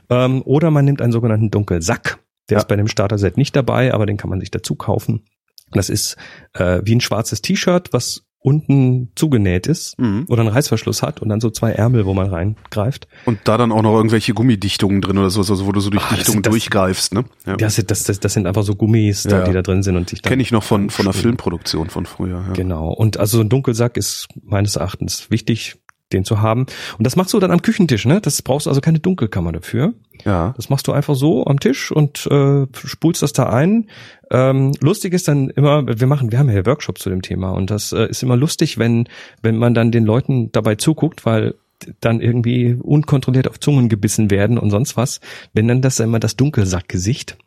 [0.10, 2.20] Ähm, oder man nimmt einen sogenannten Dunkelsack.
[2.50, 2.60] Der Ja.
[2.60, 5.26] ist bei dem Starter-Set nicht dabei, aber den kann man sich dazu kaufen.
[5.72, 6.15] Das ist
[6.53, 10.26] äh, wie ein schwarzes T-Shirt, was unten zugenäht ist Mhm.
[10.30, 13.07] oder einen Reißverschluss hat und dann so zwei Ärmel, wo man reingreift.
[13.26, 16.03] Und da dann auch noch irgendwelche Gummidichtungen drin oder so, also wo du so durch
[16.06, 17.26] Ah, Dichtungen das- durchgreifst, ne?
[17.45, 17.57] Ja.
[17.57, 19.44] Das, das, das, das sind einfach so Gummis, Ja.
[19.44, 21.14] die da drin sind und sich Kenne ich noch von, von der.
[21.14, 22.45] Filmproduktion von früher.
[22.48, 22.53] Ja.
[22.53, 22.94] Genau.
[22.94, 25.76] Und also ein Dunkelsack ist meines Erachtens wichtig,
[26.14, 26.66] den zu haben.
[26.98, 28.22] Und das machst du dann am Küchentisch, ne?
[28.22, 29.94] Das brauchst du also keine Dunkelkammer dafür.
[30.26, 30.54] ja.
[30.56, 33.90] Das machst du einfach so am Tisch und äh, spulst das da ein.
[34.32, 37.52] Ähm, lustig ist dann immer, wir machen, wir haben ja hier Workshops zu dem Thema
[37.52, 39.08] und das äh, ist immer lustig, wenn
[39.42, 41.56] wenn man dann den Leuten dabei zuguckt, weil
[42.02, 45.20] dann irgendwie unkontrolliert auf Zungen gebissen werden und sonst was,
[45.54, 47.38] wenn dann das immer das Dunkelsackgesicht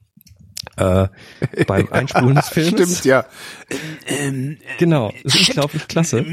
[0.80, 1.08] äh,
[1.66, 2.98] beim Einspulen des Films.
[2.98, 3.26] Stimmt, ja.
[4.78, 6.24] Genau, das ist unglaublich klasse.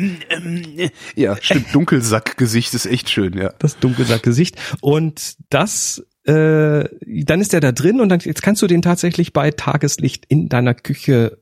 [1.15, 1.73] Ja, stimmt.
[1.73, 3.53] Dunkelsackgesicht ist echt schön, ja.
[3.59, 4.57] das Dunkelsackgesicht.
[4.81, 9.33] Und das, äh, dann ist der da drin und dann jetzt kannst du den tatsächlich
[9.33, 11.39] bei Tageslicht in deiner Küche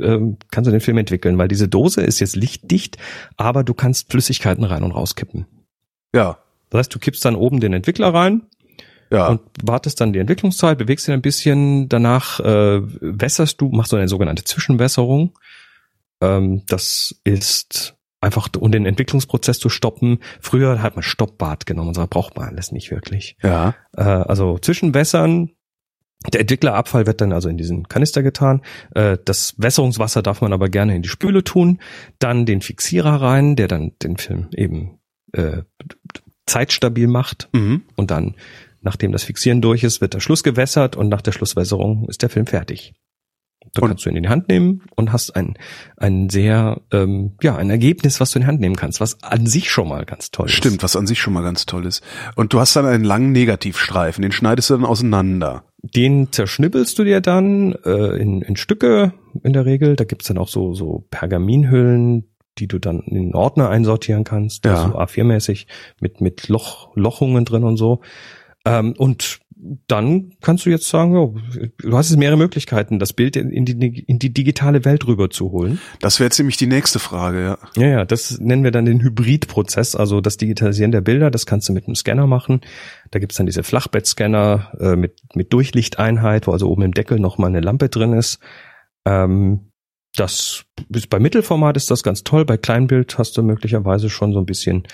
[0.00, 2.96] ähm, kannst du den Film entwickeln, weil diese Dose ist jetzt lichtdicht,
[3.36, 5.46] aber du kannst Flüssigkeiten rein und rauskippen.
[6.14, 6.38] Ja.
[6.70, 8.42] Das heißt, du kippst dann oben den Entwickler rein
[9.14, 9.28] Ja.
[9.28, 13.96] und wartest dann die Entwicklungszeit, bewegst ihn ein bisschen, danach äh, wässerst du, machst du
[13.96, 15.38] eine sogenannte Zwischenwässerung.
[16.20, 20.18] Ähm, das ist einfach, um den Entwicklungsprozess zu stoppen.
[20.40, 23.36] Früher hat man Stoppbad genommen und so braucht man alles nicht wirklich.
[23.42, 23.74] ja.
[23.96, 25.50] Äh, also Zwischenwässern,
[26.32, 28.62] der Entwicklerabfall wird dann also in diesen Kanister getan.
[28.94, 31.80] Äh, das Wässerungswasser darf man aber gerne in die Spüle tun.
[32.18, 34.98] Dann den Fixierer rein, der dann den Film eben
[35.32, 35.62] äh,
[36.46, 37.48] zeitstabil macht.
[37.52, 37.82] Mhm.
[37.94, 38.36] Und dann,
[38.84, 42.30] nachdem das Fixieren durch ist, wird der Schluss gewässert und nach der Schlusswässerung ist der
[42.30, 42.94] Film fertig.
[43.80, 45.54] Und- kannst du ihn in die Hand nehmen und hast ein,
[45.96, 49.46] ein sehr, ähm, ja, ein Ergebnis, was du in die Hand nehmen kannst, was an
[49.46, 50.52] sich schon mal ganz toll ist.
[50.52, 52.02] Stimmt, was an sich schon mal ganz toll ist.
[52.36, 55.64] Und du hast dann einen langen Negativstreifen, den schneidest du dann auseinander.
[55.82, 59.12] Den zerschnippelst du dir dann äh, in, in Stücke
[59.42, 59.96] in der Regel.
[59.96, 62.24] Da gibt's dann auch so, so Pergaminhüllen,
[62.58, 64.76] die du dann in den Ordner einsortieren kannst, Ja.
[64.84, 65.66] also A4-mäßig
[66.00, 68.00] mit, mit Loch, Lochungen drin und so.
[68.64, 69.40] Ähm, und
[69.86, 71.36] dann kannst du jetzt sagen, oh,
[71.78, 75.52] du hast jetzt mehrere Möglichkeiten, das Bild in die, in die digitale Welt rüber zu
[75.52, 75.80] holen.
[76.00, 77.58] Das wäre ziemlich die nächste Frage, ja.
[77.76, 81.68] Ja, ja, das nennen wir dann den Hybridprozess, also das Digitalisieren der Bilder, das kannst
[81.68, 82.60] du mit einem Scanner machen.
[83.10, 87.48] Da gibt's dann diese Flachbettscanner äh, mit, mit Durchlichteinheit, wo also oben im Deckel nochmal
[87.48, 88.40] eine Lampe drin ist.
[89.06, 89.70] Ähm,
[90.16, 92.44] das ist bei Mittelformat ist das ganz toll.
[92.44, 94.84] Bei Kleinbild hast du möglicherweise schon so ein bisschen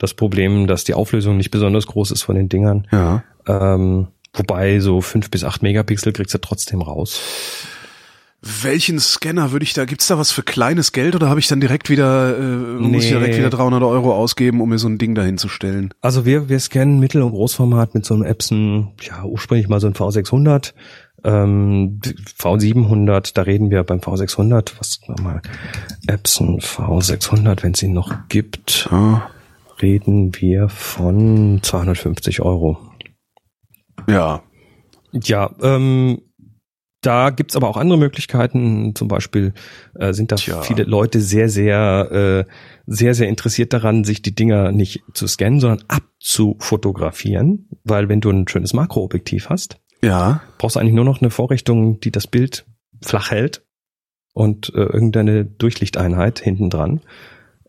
[0.00, 2.88] das Problem, dass die Auflösung nicht besonders groß ist von den Dingern.
[2.90, 3.22] Ja.
[3.46, 7.20] Ähm, wobei so fünf bis acht Megapixel kriegst du trotzdem raus.
[8.42, 11.60] Welchen Scanner würde ich da, gibt's da was für kleines Geld oder habe ich dann
[11.60, 15.14] direkt wieder, äh, muss ich direkt wieder 300 Euro ausgeben, um mir so ein Ding
[15.14, 15.92] dahin zu stellen?
[16.00, 19.88] Also wir, wir scannen Mittel- und Großformat mit so einem Epson, ja ursprünglich mal so
[19.88, 20.72] ein V600,
[21.22, 22.00] ähm,
[22.38, 25.42] V700, da reden wir beim V600, was mal,
[26.06, 28.88] Epson V600, wenn es ihn noch gibt.
[28.90, 29.28] Ja
[29.82, 32.78] reden wir von 250 Euro.
[34.08, 34.42] Ja.
[35.12, 36.22] Ja, ähm,
[37.02, 38.94] da gibt's aber auch andere Möglichkeiten.
[38.94, 39.54] Zum Beispiel
[39.94, 40.62] äh, sind da Tja.
[40.62, 42.52] viele Leute sehr, sehr, äh,
[42.86, 47.68] sehr, sehr interessiert daran, sich die Dinger nicht zu scannen, sondern abzufotografieren.
[47.84, 50.42] Weil wenn du ein schönes Makroobjektiv hast, ja.
[50.58, 52.66] brauchst du eigentlich nur noch eine Vorrichtung, die das Bild
[53.02, 53.64] flach hält
[54.34, 57.00] und äh, irgendeine Durchlichteinheit hinten dran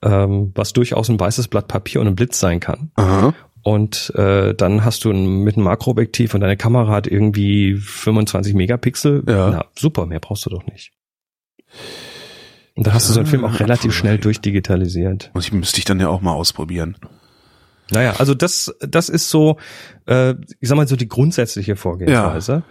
[0.02, 2.92] ähm, was durchaus ein weißes Blatt Papier und ein Blitz sein kann.
[2.96, 3.34] Aha.
[3.64, 8.56] Und äh, dann hast du ein, mit einem Makroobjektiv und deine Kamera hat irgendwie 25
[8.56, 9.24] Megapixel.
[9.28, 9.50] Ja.
[9.52, 10.92] Na, super, mehr brauchst du doch nicht.
[12.76, 15.30] Und da hast du so einen Film auch relativ schnell durchdigitalisiert.
[15.34, 16.98] Muss ich, müsste ich dann ja auch mal ausprobieren.
[17.92, 19.58] Naja, also das, das ist so,
[20.08, 22.52] äh, ich sag mal so die grundsätzliche Vorgehensweise.
[22.52, 22.64] Ja.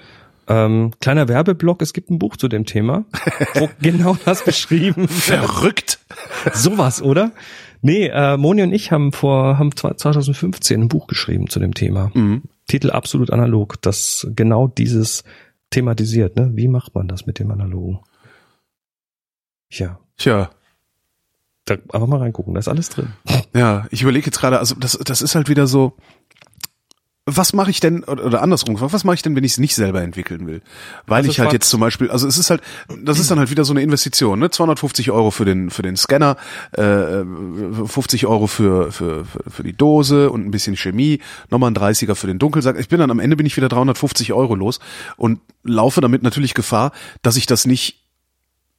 [0.51, 3.05] Ähm, kleiner Werbeblock, es gibt ein Buch zu dem Thema,
[3.55, 5.06] wo genau das beschrieben.
[5.06, 6.01] Verrückt.
[6.52, 7.31] Sowas, oder?
[7.82, 12.10] Nee, äh, Moni und ich haben vor haben 2015 ein Buch geschrieben zu dem Thema.
[12.14, 12.43] Mhm.
[12.66, 15.22] Titel absolut analog, das genau dieses
[15.70, 16.51] thematisiert, ne?
[16.55, 18.01] Wie macht man das mit dem Analogen?
[19.70, 20.01] Ja.
[20.16, 20.51] Tja.
[21.64, 23.12] Da einfach mal reingucken, da ist alles drin.
[23.55, 25.97] Ja, ich überlege jetzt gerade, also das, das ist halt wieder so,
[27.26, 30.02] was mache ich denn, oder andersrum, was mache ich denn, wenn ich es nicht selber
[30.02, 30.62] entwickeln will?
[31.06, 32.62] Weil also ich halt jetzt zum Beispiel, also es ist halt,
[33.02, 34.51] das ist dann halt wieder so eine Investition, ne?
[34.51, 36.36] 250 Euro für den, für den Scanner,
[36.72, 37.22] äh,
[37.86, 41.20] 50 Euro für, für, für, für die Dose und ein bisschen Chemie,
[41.51, 42.78] nochmal ein 30er für den Dunkelsack.
[42.78, 44.80] Ich bin dann am Ende bin ich wieder 350 Euro los
[45.16, 46.92] und laufe damit natürlich Gefahr,
[47.22, 48.06] dass ich das nicht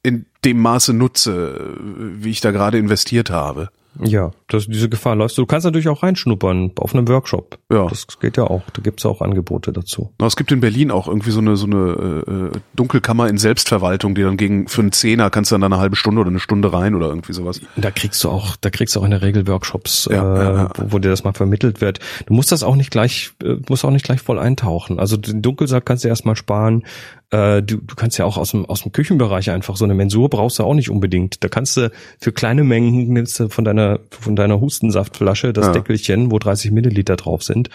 [0.02, 3.70] in dem Maße nutze, wie ich da gerade investiert habe.
[4.00, 5.42] Ja, das, diese Gefahr läufst du.
[5.42, 7.58] Du kannst natürlich auch reinschnuppern auf einem Workshop.
[7.70, 7.86] Ja.
[7.88, 8.62] Das geht ja auch.
[8.72, 10.12] Da gibt's auch Angebote dazu.
[10.18, 14.14] Na, es gibt in Berlin auch irgendwie so eine, so eine äh, Dunkelkammer in Selbstverwaltung,
[14.14, 16.40] die dann gegen für einen Zehner kannst du dann da eine halbe Stunde oder eine
[16.40, 17.60] Stunde rein oder irgendwie sowas.
[17.76, 20.54] Da kriegst du auch, da kriegst du auch in der Regel Workshops, ja, äh, ja,
[20.54, 20.70] ja.
[20.76, 21.98] Wo, wo dir das mal vermittelt wird.
[22.26, 24.98] Du musst das auch nicht gleich, äh, musst auch nicht gleich voll eintauchen.
[24.98, 26.84] Also den Dunkelsack kannst du erstmal sparen.
[27.32, 30.28] Äh, du, du kannst ja auch aus dem, aus dem Küchenbereich einfach so eine Mensur
[30.28, 31.42] brauchst du auch nicht unbedingt.
[31.42, 31.90] Da kannst du
[32.20, 35.72] für kleine Mengen nimmst du von deiner, von deiner Hustensaftflasche das Ja.
[35.72, 37.70] Deckelchen, wo 30 Milliliter drauf sind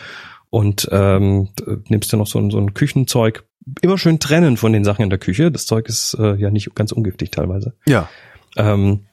[0.51, 1.49] und ähm,
[1.89, 3.45] nimmst du noch so ein, so ein Küchenzeug.
[3.81, 5.51] Immer schön trennen von den Sachen in der Küche.
[5.51, 7.73] Das Zeug ist äh, ja nicht ganz ungiftig teilweise.
[7.87, 8.07] Ja.
[8.55, 9.05] Ähm,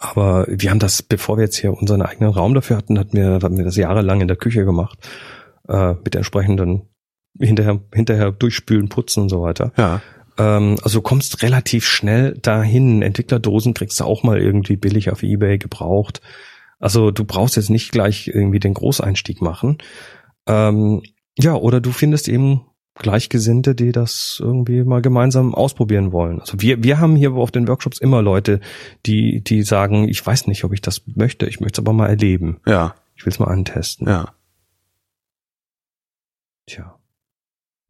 [0.00, 3.34] aber wir haben das, bevor wir jetzt hier unseren eigenen Raum dafür hatten, hatten wir,
[3.42, 4.98] hatten wir das jahrelang in der Küche gemacht.
[5.68, 6.82] Äh, mit entsprechenden
[7.38, 9.72] hinterher, hinterher durchspülen, putzen und so weiter.
[9.76, 10.00] Ja.
[10.38, 13.02] Ähm, also du kommst relativ schnell dahin.
[13.02, 16.20] Entwicklerdosen kriegst du auch mal irgendwie billig auf Ebay gebraucht.
[16.78, 19.78] Also du brauchst jetzt nicht gleich irgendwie den Großeinstieg machen.
[20.46, 21.02] Ähm,
[21.38, 22.62] ja, oder du findest eben
[22.94, 26.40] Gleichgesinnte, die das irgendwie mal gemeinsam ausprobieren wollen.
[26.40, 28.60] Also wir, wir haben hier auf den Workshops immer Leute,
[29.06, 32.08] die, die sagen, ich weiß nicht, ob ich das möchte, ich möchte es aber mal
[32.08, 32.60] erleben.
[32.66, 32.94] Ja.
[33.14, 34.08] Ich will es mal antesten.
[34.08, 34.34] Ja.
[36.66, 36.99] Tja.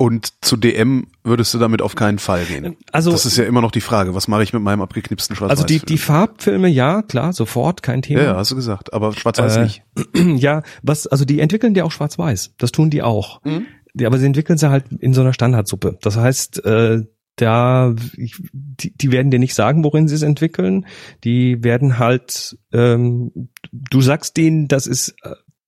[0.01, 2.74] Und zu DM würdest du damit auf keinen Fall gehen.
[2.90, 5.51] Also das ist ja immer noch die Frage, was mache ich mit meinem abgeknipsten schwarz
[5.51, 8.20] Also die, die Farbfilme, ja, klar, sofort, kein Thema.
[8.20, 9.82] Ja, ja, hast du gesagt, aber schwarz-weiß Äh, nicht.
[10.43, 12.55] ja, was, also die entwickeln die auch schwarz-weiß.
[12.56, 13.44] Das tun die auch.
[13.44, 13.66] Mhm.
[13.93, 15.98] Die, aber sie entwickeln sie halt in so einer Standardsuppe.
[16.01, 17.02] Das heißt, äh,
[17.36, 20.86] da, die, die werden dir nicht sagen, worin sie es entwickeln.
[21.24, 25.14] Die werden halt, ähm, du sagst denen, das ist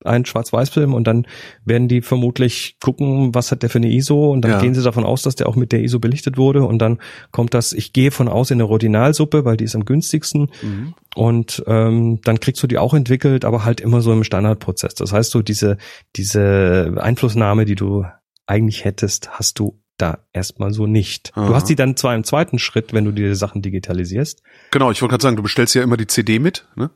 [0.05, 1.25] äh, ein Schwarz-Weiß-Film und dann
[1.65, 4.59] werden die vermutlich gucken, was hat der für eine ISO und dann Ja.
[4.61, 6.99] gehen sie davon aus, dass der auch mit der ISO belichtet wurde und dann
[7.31, 10.93] kommt das, ich gehe von aus in eine Rodinalsuppe, weil die ist am günstigsten Mhm.
[11.15, 14.95] und ähm, dann kriegst du die auch entwickelt, aber halt immer so im Standardprozess.
[14.95, 15.77] Das heißt, so diese
[16.15, 18.05] diese Einflussnahme, die du
[18.45, 21.31] eigentlich hättest, hast du da erstmal so nicht.
[21.35, 21.47] Aha.
[21.47, 24.41] Du hast die dann zwar im zweiten Schritt, wenn du dir Sachen digitalisierst.
[24.71, 26.65] Genau, ich wollte gerade sagen, du bestellst ja immer die CD mit.
[26.75, 26.89] Ne?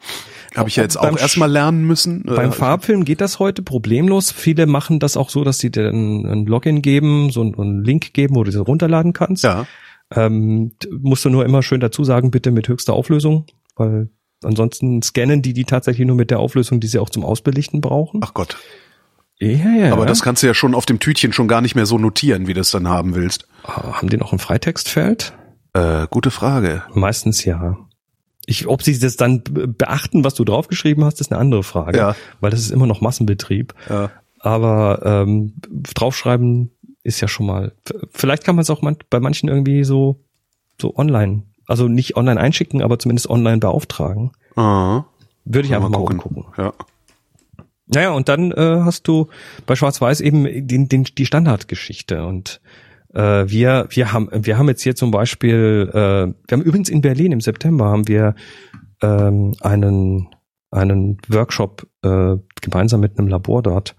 [0.55, 2.23] Habe ich ja jetzt auch erstmal lernen müssen.
[2.23, 4.31] Beim Äh, Farbfilm geht das heute problemlos.
[4.31, 7.83] Viele machen das auch so, dass sie dir ein, ein Login geben, so einen, einen
[7.83, 9.43] Link geben, wo du sie runterladen kannst.
[9.43, 9.67] Ja,
[10.15, 10.71] Ähm,
[11.01, 13.45] musst du nur immer schön dazu sagen, bitte mit höchster Auflösung,
[13.75, 14.09] weil
[14.43, 18.21] ansonsten scannen die die tatsächlich nur mit der Auflösung, die sie auch zum Ausbelichten brauchen.
[18.23, 18.57] ach Gott.
[19.39, 19.93] Ja, ja.
[19.93, 22.47] Aber das kannst du ja schon auf dem Tütchen schon gar nicht mehr so notieren,
[22.47, 23.47] wie du es dann haben willst.
[23.63, 25.33] Ah, haben die noch ein Freitextfeld?
[25.73, 26.83] Äh, gute Frage.
[26.93, 27.77] Meistens ja.
[28.45, 31.97] Ich, ob sie das dann be- beachten, was du draufgeschrieben hast, ist eine andere Frage.
[31.97, 32.15] Ja.
[32.39, 33.73] Weil das ist immer noch Massenbetrieb.
[33.89, 34.09] Ja.
[34.39, 35.53] Aber ähm,
[35.93, 36.71] draufschreiben
[37.03, 37.73] ist ja schon mal.
[38.11, 40.23] Vielleicht kann man es auch man, bei manchen irgendwie so
[40.79, 44.31] so online, also nicht online einschicken, aber zumindest online beauftragen.
[44.55, 45.05] Ah,
[45.43, 46.17] Würde ich einfach mal, gucken.
[46.19, 46.45] gucken.
[46.57, 46.73] Ja.
[47.87, 49.27] Naja, und dann äh, hast du
[49.65, 52.59] bei Schwarz-Weiß eben den, den, die Standardgeschichte und
[53.13, 57.01] äh, wir, wir haben, wir haben jetzt hier zum Beispiel, äh, wir haben übrigens in
[57.01, 58.35] Berlin im September haben wir
[59.01, 60.27] ähm, einen,
[60.71, 63.95] einen Workshop äh, gemeinsam mit einem Labor dort,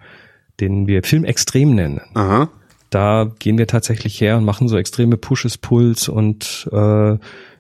[0.60, 2.00] den wir Film extrem nennen.
[2.14, 2.50] Aha.
[2.90, 7.18] Da gehen wir tatsächlich her und machen so extreme Pushes, Pulls und äh,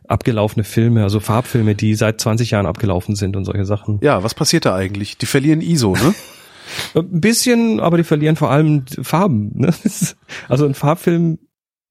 [0.08, 3.98] abgelaufene Filme, also Farbfilme, die seit 20 Jahren abgelaufen sind und solche Sachen.
[4.02, 5.18] Ja, was passiert da eigentlich?
[5.18, 6.14] Die verlieren ISO, ne?
[6.94, 9.52] Ein bisschen, aber die verlieren vor allem Farben.
[9.54, 9.72] Ne?
[10.48, 11.38] Also ein Farbfilm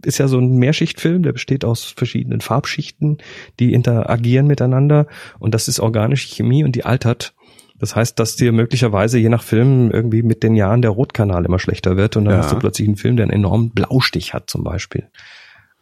[0.03, 3.17] ist ja so ein Mehrschichtfilm, der besteht aus verschiedenen Farbschichten,
[3.59, 5.07] die interagieren miteinander
[5.39, 7.33] und das ist organische Chemie und die altert.
[7.79, 11.59] Das heißt, dass dir möglicherweise je nach Film irgendwie mit den Jahren der Rotkanal immer
[11.59, 12.39] schlechter wird und dann Ja.
[12.39, 15.09] hast du plötzlich einen Film, der einen enormen Blaustich hat zum Beispiel.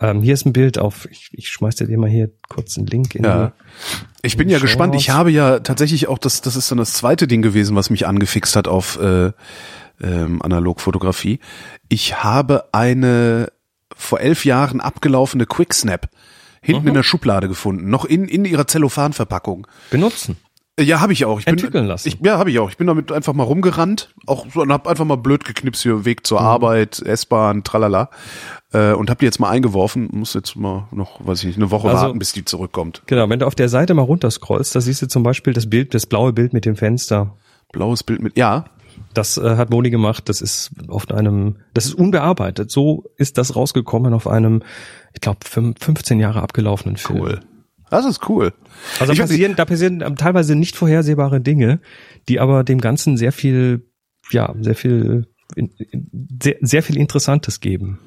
[0.02, 3.16] Ähm, hier ist ein Bild auf, ich, ich schmeiß dir mal hier kurz einen Link
[3.16, 3.48] in Ja.
[3.48, 4.96] die Ich bin ja Show gespannt.
[4.96, 8.06] Ich habe ja tatsächlich auch das, das ist dann das zweite Ding gewesen, was mich
[8.06, 9.32] angefixt hat auf äh,
[10.02, 11.40] ähm, Analogfotografie.
[11.88, 13.48] Ich habe eine
[13.96, 16.10] vor elf Jahren abgelaufene Quicksnap
[16.62, 16.88] hinten Mhm.
[16.90, 19.66] in der Schublade gefunden, noch in, in ihrer Zellophanverpackung.
[19.92, 20.36] benutzen.
[20.78, 21.40] Ja, habe ich auch.
[21.40, 22.10] Ich bin, Entwickeln lassen.
[22.10, 22.70] Ich, ja, habe ich auch.
[22.70, 26.04] Ich bin damit einfach mal rumgerannt, auch so, und habe einfach mal blöd geknipst hier
[26.04, 26.24] Weg Mhm.
[26.26, 28.10] zur Arbeit, S-Bahn, tralala,
[28.74, 30.10] äh, und habe die jetzt mal eingeworfen.
[30.12, 33.04] Muss jetzt mal noch, weiß ich nicht, eine Woche Also- warten, bis die zurückkommt.
[33.08, 35.94] Genau, wenn du auf der Seite mal runterscrollst, da siehst du zum Beispiel das Bild,
[35.94, 37.36] das blaue Bild mit dem Fenster.
[37.72, 38.66] Blaues Bild mit, ja,
[39.14, 40.30] Das äh, hat Moni gemacht.
[40.30, 42.72] Das ist auf einem, das ist unbearbeitet.
[42.72, 44.64] So ist das rausgekommen auf einem,
[45.14, 47.20] ich glaube, 15 Jahre abgelaufenen Film.
[47.20, 47.40] cool.
[47.92, 48.52] Das ist cool.
[49.00, 51.80] Also da passieren, da passieren teilweise nicht vorhersehbare Dinge,
[52.28, 53.86] die aber dem Ganzen sehr viel,
[54.32, 55.28] ja, sehr viel,
[56.42, 58.00] sehr, sehr viel Interessantes geben.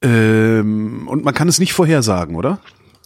[0.00, 2.60] Ähm, und man kann es nicht vorhersagen, oder?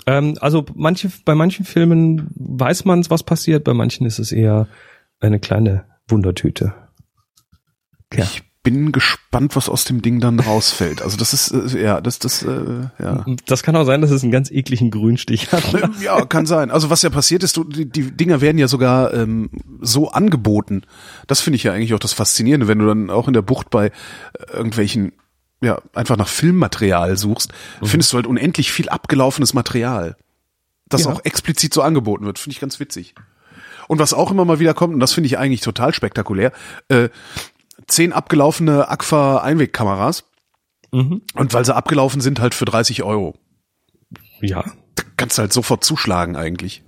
[0.07, 4.69] Ähm, also manche, bei manchen Filmen weiß man, was passiert, bei manchen ist es eher
[5.21, 6.75] eine kleine Wundertüte.
[8.13, 8.25] Ja.
[8.25, 11.03] Ich bin gespannt, was aus dem Ding dann rausfällt.
[11.03, 13.25] Also das ist, äh, ja, das, das, äh, ja.
[13.47, 15.65] Das kann auch sein, dass es einen ganz ekligen Grünstich hat.
[16.01, 16.71] Ja, kann sein.
[16.71, 19.51] Also was ja passiert ist, du, die, die Dinger werden ja sogar ähm,
[19.81, 20.83] so angeboten.
[21.27, 23.71] Das finde ich ja eigentlich auch das Faszinierende, wenn du dann auch in der Bucht
[23.71, 23.91] bei äh,
[24.53, 25.13] irgendwelchen,
[25.63, 27.53] ja, einfach nach Filmmaterial suchst,
[27.83, 30.17] findest du halt unendlich viel abgelaufenes Material.
[30.89, 31.13] Das Ja.
[31.13, 32.39] auch explizit so angeboten wird.
[32.39, 33.15] Finde ich ganz witzig.
[33.89, 36.53] Und was auch immer mal wieder kommt, und das finde ich eigentlich total spektakulär,
[36.89, 37.09] äh,
[37.87, 40.25] zehn abgelaufene Agfa Einwegkameras.
[40.93, 41.23] Mhm.
[41.35, 43.35] Und weil sie abgelaufen sind, halt für 30 Euro.
[44.41, 44.65] Ja.
[44.95, 46.83] Da kannst du halt sofort zuschlagen eigentlich.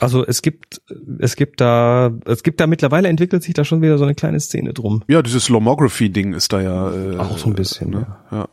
[0.00, 0.80] Also es gibt,
[1.18, 4.40] es gibt da, es gibt da mittlerweile entwickelt sich da schon wieder so eine kleine
[4.40, 5.02] Szene drum.
[5.08, 6.90] Ja, dieses Lomography-Ding ist da ja.
[6.92, 8.06] Äh, Auch so ein bisschen, Ne?
[8.30, 8.48] Ja.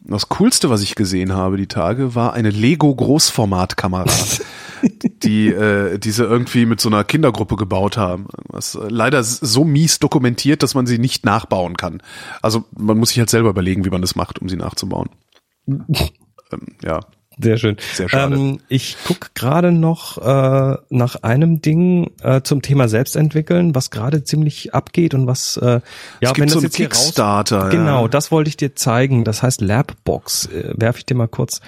[0.00, 4.06] Das Coolste, was ich gesehen habe die Tage, war eine Lego-Großformatkamera,
[5.22, 8.26] die äh, diese irgendwie mit so einer Kindergruppe gebaut haben.
[8.48, 12.02] Was äh, leider so mies dokumentiert, dass man sie nicht nachbauen kann.
[12.42, 15.10] Also man muss sich halt selber überlegen, wie man das macht, um sie nachzubauen.
[15.66, 15.86] ähm,
[16.82, 17.00] ja.
[17.40, 17.76] Sehr schön.
[17.94, 18.34] Sehr schade.
[18.34, 24.24] Ähm, ich guck gerade noch äh, nach einem Ding äh, zum Thema Selbstentwickeln, was gerade
[24.24, 25.80] ziemlich abgeht und was äh, ja,
[26.20, 27.68] es gibt wenn so das einen jetzt hier raus Kickstarter.
[27.68, 28.08] Genau, ja.
[28.08, 29.24] das wollte ich dir zeigen.
[29.24, 30.46] Das heißt Labbox.
[30.46, 31.60] Äh, werfe ich dir mal kurz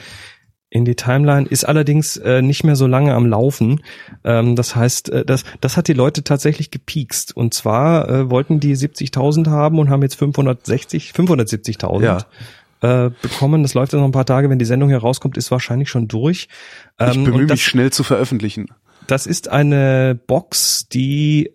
[0.70, 1.46] in die Timeline.
[1.46, 3.82] Ist allerdings äh, nicht mehr so lange am Laufen.
[4.24, 7.36] Ähm, das heißt, äh, das, das hat die Leute tatsächlich gepiekst.
[7.36, 12.18] Und zwar äh, wollten die 70.000 haben und haben jetzt 560, 570.000 Ja.
[12.80, 13.62] Äh, bekommen.
[13.62, 14.50] Das läuft jetzt noch ein paar Tage.
[14.50, 16.48] Wenn die Sendung hier rauskommt, ist wahrscheinlich schon durch.
[16.98, 18.66] Ich Ähm, bemühe und das, mich schnell zu veröffentlichen.
[19.06, 21.50] das ist eine Box, die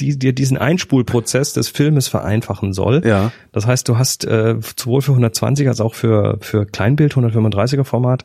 [0.00, 3.02] die dir diesen Einspulprozess des Filmes vereinfachen soll.
[3.04, 3.32] Ja.
[3.50, 8.24] Das heißt, du hast äh, sowohl für 120 als auch für, für Kleinbild 135er Format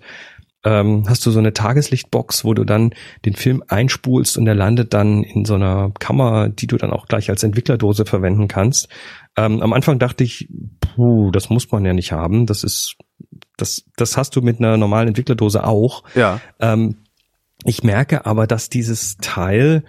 [0.64, 2.93] ähm, hast du so eine Tageslichtbox, wo du dann
[3.26, 7.07] den Film einspulst und der landet dann in so einer Kammer, die du dann auch
[7.07, 8.88] gleich als Entwicklerdose verwenden kannst.
[9.35, 10.47] Ähm, am Anfang dachte ich,
[10.95, 12.45] puh, das muss man ja nicht haben.
[12.45, 12.95] Das ist,
[13.57, 16.03] das, das hast du mit einer normalen Entwicklerdose auch.
[16.15, 16.39] Ja.
[16.59, 16.97] Ähm,
[17.65, 19.83] ich merke aber, dass dieses Teil,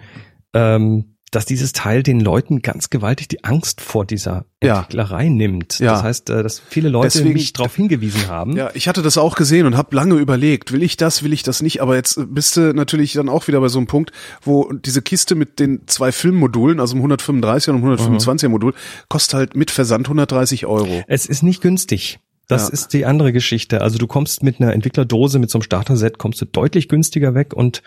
[0.53, 4.77] ähm, dass dieses Teil den Leuten ganz gewaltig die Angst vor dieser Ja.
[4.79, 5.79] Entwicklerei nimmt.
[5.79, 5.93] Ja.
[5.93, 8.55] Das heißt, äh, dass viele Leute Deswegen- mich darauf hingewiesen haben.
[8.55, 11.43] Ja, ich hatte das auch gesehen und habe lange überlegt, will ich das, will ich
[11.43, 14.11] das nicht, aber jetzt bist du natürlich dann auch wieder bei so einem Punkt,
[14.43, 18.73] wo diese Kiste mit den zwei Filmmodulen, also dem 135er und dem 125er Modul,
[19.09, 21.03] kostet halt mit Versand 130 Euro.
[21.07, 22.19] Es ist nicht günstig.
[22.47, 22.73] Das Ja.
[22.73, 23.81] ist die andere Geschichte.
[23.81, 27.53] Also du kommst mit einer Entwicklerdose, mit so einem Starter-Set, kommst du deutlich günstiger weg
[27.55, 27.81] und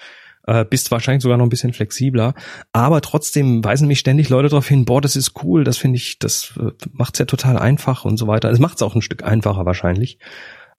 [0.48, 2.34] äh, bist wahrscheinlich sogar noch ein bisschen flexibler.
[2.72, 6.18] Aber trotzdem weisen mich ständig Leute darauf hin, boah, das ist cool, das finde ich,
[6.18, 8.50] das äh, macht's ja total einfach und so weiter.
[8.50, 10.18] Es macht's auch ein Stück einfacher wahrscheinlich.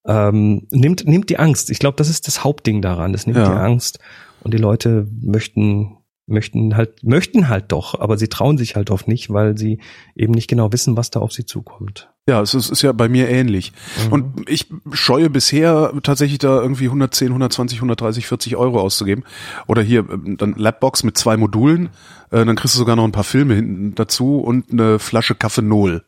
[0.07, 1.69] Ähm, nimmt, nimmt die Angst.
[1.69, 3.13] Ich glaube, das ist das Hauptding daran.
[3.13, 3.45] Das nimmt Ja.
[3.45, 3.99] die Angst.
[4.41, 5.97] Und die Leute möchten,
[6.29, 9.79] möchten halt, möchten halt doch, aber sie trauen sich halt oft nicht, weil sie
[10.15, 12.09] eben nicht genau wissen, was da auf sie zukommt.
[12.27, 13.73] Ja, es ist, ist ja bei mir ähnlich.
[14.11, 19.23] Und ich scheue bisher tatsächlich da irgendwie 110, 120, 130, 40 Euro auszugeben.
[19.65, 21.89] Oder hier ähm, dann Labbox mit zwei Modulen,
[22.29, 26.03] äh, dann kriegst du sogar noch ein paar Filme hinten dazu und eine Flasche Kaffenol.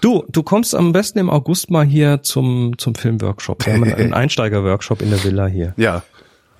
[0.00, 3.66] Du, du kommst am besten im August mal hier zum, zum Filmworkshop.
[3.66, 5.74] Wir haben einen Einsteiger-Workshop in der Villa hier.
[5.76, 6.02] Ja,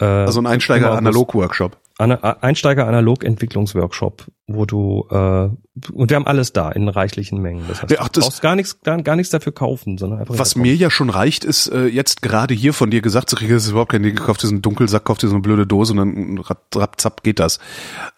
[0.01, 1.07] Äh, also ein im
[1.99, 5.49] Einsteiger Analog Entwicklungsworkshop, wo du äh,
[5.93, 7.65] und wir haben alles da in reichlichen Mengen.
[7.69, 10.39] Das heißt, ach, du das- brauchst gar nichts gar, gar nichts dafür kaufen, sondern einfach
[10.39, 13.55] Was mir ja schon reicht, ist äh, jetzt gerade hier von dir gesagt zu kriegen,
[13.55, 15.99] das ist überhaupt kein Ding, so einen Dunkelsack, kauf dir so eine blöde Dose und
[15.99, 17.59] dann rap, rap, zapp geht das.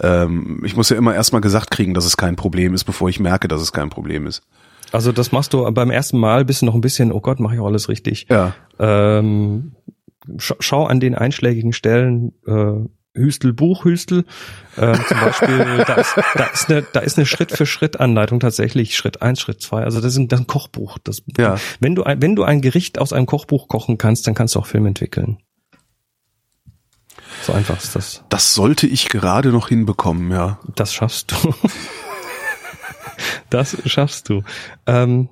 [0.01, 3.21] Ähm, ich muss ja immer erstmal gesagt kriegen, dass es kein Problem ist, bevor ich
[3.21, 4.43] merke, dass es kein Problem ist.
[4.91, 7.55] Also das machst du beim ersten Mal bist du noch ein bisschen, oh Gott, mache
[7.55, 8.27] ich auch alles richtig.
[8.29, 8.55] Ja.
[8.79, 9.73] Ähm,
[10.39, 12.89] sch schau an den einschlägigen Stellen äh,
[13.19, 14.25] Hüstel, Buch, Hüstel.
[14.77, 19.41] Äh, zum Beispiel, da ist, da ist eine, da ist eine Schritt-für-Schritt-Anleitung tatsächlich, Schritt eins,
[19.41, 19.85] Schritt zwei.
[19.85, 20.99] Also das ist ein, das ist ein Kochbuch.
[20.99, 21.57] Das, Ja.
[21.81, 24.61] Wenn du ein, wenn du ein Gericht aus einem Kochbuch kochen kannst, dann kannst du
[24.61, 25.39] auch Film entwickeln.
[27.43, 28.25] So einfach ist das.
[28.29, 30.59] Das sollte ich gerade noch hinbekommen, ja.
[30.75, 31.55] Das schaffst du.
[33.51, 34.43] das schaffst du.
[34.87, 35.29] Ähm,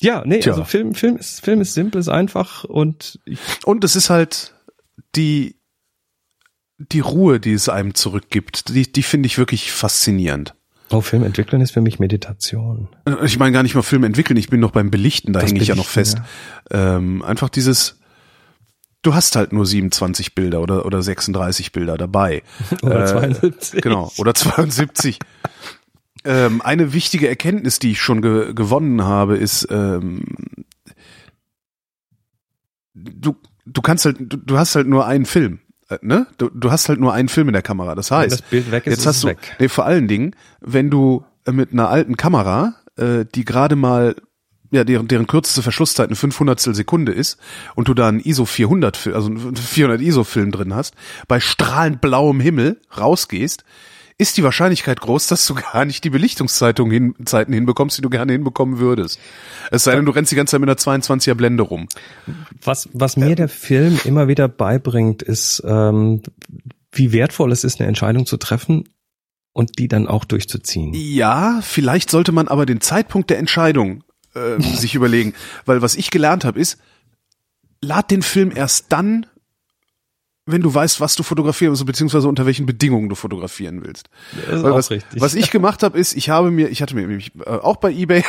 [0.00, 0.52] ja, nee, Tja.
[0.52, 4.54] also Film, Film ist, Film ist simpel, ist einfach und ich, Und es ist halt
[5.14, 5.59] die,
[6.80, 10.54] die Ruhe, die es einem zurückgibt, die, die finde ich wirklich faszinierend.
[10.90, 12.88] oh, Film entwickeln ist für mich Meditation.
[13.24, 15.68] Ich meine gar nicht mal Film entwickeln, ich bin noch beim Belichten, da hänge ich
[15.68, 16.16] ja noch fest.
[16.68, 18.00] Belichten, Ähm, einfach dieses,
[19.02, 22.42] du hast halt nur 27 Bilder oder, oder 36 Bilder dabei.
[22.82, 23.82] Oder Äh, 72.
[23.82, 25.18] Genau, oder 72.
[26.24, 30.24] ähm, eine wichtige Erkenntnis, die ich schon ge gewonnen habe, ist, ähm,
[32.94, 33.36] du,
[33.66, 35.60] du kannst halt, du, du hast halt nur einen Film.
[35.90, 36.26] Äh, Ne?
[36.38, 37.94] Du, du hast halt nur einen Film in der Kamera.
[37.94, 39.38] Das heißt, das Bild weg ist, jetzt hast es du, weg.
[39.58, 44.16] nee, vor allen Dingen, wenn du äh, mit einer alten Kamera, äh, die gerade mal,
[44.72, 47.38] ja, deren, deren kürzeste Verschlusszeit eine 500 Sekunde ist
[47.74, 50.94] und du da einen ISO 400, Fi- also einen 400 ISO Film drin hast,
[51.26, 53.64] bei strahlend blauem Himmel rausgehst,
[54.20, 58.32] ist die Wahrscheinlichkeit groß, dass du gar nicht die Belichtungszeiten hin, hinbekommst, die du gerne
[58.32, 59.18] hinbekommen würdest.
[59.70, 61.88] Es sei denn, du rennst die ganze Zeit mit einer 22er Blende rum.
[62.62, 66.22] Was, was mir der Film immer wieder beibringt, ist, ähm,
[66.92, 68.88] wie wertvoll es ist, eine Entscheidung zu treffen
[69.52, 70.92] und die dann auch durchzuziehen.
[70.94, 75.34] Ja, vielleicht sollte man aber den Zeitpunkt der Entscheidung äh, sich überlegen,
[75.64, 76.78] weil was ich gelernt habe ist,
[77.80, 79.26] lad den Film erst dann,
[80.52, 84.08] wenn du weißt, was du fotografieren willst, beziehungsweise unter welchen Bedingungen du fotografieren willst.
[84.50, 87.50] Auch was, was ich gemacht habe, ist, ich habe mir, ich hatte mir nämlich äh,
[87.50, 88.24] auch bei eBay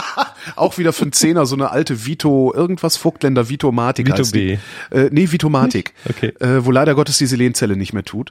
[0.56, 4.30] auch wieder für einen Zehner so eine alte Vito, irgendwas Vogtländer Vitomatik Vito.
[4.30, 4.58] B.
[4.90, 5.94] Äh, nee, Vitomatik.
[6.08, 6.32] Okay.
[6.40, 8.30] Äh, wo leider Gottes die Selenzelle nicht mehr tut.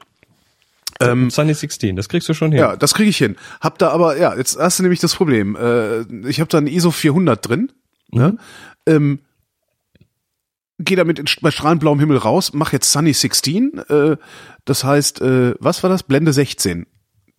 [0.99, 2.59] Ähm, Sunny 16, das kriegst du schon hin.
[2.59, 3.35] Ja, das kriege ich hin.
[3.59, 5.55] Hab da aber, ja, jetzt hast du nämlich das Problem.
[5.55, 7.71] Äh, ich habe da ein ISO 400 drin.
[8.11, 8.37] Ne?
[8.85, 9.19] Ähm,
[10.83, 13.77] Geh damit in, bei strahlend blauem Himmel raus, mach jetzt Sunny 16.
[13.89, 14.17] Äh,
[14.65, 16.03] das heißt, äh, was war das?
[16.03, 16.85] Blende 16.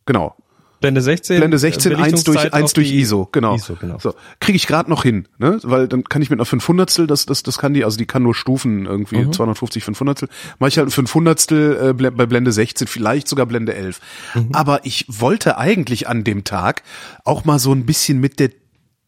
[0.07, 0.37] Genau.
[0.83, 1.39] Blende 16.
[1.39, 3.55] Blende 16, äh, 1 durch, Belichtungszeit 1 auf durch ISO, genau.
[3.55, 3.99] ISO, genau.
[3.99, 5.59] So, kriege ich gerade noch hin, ne?
[5.63, 8.25] Weil dann kann ich mit einer 500 das, das, das kann die, also die kann
[8.25, 9.33] nur Stufen irgendwie, Mhm.
[9.33, 10.29] 250, 500
[10.59, 14.01] Mache ich halt ein 500 äh, bei Blende 16, vielleicht sogar Blende 11.
[14.35, 14.49] Mhm.
[14.53, 16.83] Aber ich wollte eigentlich an dem Tag
[17.25, 18.51] auch mal so ein bisschen mit der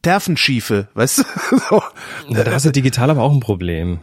[0.05, 1.23] Terfenschiefe, weißt du?
[1.69, 1.83] so.
[2.29, 3.99] Ja, da hast du digital aber auch ein Problem.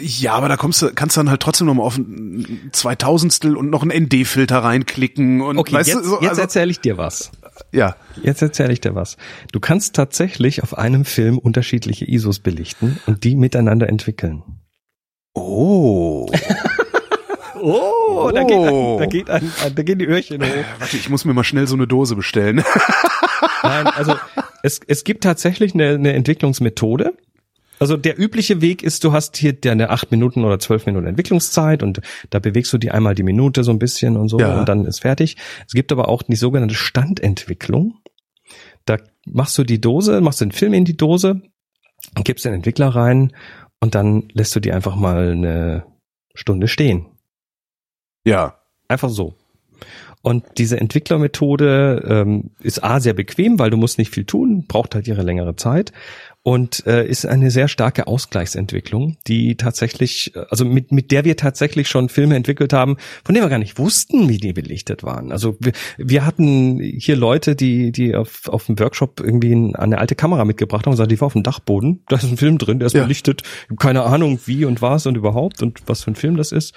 [0.00, 3.56] Ja, aber da kommst du, kannst du dann halt trotzdem noch mal auf ein Zweitausendstel
[3.56, 6.78] und noch einen ND-Filter reinklicken und Okay, weißt jetzt, du, so, jetzt also, erzähle ich
[6.80, 7.32] dir was.
[7.72, 7.96] ja.
[8.22, 9.16] Jetzt erzähle ich dir was.
[9.52, 14.42] Du kannst tatsächlich auf einem Film unterschiedliche ISOs belichten und die miteinander entwickeln.
[15.34, 16.30] Oh.
[17.58, 18.46] Oh, da Oh.
[18.46, 19.30] geht, ein, da geht
[19.64, 20.64] ein, da gehen die Öhrchen hoch.
[20.78, 22.62] Warte, ich muss mir mal schnell so eine Dose bestellen.
[23.68, 24.14] Nein, also
[24.62, 27.16] Es, es gibt tatsächlich eine, eine Entwicklungsmethode.
[27.78, 31.82] Also der übliche Weg ist, du hast hier deine acht Minuten oder zwölf Minuten Entwicklungszeit
[31.82, 34.58] und da bewegst du die einmal die Minute so ein bisschen und so Ja.
[34.58, 35.36] und dann ist fertig.
[35.66, 37.98] Es gibt aber auch die sogenannte Standentwicklung.
[38.86, 41.42] Da machst du die Dose, machst den Film in die Dose,
[42.24, 43.32] gibst den Entwickler rein
[43.80, 45.84] und dann lässt du die einfach mal eine
[46.34, 47.06] Stunde stehen.
[48.24, 48.58] Ja.
[48.88, 49.34] Einfach so.
[50.26, 54.96] Und diese Entwicklermethode ähm, ist A sehr bequem, weil du musst nicht viel tun, braucht
[54.96, 55.92] halt ihre längere Zeit
[56.46, 61.36] und äh, ist eine sehr starke Ausgleichsentwicklung, die tatsächlich, äh, also mit, mit der wir
[61.36, 65.32] tatsächlich schon Filme entwickelt haben, von denen wir gar nicht wussten, wie die belichtet waren.
[65.32, 69.98] Also wir, wir hatten hier Leute, die, die auf, auf dem Workshop irgendwie ein- eine
[69.98, 72.58] alte Kamera mitgebracht haben und gesagt, die war auf dem Dachboden, da ist ein Film
[72.58, 73.02] drin, der ist Ja.
[73.02, 73.42] belichtet,
[73.80, 76.74] keine Ahnung wie und was und überhaupt und was für ein Film das ist.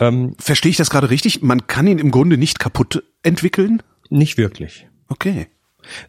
[0.00, 1.42] Ähm, Verstehe ich das gerade richtig?
[1.42, 3.84] Man kann ihn im Grunde nicht kaputt entwickeln?
[4.10, 4.88] nicht wirklich.
[5.08, 5.46] Okay.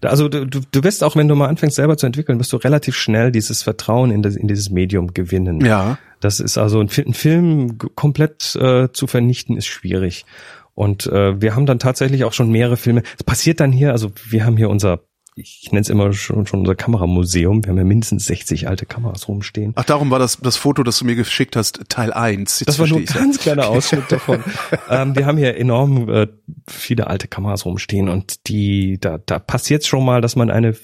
[0.01, 2.57] Also du, du, du wirst auch, wenn du mal anfängst selber zu entwickeln, wirst du
[2.57, 5.63] relativ schnell dieses Vertrauen in, das, in dieses Medium gewinnen.
[5.65, 5.97] Ja.
[6.19, 10.25] Das ist also ein, ein Film komplett äh, zu vernichten ist schwierig.
[10.75, 13.03] Und äh, wir haben dann tatsächlich auch schon mehrere Filme.
[13.17, 15.01] Es passiert dann hier, also wir haben hier unser,
[15.35, 17.63] ich nenne es immer schon, schon unser Kameramuseum.
[17.63, 19.73] Wir haben ja mindestens 60 alte Kameras rumstehen.
[19.75, 22.59] Ach, darum war das, das Foto, das du mir geschickt hast, Teil 1.
[22.59, 24.43] Jetzt Das war nur ein ganz kleiner Ausschnitt davon.
[24.89, 26.27] ähm, wir haben hier enorm äh,
[26.67, 30.75] viele alte Kameras rumstehen und die, da, da passiert schon mal, dass man eine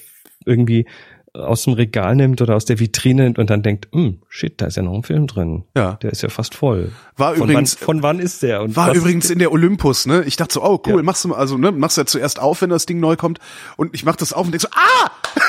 [0.46, 0.86] irgendwie
[1.32, 4.66] aus dem Regal nimmt oder aus der Vitrine nimmt und dann denkt, hm, shit, da
[4.66, 5.64] ist ja noch ein Film drin.
[5.76, 5.92] Ja.
[6.02, 6.90] Der ist ja fast voll.
[7.16, 8.62] War von übrigens- wann, von wann ist der?
[8.62, 10.24] Und War übrigens in der Olympus, ne?
[10.24, 11.02] Ich dachte so, oh cool, Ja.
[11.02, 13.38] machst du mal, also ne, machst du ja zuerst auf, wenn das Ding neu kommt
[13.76, 15.10] und ich mach das auf und denk so, ah!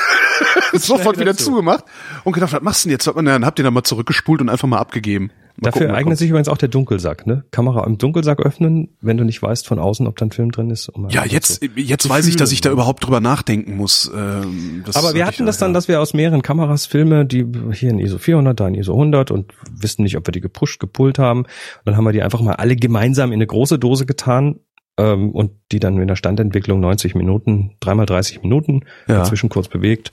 [0.72, 1.44] Sofort wieder zu.
[1.46, 1.84] zugemacht
[2.24, 3.06] und gedacht, was machst du denn jetzt?
[3.06, 5.30] Ja, Dann habt ihr dann mal zurückgespult und einfach mal abgegeben.
[5.62, 7.44] Mal Dafür gucken, eignet sich übrigens auch der Dunkelsack, ne?
[7.52, 10.70] Kamera im Dunkelsack öffnen, wenn du nicht weißt von außen, ob da ein Film drin
[10.70, 10.88] ist.
[10.88, 14.10] um Ja, jetzt, zu- jetzt weiß ich, dass ich da überhaupt drüber nachdenken muss.
[14.14, 15.74] Ähm, Aber wir hatte hatten das dann, ja.
[15.74, 19.30] dass wir aus mehreren Kameras Filme, die hier in ISO 400, da in ISO 100
[19.30, 21.40] und wissen nicht, ob wir die gepusht, gepult haben.
[21.42, 21.48] Und
[21.84, 24.56] dann haben wir die einfach mal alle gemeinsam in eine große Dose getan
[24.98, 29.18] ähm, und die dann in der Standentwicklung 90 Minuten, dreimal 30 Minuten, Ja.
[29.18, 30.12] dazwischen kurz bewegt.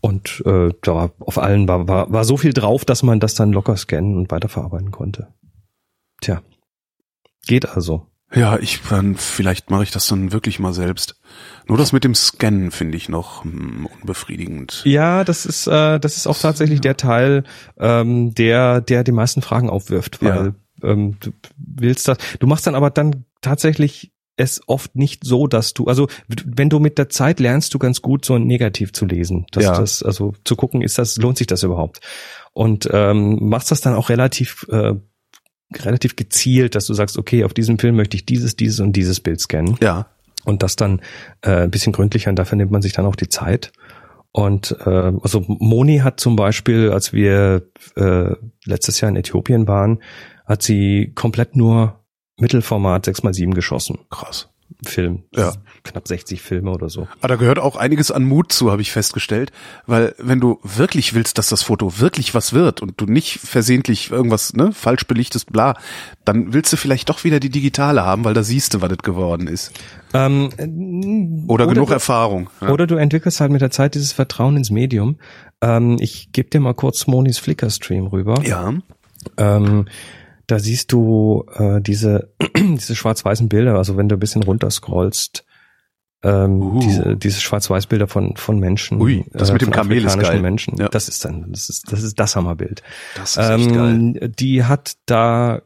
[0.00, 3.52] Und äh, da auf allen war, war, war so viel drauf, dass man das dann
[3.52, 5.28] locker scannen und weiterverarbeiten konnte.
[6.20, 6.42] Tja,
[7.46, 8.06] geht also.
[8.32, 11.20] Ja, ich dann vielleicht mache ich das dann wirklich mal selbst.
[11.66, 14.82] Nur das mit dem Scannen finde ich noch hm, unbefriedigend.
[14.84, 17.42] Ja, das ist äh, das ist auch tatsächlich der Teil,
[17.76, 22.18] ähm, der der die meisten Fragen aufwirft, weil ähm, du willst das.
[22.38, 26.08] Du machst dann aber dann tatsächlich es oft nicht so, dass du also
[26.44, 29.64] wenn du mit der Zeit lernst du ganz gut so ein Negativ zu lesen, dass
[29.64, 29.78] Ja.
[29.78, 32.00] das also zu gucken, ist das lohnt sich das überhaupt
[32.52, 34.94] und ähm, machst das dann auch relativ äh,
[35.76, 39.20] relativ gezielt, dass du sagst, okay, auf diesem Film möchte ich dieses, dieses und dieses
[39.20, 40.06] Bild scannen Ja.
[40.44, 41.00] und das dann
[41.42, 43.70] äh, ein bisschen gründlicher und dafür nimmt man sich dann auch die Zeit.
[44.32, 44.88] Und äh,
[45.22, 47.62] also Moni hat zum Beispiel, als wir
[47.96, 48.34] äh,
[48.64, 50.00] letztes Jahr in Äthiopien waren,
[50.46, 51.99] hat sie komplett nur
[52.40, 53.98] Mittelformat 6x7 geschossen.
[54.10, 54.48] Krass.
[54.86, 55.24] Film.
[55.34, 55.52] Ja.
[55.82, 57.08] Knapp 60 Filme oder so.
[57.18, 59.52] Aber da gehört auch einiges an Mut zu, habe ich festgestellt.
[59.86, 64.10] Weil wenn du wirklich willst, dass das Foto wirklich was wird und du nicht versehentlich
[64.10, 65.74] irgendwas ne, falsch belichtest, bla,
[66.24, 68.98] dann willst du vielleicht doch wieder die digitale haben, weil da siehst du, was das
[68.98, 69.72] geworden ist.
[70.14, 72.48] Ähm, Oder, genug du, Erfahrung.
[72.60, 72.70] Ja.
[72.70, 75.18] Oder du entwickelst halt mit der Zeit dieses Vertrauen ins Medium.
[75.60, 78.40] Ähm, ich gebe dir mal kurz Monis Flickr-Stream rüber.
[78.44, 78.72] ja.
[79.36, 79.84] Ähm,
[80.50, 85.44] da siehst du äh, diese, diese schwarz-weißen Bilder, also wenn du ein bisschen runterscrollst,
[86.22, 86.80] ähm, Uh.
[86.80, 89.00] diese, diese Schwarz-Weiß-Bilder von, von Menschen.
[89.00, 90.42] äh, Ui, das mit dem Kamel ist geil.
[90.42, 90.76] Menschen.
[90.76, 90.88] Ja.
[90.90, 92.82] Das ist dann, das ist, das ist das Hammerbild.
[93.16, 93.78] Das ist echt geil.
[93.94, 95.62] Ähm, die hat da,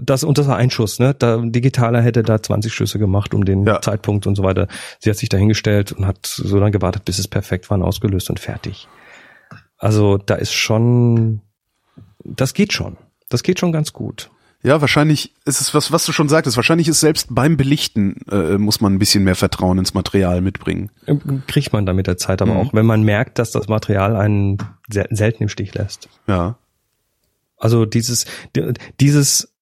[0.00, 1.12] das und das war ein Schuss, ne?
[1.12, 3.80] Da, Digitaler hätte da 20 Schüsse gemacht um den Ja.
[3.80, 4.68] Zeitpunkt und so weiter.
[5.00, 7.82] Sie hat sich da hingestellt und hat so lange gewartet, bis es perfekt war und
[7.82, 8.86] ausgelöst und fertig.
[9.76, 11.40] Also da ist schon,
[12.22, 12.96] das geht schon.
[13.28, 14.30] Das geht schon ganz gut.
[14.62, 16.56] Ja, wahrscheinlich ist es was, was du schon sagtest.
[16.56, 20.90] Wahrscheinlich ist selbst beim Belichten äh, muss man ein bisschen mehr Vertrauen ins Material mitbringen.
[21.46, 22.58] Kriegt man da mit der Zeit aber Mhm.
[22.58, 24.58] auch, wenn man merkt, dass das Material einen
[24.88, 26.08] selten im Stich lässt.
[26.26, 26.58] Ja.
[27.58, 28.24] Also dieses,
[28.56, 29.54] di- dieses,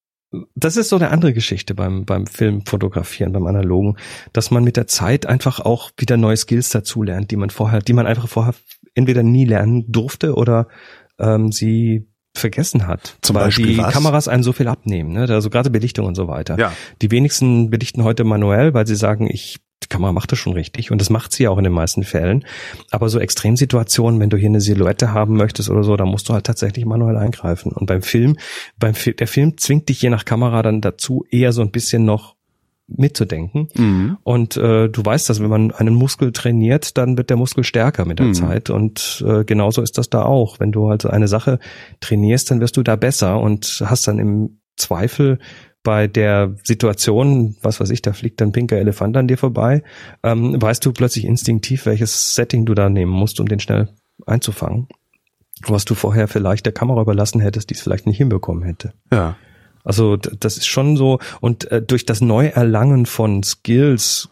[0.55, 3.97] das ist so eine andere Geschichte beim, beim Filmfotografieren, beim Analogen,
[4.33, 7.93] dass man mit der Zeit einfach auch wieder neue Skills dazulernt, die man vorher, die
[7.93, 8.55] man einfach vorher
[8.95, 10.69] entweder nie lernen durfte oder
[11.19, 13.17] ähm, sie vergessen hat.
[13.23, 13.93] Zum weil Beispiel die was?
[13.93, 15.27] Kameras einen so viel abnehmen, ne?
[15.29, 16.59] Also gerade Belichtung und so weiter.
[16.59, 16.73] Ja.
[17.01, 20.91] Die wenigsten belichten heute manuell, weil sie sagen, ich, die Kamera macht das schon richtig
[20.91, 22.45] und das macht sie ja auch in den meisten Fällen.
[22.91, 26.35] Aber so Extremsituationen, wenn du hier eine Silhouette haben möchtest oder so, da musst du
[26.35, 27.73] halt tatsächlich manuell eingreifen.
[27.73, 28.37] Und beim Film,
[28.79, 32.05] beim Fi der Film zwingt dich je nach Kamera dann dazu, eher so ein bisschen
[32.05, 32.35] noch
[32.87, 33.69] mitzudenken.
[33.75, 34.19] Mhm.
[34.23, 38.05] Und äh, du weißt, dass wenn man einen Muskel trainiert, dann wird der Muskel stärker
[38.05, 38.35] mit der mhm.
[38.35, 38.71] Zeit.
[38.71, 40.61] Und äh, genauso ist das da auch.
[40.61, 41.59] Wenn du halt eine Sache
[42.01, 45.39] trainierst, dann wirst du da besser und hast dann im Zweifel
[45.83, 49.83] bei der Situation, was weiß ich, da fliegt ein pinker Elefant an dir vorbei,
[50.23, 53.91] ähm, weißt du plötzlich instinktiv, welches Setting du da nehmen musst, um den schnell
[54.27, 54.89] einzufangen.
[55.67, 58.95] Was du vorher vielleicht der Kamera überlassen hättest, die es vielleicht nicht hinbekommen hätte.
[59.13, 59.37] Ja.
[59.85, 64.31] Also das ist schon so und äh, durch das Neuerlangen von Skills,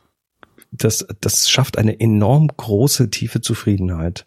[0.72, 4.26] das das schafft eine enorm große tiefe Zufriedenheit.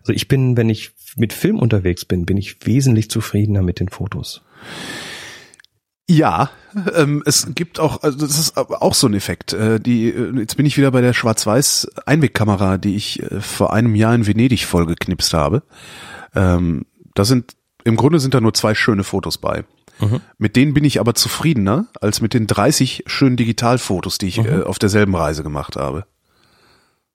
[0.00, 3.88] Also ich bin, wenn ich mit Film unterwegs bin, bin ich wesentlich zufriedener mit den
[3.88, 4.42] Fotos.
[6.08, 6.50] Ja,
[6.94, 9.52] ähm, es gibt auch, also das ist auch so ein Effekt.
[9.52, 13.72] Äh, die, äh, jetzt bin ich wieder bei der Schwarz-Weiß Einwegkamera, die ich äh, vor
[13.72, 15.62] einem Jahr in Venedig vollgeknipst habe.
[16.34, 19.64] Ähm, da sind im Grunde sind da nur zwei schöne Fotos bei.
[20.02, 20.20] Mhm.
[20.38, 24.46] Mit denen bin ich aber zufriedener als mit den 30 schönen Digitalfotos, die ich mhm.
[24.46, 26.04] äh, auf derselben Reise gemacht habe.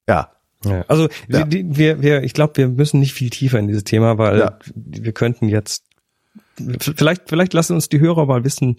[0.08, 0.32] Ja.
[0.64, 1.52] ja also ja.
[1.52, 4.60] Wir, wir, wir, ich glaube, wir müssen nicht viel tiefer in dieses Thema, weil ja.
[4.74, 5.84] wir könnten jetzt
[6.80, 8.78] vielleicht, vielleicht lassen uns die Hörer mal wissen,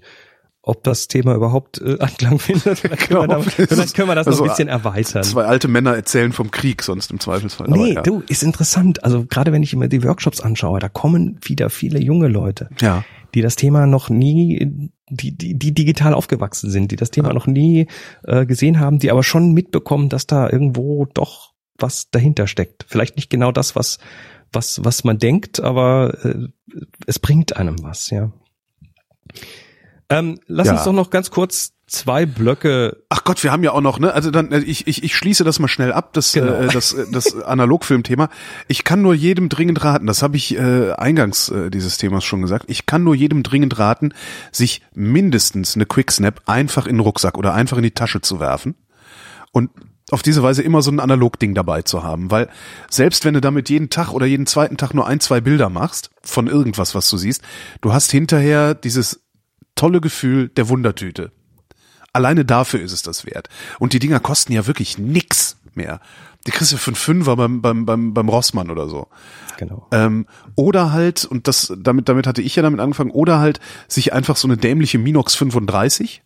[0.62, 2.78] ob das Thema überhaupt äh, Anklang findet.
[2.78, 5.22] Vielleicht können, genau, wir, da, vielleicht können wir das also noch ein bisschen erweitern.
[5.22, 7.68] Zwei alte Männer erzählen vom Krieg, sonst im Zweifelsfall.
[7.68, 8.02] Nee, ja.
[8.02, 9.04] du, ist interessant.
[9.04, 12.68] Also gerade wenn ich mir die Workshops anschaue, da kommen wieder viele junge Leute.
[12.80, 17.28] Ja die das Thema noch nie, die, die, die digital aufgewachsen sind, die das Thema
[17.28, 17.34] ja.
[17.34, 17.88] noch nie
[18.24, 22.84] äh, gesehen haben, die aber schon mitbekommen, dass da irgendwo doch was dahinter steckt.
[22.88, 23.98] Vielleicht nicht genau das, was,
[24.52, 26.48] was, was man denkt, aber äh,
[27.06, 28.32] es bringt einem was, ja.
[30.10, 30.74] Ähm, lass ja.
[30.74, 33.02] uns doch noch ganz kurz zwei Blöcke.
[33.08, 34.12] Ach Gott, wir haben ja auch noch, ne?
[34.12, 36.52] Also dann, äh, ich, ich, ich schließe das mal schnell ab, das, genau.
[36.52, 38.28] äh, das, äh, das Analogfilmthema.
[38.68, 42.42] Ich kann nur jedem dringend raten, das habe ich äh, eingangs äh, dieses Themas schon
[42.42, 44.12] gesagt, ich kann nur jedem dringend raten,
[44.52, 48.74] sich mindestens eine Quicksnap einfach in den Rucksack oder einfach in die Tasche zu werfen
[49.52, 49.70] und
[50.10, 52.48] auf diese Weise immer so ein Analogding dabei zu haben, weil
[52.88, 56.10] selbst wenn du damit jeden Tag oder jeden zweiten Tag nur ein, zwei Bilder machst
[56.22, 57.42] von irgendwas, was du siehst,
[57.82, 59.20] du hast hinterher dieses
[59.74, 61.32] tolle Gefühl der Wundertüte.
[62.12, 63.48] Alleine dafür ist es das wert.
[63.78, 66.00] Und die Dinger kosten ja wirklich nix mehr.
[66.46, 69.08] Die kriegst du für einen Fünfer beim, beim, beim, beim Rossmann oder so.
[69.58, 69.86] Genau.
[69.92, 74.12] Ähm, oder halt, und das, damit, damit hatte ich ja damit angefangen, oder halt sich
[74.12, 76.22] einfach so eine dämliche Minox 35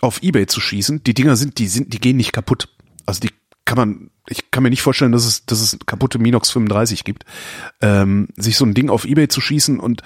[0.00, 1.02] auf Ebay zu schießen.
[1.04, 2.68] Die Dinger sind, die sind, die gehen nicht kaputt.
[3.06, 3.30] Also die
[3.70, 7.24] kann man, ich kann mir nicht vorstellen, dass es, dass es kaputte Minox 35 gibt.
[7.80, 10.02] Ähm, sich so ein Ding auf Ebay zu schießen und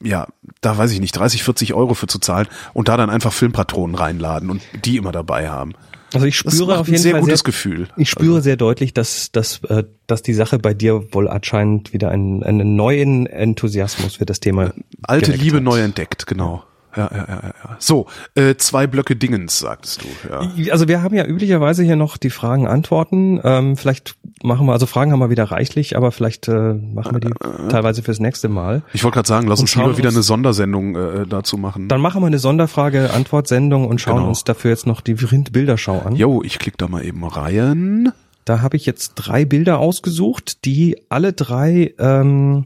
[0.00, 0.28] ja,
[0.60, 3.96] da weiß ich nicht, 30, 40 Euro für zu zahlen und da dann einfach Filmpatronen
[3.96, 5.72] reinladen und die immer dabei haben.
[6.14, 7.88] Also ich spüre auf jeden sehr Fall gutes sehr, Gefühl.
[7.96, 8.44] Ich spüre also.
[8.44, 12.76] sehr deutlich, dass, dass, äh, dass die Sache bei dir wohl anscheinend wieder einen, einen
[12.76, 14.72] neuen Enthusiasmus für das Thema.
[15.02, 15.64] Alte Liebe hat.
[15.64, 16.62] neu entdeckt, genau
[16.96, 17.76] ja, ja, ja, ja.
[17.78, 20.06] So, äh, zwei Blöcke Dingens, sagtest du.
[20.28, 20.72] Ja.
[20.72, 23.40] Also wir haben ja üblicherweise hier noch die Fragen Antworten.
[23.44, 27.20] Ähm, vielleicht machen wir, also Fragen haben wir wieder reichlich, aber vielleicht äh, machen wir
[27.20, 27.68] die äh, äh.
[27.68, 28.82] teilweise fürs nächste Mal.
[28.92, 31.88] Ich wollte gerade sagen, lass uns lieber wieder eine Sondersendung äh, dazu machen.
[31.88, 34.28] Dann machen wir eine Sonderfrage-Antwortsendung und schauen genau.
[34.28, 36.16] uns dafür jetzt noch die Bilderschau an.
[36.16, 38.12] Jo, ich klicke da mal eben rein.
[38.44, 42.64] Da habe ich jetzt drei Bilder ausgesucht, die alle drei ähm,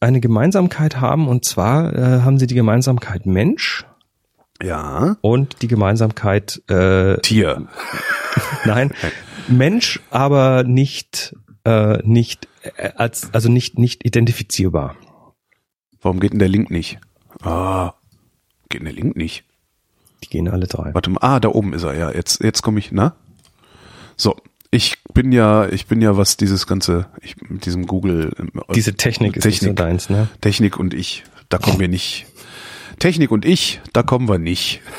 [0.00, 3.84] eine Gemeinsamkeit haben und zwar äh, haben sie die Gemeinsamkeit Mensch.
[4.62, 5.16] Ja.
[5.20, 7.68] Und die Gemeinsamkeit äh, Tier.
[8.64, 8.92] Nein,
[9.48, 14.96] Mensch, aber nicht äh, nicht äh, als also nicht nicht identifizierbar.
[16.02, 16.98] Warum geht denn der Link nicht?
[17.42, 17.94] Ah,
[18.68, 19.44] geht denn der Link nicht?
[20.24, 20.92] Die gehen alle drei.
[20.94, 21.94] Warte mal, ah, da oben ist er.
[21.94, 23.14] Ja, jetzt jetzt komme ich, na?
[24.16, 24.36] So,
[24.70, 28.30] ich bin ja, ich bin ja, was dieses ganze, ich, mit diesem Google.
[28.38, 30.28] Äh, Diese Technik, Technik ist nicht so deins, ne?
[30.40, 32.26] Technik und ich, da kommen wir nicht.
[32.98, 34.80] Technik und ich, da kommen wir nicht.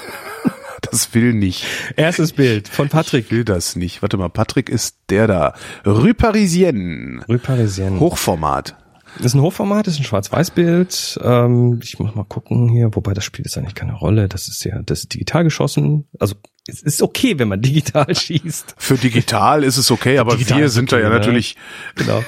[0.89, 1.64] Das will nicht.
[1.95, 3.26] Erstes Bild von Patrick.
[3.26, 4.02] Ich will das nicht.
[4.02, 5.53] Warte mal, Patrick ist der da.
[5.85, 7.23] Rue Parisienne.
[7.30, 7.99] Rue Parisienne.
[7.99, 8.76] Hochformat.
[9.18, 11.20] Das ist ein Hochformat, das ist ein Schwarz-Weiß-Bild.
[11.24, 14.30] Ähm, ich muss mal gucken hier, wobei das spielt jetzt eigentlich keine Rolle.
[14.30, 16.08] Das ist ja, das ist digital geschossen.
[16.20, 16.36] Also
[16.68, 18.76] es ist okay, wenn man digital schießt.
[18.78, 21.16] Für digital ist es okay, aber digital wir sind da ja ne?
[21.16, 21.56] natürlich.
[21.96, 22.24] Genau.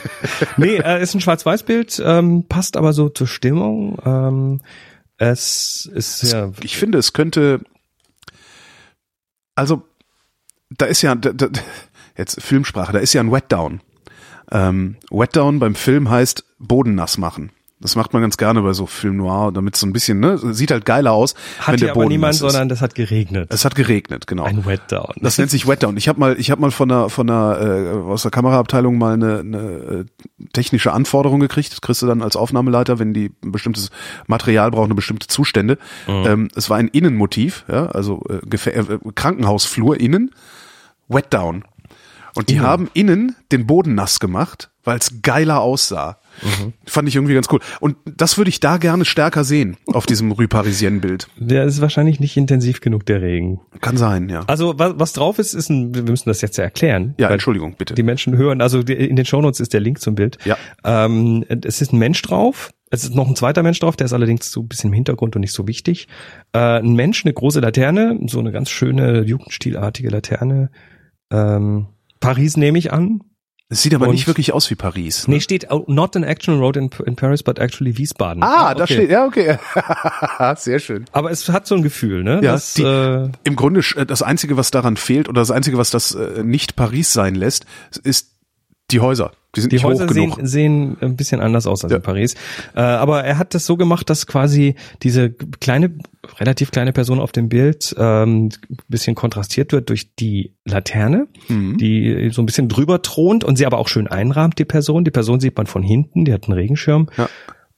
[0.57, 3.99] Nee, äh, ist ein Schwarz-Weiß-Bild, ähm, passt aber so zur Stimmung.
[4.05, 4.61] Ähm,
[5.17, 6.51] es ist ja.
[6.61, 7.61] Ich finde, es könnte.
[9.55, 9.83] Also,
[10.69, 11.47] da ist ja, da, da,
[12.17, 13.81] jetzt Filmsprache, da ist ja ein Wetdown.
[14.51, 17.51] Ähm, Wetdown beim Film heißt Boden nass machen.
[17.83, 20.37] Das macht man ganz gerne bei so Film Noir, damit es so ein bisschen, ne,
[20.37, 22.39] sieht halt geiler aus, hat wenn der Boden aber niemand, ist.
[22.39, 23.49] sondern das hat geregnet.
[23.51, 24.45] Es hat geregnet, genau.
[24.45, 25.13] Ein Wetdown.
[25.17, 25.97] Das nennt sich Wetdown.
[25.97, 29.15] Ich habe mal, ich habe mal von der von der äh, aus der Kameraabteilung mal
[29.15, 30.05] eine, eine äh,
[30.53, 31.73] technische Anforderung gekriegt.
[31.73, 33.91] Das kriegst du dann als Aufnahmeleiter, wenn die ein bestimmtes
[34.27, 35.77] Material brauchen, eine bestimmte Zustände.
[36.07, 40.31] Ähm, es war ein Innenmotiv, ja, also äh, Gefä äh, Krankenhausflur innen,
[41.09, 41.65] Wetdown.
[42.35, 46.19] Und die haben innen den Boden nass gemacht, weil es geiler aussah.
[46.85, 47.59] Fand ich irgendwie ganz cool.
[47.79, 51.27] Und das würde ich da gerne stärker sehen auf diesem Rue Parisienne Bild.
[51.37, 53.61] Der ist wahrscheinlich nicht intensiv genug, der Regen.
[53.81, 54.43] Kann sein, ja.
[54.47, 57.13] Also was, was drauf ist, ist ein, wir müssen das jetzt ja erklären.
[57.17, 57.93] Ja, Entschuldigung, bitte.
[57.93, 60.37] Die Menschen hören, also die, in den Shownotes ist der Link zum Bild.
[60.45, 60.57] Ja.
[60.83, 62.71] Ähm, es ist ein Mensch drauf.
[62.89, 65.35] Es ist noch ein zweiter Mensch drauf, der ist allerdings so ein bisschen im Hintergrund
[65.35, 66.07] und nicht so wichtig.
[66.51, 70.69] Äh, ein Mensch, eine große Laterne, so eine ganz schöne jugendstilartige Laterne.
[71.31, 71.87] Ähm,
[72.23, 73.21] Paris nehme ich an.
[73.69, 75.27] Es sieht aber Und- nicht wirklich aus wie Paris.
[75.27, 75.35] ne?
[75.35, 78.43] Nee, steht oh, not an action road in, in Paris, but actually Wiesbaden.
[78.43, 78.93] Ah, da okay.
[78.93, 79.57] steht, ja, okay.
[80.57, 81.05] Sehr schön.
[81.11, 82.35] Aber es hat so ein Gefühl, ne?
[82.35, 85.77] Ja, dass, die- äh, Im Grunde, sch- das Einzige, was daran fehlt, oder das Einzige,
[85.77, 87.65] was das äh, nicht Paris sein lässt,
[88.03, 88.35] ist
[88.91, 89.31] die Häuser.
[89.55, 90.39] Die sind Die nicht Häuser hoch sehen, genug.
[90.47, 91.97] sehen ein bisschen anders aus als Ja.
[91.97, 92.33] in Paris.
[92.75, 94.73] Äh, aber er hat das so gemacht, dass quasi
[95.03, 95.91] diese kleine,
[96.39, 101.77] relativ kleine Person auf dem Bild ähm, ein bisschen kontrastiert wird durch die Laterne, Mhm.
[101.77, 105.03] die so ein bisschen drüber thront und sie aber auch schön einrahmt, die Person.
[105.05, 107.09] Die Person sieht man von hinten, die hat einen Regenschirm.
[107.17, 107.29] Ja.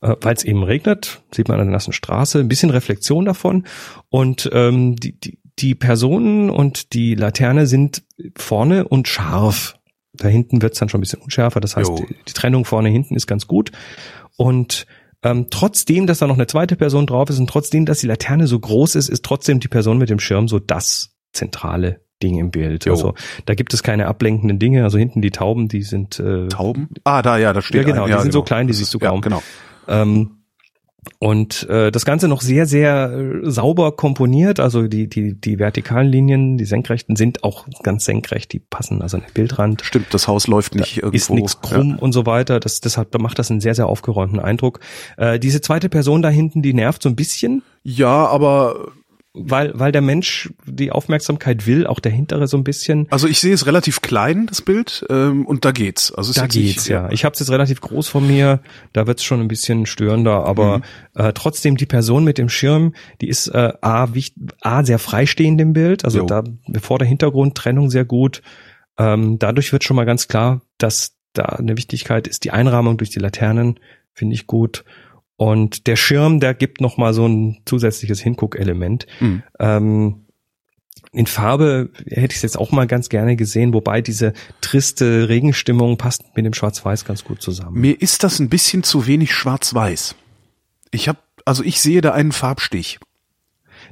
[0.01, 3.65] Äh, Weil es eben regnet, sieht man an der nassen Straße, ein bisschen Reflexion davon.
[4.09, 8.03] Und ähm, die, die, die Personen und die Laterne sind
[8.37, 9.74] vorne und scharf.
[10.17, 11.59] Da hinten wird's dann schon ein bisschen unschärfer.
[11.59, 13.71] Das heißt, die, die Trennung vorne hinten ist ganz gut.
[14.37, 14.85] Und
[15.23, 18.47] ähm, trotzdem, dass da noch eine zweite Person drauf ist und trotzdem, dass die Laterne
[18.47, 22.51] so groß ist, ist trotzdem die Person mit dem Schirm so das zentrale Ding im
[22.51, 22.85] Bild.
[22.85, 22.93] Jo.
[22.93, 23.13] Also
[23.45, 24.83] da gibt es keine ablenkenden Dinge.
[24.83, 26.89] Also hinten die Tauben, die sind äh, Tauben?
[27.03, 28.15] Ah, da, ja, da steht Ja, genau, ein.
[28.15, 29.21] die sind so klein, die siehst du ja, kaum.
[29.21, 29.41] Genau.
[29.87, 30.44] ähm,
[31.19, 34.59] und äh, das Ganze noch sehr, sehr äh, sauber komponiert.
[34.59, 39.17] Also die, die, die vertikalen Linien, die senkrechten sind auch ganz senkrecht, die passen also
[39.17, 39.83] an den Bildrand.
[39.83, 41.15] Stimmt, das Haus läuft nicht irgendwo.
[41.15, 42.59] Ist nichts krumm und so weiter.
[42.59, 44.79] Das, deshalb macht das einen sehr, sehr aufgeräumten Eindruck.
[45.17, 48.05] Äh, diese zweite Person da hinten, die nervt so ein bisschen, Ja.
[48.05, 48.91] ja, aber
[49.37, 53.07] weil, weil der Mensch die Aufmerksamkeit will, auch der hintere so ein bisschen.
[53.11, 56.11] also ich sehe es relativ klein, das Bild, ähm, und da geht's.
[56.13, 57.09] Also es Da jetzt nicht- geht's, ja.
[57.11, 58.61] Ich habe es jetzt relativ groß von mir,
[58.93, 60.83] da wird's schon ein bisschen störender, aber Mhm.
[61.15, 65.59] äh, trotzdem die Person mit dem Schirm, die ist äh, A, wicht, A sehr freistehend
[65.61, 66.25] im Bild, also Jo.
[66.25, 66.43] da
[66.81, 68.41] vor der Hintergrundtrennung sehr gut.
[68.97, 72.45] Ähm, dadurch wird schon mal ganz klar, dass da eine Wichtigkeit ist.
[72.45, 73.79] Die Einrahmung durch die Laternen
[74.13, 74.85] finde ich gut.
[75.37, 79.05] Und der Schirm, der gibt noch mal so ein zusätzliches Hinguckelement.
[79.19, 79.43] Mhm.
[79.59, 80.25] Ähm,
[81.11, 85.97] in Farbe hätte ich es jetzt auch mal ganz gerne gesehen, wobei diese triste Regenstimmung
[85.97, 87.79] passt mit dem Schwarz-Weiß ganz gut zusammen.
[87.79, 90.15] Mir ist das ein bisschen zu wenig schwarz-weiß.
[90.91, 92.99] Ich habe, also ich sehe da einen Farbstich.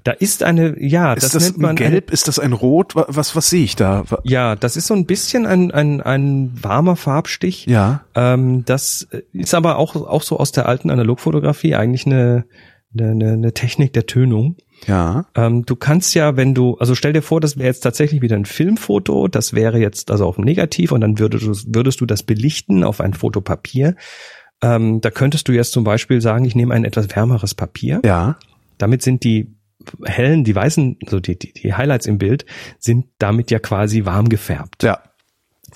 [0.03, 2.11] Da ist eine, ja, Ist das, das, nennt man ein Gelb?
[2.11, 2.95] Ist das ein Rot?
[2.95, 4.03] Wa- Was, was sehe ich da?
[4.23, 7.65] Ja, das ist so ein bisschen ein, ein, ein warmer Farbstich.
[7.67, 8.01] Ja.
[8.13, 12.43] Ähm, das ist aber auch, auch so aus der alten Analogfotografie eigentlich eine,
[12.99, 14.57] eine, eine Technik der Tönung.
[14.87, 15.25] Ja.
[15.35, 18.35] Ähm, du kannst ja, wenn du, also stell dir vor, das wäre jetzt tatsächlich wieder
[18.35, 22.05] ein Filmfoto, das wäre jetzt also auf dem Negativ und dann würdest du, würdest du
[22.05, 23.95] das belichten auf ein Fotopapier.
[24.61, 28.01] Ähm, da könntest du jetzt zum Beispiel sagen, ich nehme ein etwas wärmeres Papier.
[28.03, 28.35] Ja.
[28.77, 29.52] Damit sind die
[30.05, 32.45] hellen, die weißen, also die, die, die Highlights im Bild,
[32.79, 34.83] sind damit ja quasi warm gefärbt.
[34.83, 34.99] Ja.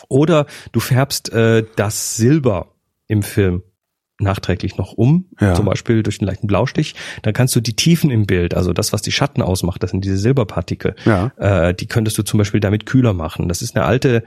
[0.09, 2.73] Oder du färbst äh, das Silber
[3.07, 3.63] im Film
[4.19, 5.53] nachträglich noch um, Ja.
[5.53, 8.91] zum Beispiel durch einen leichten Blaustich, dann kannst du die Tiefen im Bild, also das,
[8.91, 11.31] was die Schatten ausmacht, das sind diese Silberpartikel, Ja.
[11.37, 13.47] äh, die könntest du zum Beispiel damit kühler machen.
[13.47, 14.23] Das ist eine alte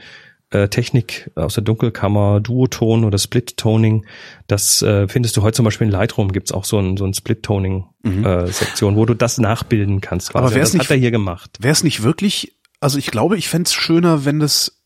[0.51, 4.05] äh, Technik aus der Dunkelkammer, Duoton oder Split-Toning.
[4.49, 7.15] Das äh, findest du heute zum Beispiel in Lightroom, gibt's auch so ein, so ein
[7.15, 10.31] Split-Toning-Sektion, wo du das nachbilden kannst.
[10.31, 10.43] Quasi.
[10.43, 10.47] Mhm.
[10.47, 11.57] Aber wär's das nicht- hat er hier gemacht.
[11.61, 14.80] Wäre es nicht wirklich, also ich glaube, ich fänd's schöner, wenn das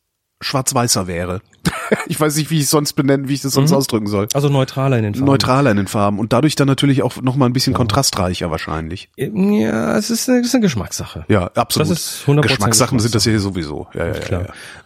[0.45, 1.41] schwarz-weißer wäre.
[2.07, 3.77] ich weiß nicht, wie ich es sonst benennen, wie ich das sonst Mhm.
[3.77, 4.29] ausdrücken soll.
[4.35, 5.27] Also neutraler in den Farben.
[5.27, 9.09] Neutraler in den Farben und dadurch dann natürlich auch noch mal ein bisschen kontrastreicher wahrscheinlich.
[9.17, 11.25] Ja, es ist eine, es ist eine Geschmackssache.
[11.29, 11.91] Ja, absolut.
[11.91, 13.87] Das ist 100% Geschmackssachen sind das hier sowieso.
[13.95, 14.43] Ja, ja, ja, Klar.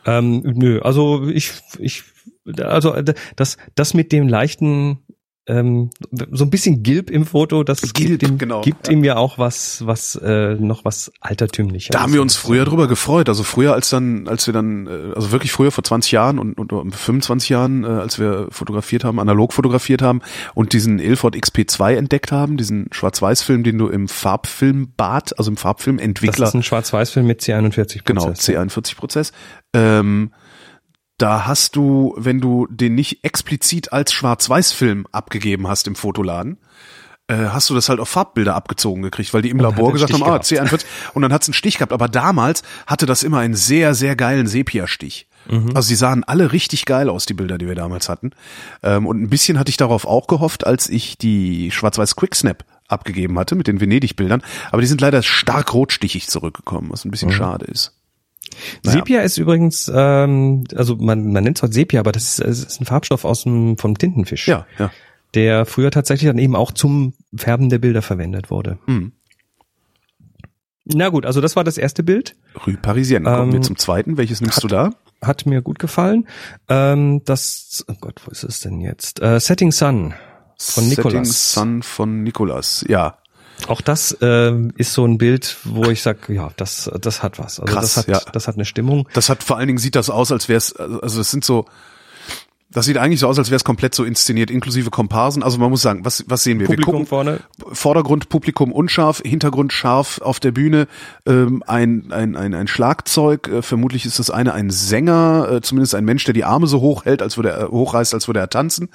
[0.06, 0.18] ja.
[0.18, 2.04] Ähm, nö, also ich, ich,
[2.62, 3.04] also äh,
[3.36, 5.00] das, das mit dem leichten,
[5.48, 5.88] ähm,
[6.30, 8.92] so ein bisschen Gilb im Foto, das Gilb, gibt, ihm, genau, gibt ja.
[8.92, 11.88] ihm ja auch was, was äh, noch was altertümliches.
[11.90, 13.28] Da haben wir uns früher drüber gefreut.
[13.30, 16.58] Also früher als dann, als wir dann, äh, also wirklich früher vor 20 Jahren und,
[16.58, 20.20] und 25 Jahren, äh, als wir fotografiert haben, analog fotografiert haben
[20.54, 25.62] und diesen Ilford XP2 entdeckt haben, diesen Schwarz-Weiß-Film, den du im Farbfilmbad, also im Das
[25.62, 29.32] Farbfilmentwickler, ist ein Schwarz-Weiß-Film mit C41 genau, C41-Prozess,
[29.72, 30.30] ähm,
[31.18, 36.58] da hast du, wenn du den nicht explizit als Schwarz-Weiß-Film abgegeben hast im Fotoladen,
[37.26, 40.10] äh, hast du das halt auf Farbbilder abgezogen gekriegt, weil die im Und Labor gesagt
[40.10, 40.46] Stich haben, ah, gehabt.
[40.46, 40.84] C41
[41.14, 41.92] und dann hat's einen Stich gehabt.
[41.92, 45.26] Aber damals hatte das immer einen sehr, sehr geilen Sepia-Stich.
[45.50, 45.72] Mhm.
[45.74, 48.30] Also sie sahen alle richtig geil aus, die Bilder, die wir damals hatten.
[48.82, 53.38] Ähm, und ein bisschen hatte ich darauf auch gehofft, als ich die Schwarz-Weiß Quicksnap abgegeben
[53.38, 54.42] hatte mit den Venedig-Bildern.
[54.70, 57.12] Aber die sind leider stark rotstichig zurückgekommen, was ein Mhm.
[57.12, 57.92] bisschen schade ist.
[58.84, 58.98] Naja.
[58.98, 62.64] Sepia ist übrigens, ähm, also man, man nennt es heute Sepia, aber das ist, es
[62.64, 64.90] ist ein Farbstoff aus dem vom Tintenfisch, Ja, ja.
[65.34, 68.78] der früher tatsächlich dann eben auch zum Färben der Bilder verwendet wurde.
[68.86, 69.12] Hm.
[70.90, 72.34] Na gut, also das war das erste Bild.
[72.66, 73.24] Rue Parisienne.
[73.30, 74.16] Kommen wir Ähm, zum zweiten.
[74.16, 74.90] Welches nimmst du da?
[75.22, 76.26] Hat mir gut gefallen.
[76.68, 79.20] Ähm, das, oh Gott, wo ist es denn jetzt?
[79.20, 80.14] Äh, Setting Sun
[80.58, 81.52] von Setting Nicolas.
[81.52, 82.84] Sun von Nicolas.
[82.88, 83.17] Ja,
[83.66, 87.60] Auch das ähm, ist so ein Bild, wo ich sag, ja, das, das hat was.
[87.60, 88.20] Also Krass, das hat, ja.
[88.32, 89.08] das hat eine Stimmung.
[89.12, 91.66] das hat vor allen Dingen sieht das aus, als wäre es, also es sind so,
[92.70, 95.42] das sieht eigentlich so aus, als wäre es komplett so inszeniert, inklusive Komparsen.
[95.42, 96.66] Also man muss sagen, was, was sehen wir?
[96.66, 97.40] Publikum wir gucken vorne.
[97.72, 100.86] Vordergrund Publikum unscharf, Hintergrund scharf auf der Bühne,
[101.26, 105.94] ähm, ein, ein, ein, ein Schlagzeug, äh, vermutlich ist das eine ein Sänger, äh, zumindest
[105.94, 108.50] ein Mensch, der die Arme so hoch hält, als würde er hochreißt, als würde er
[108.50, 108.90] tanzen.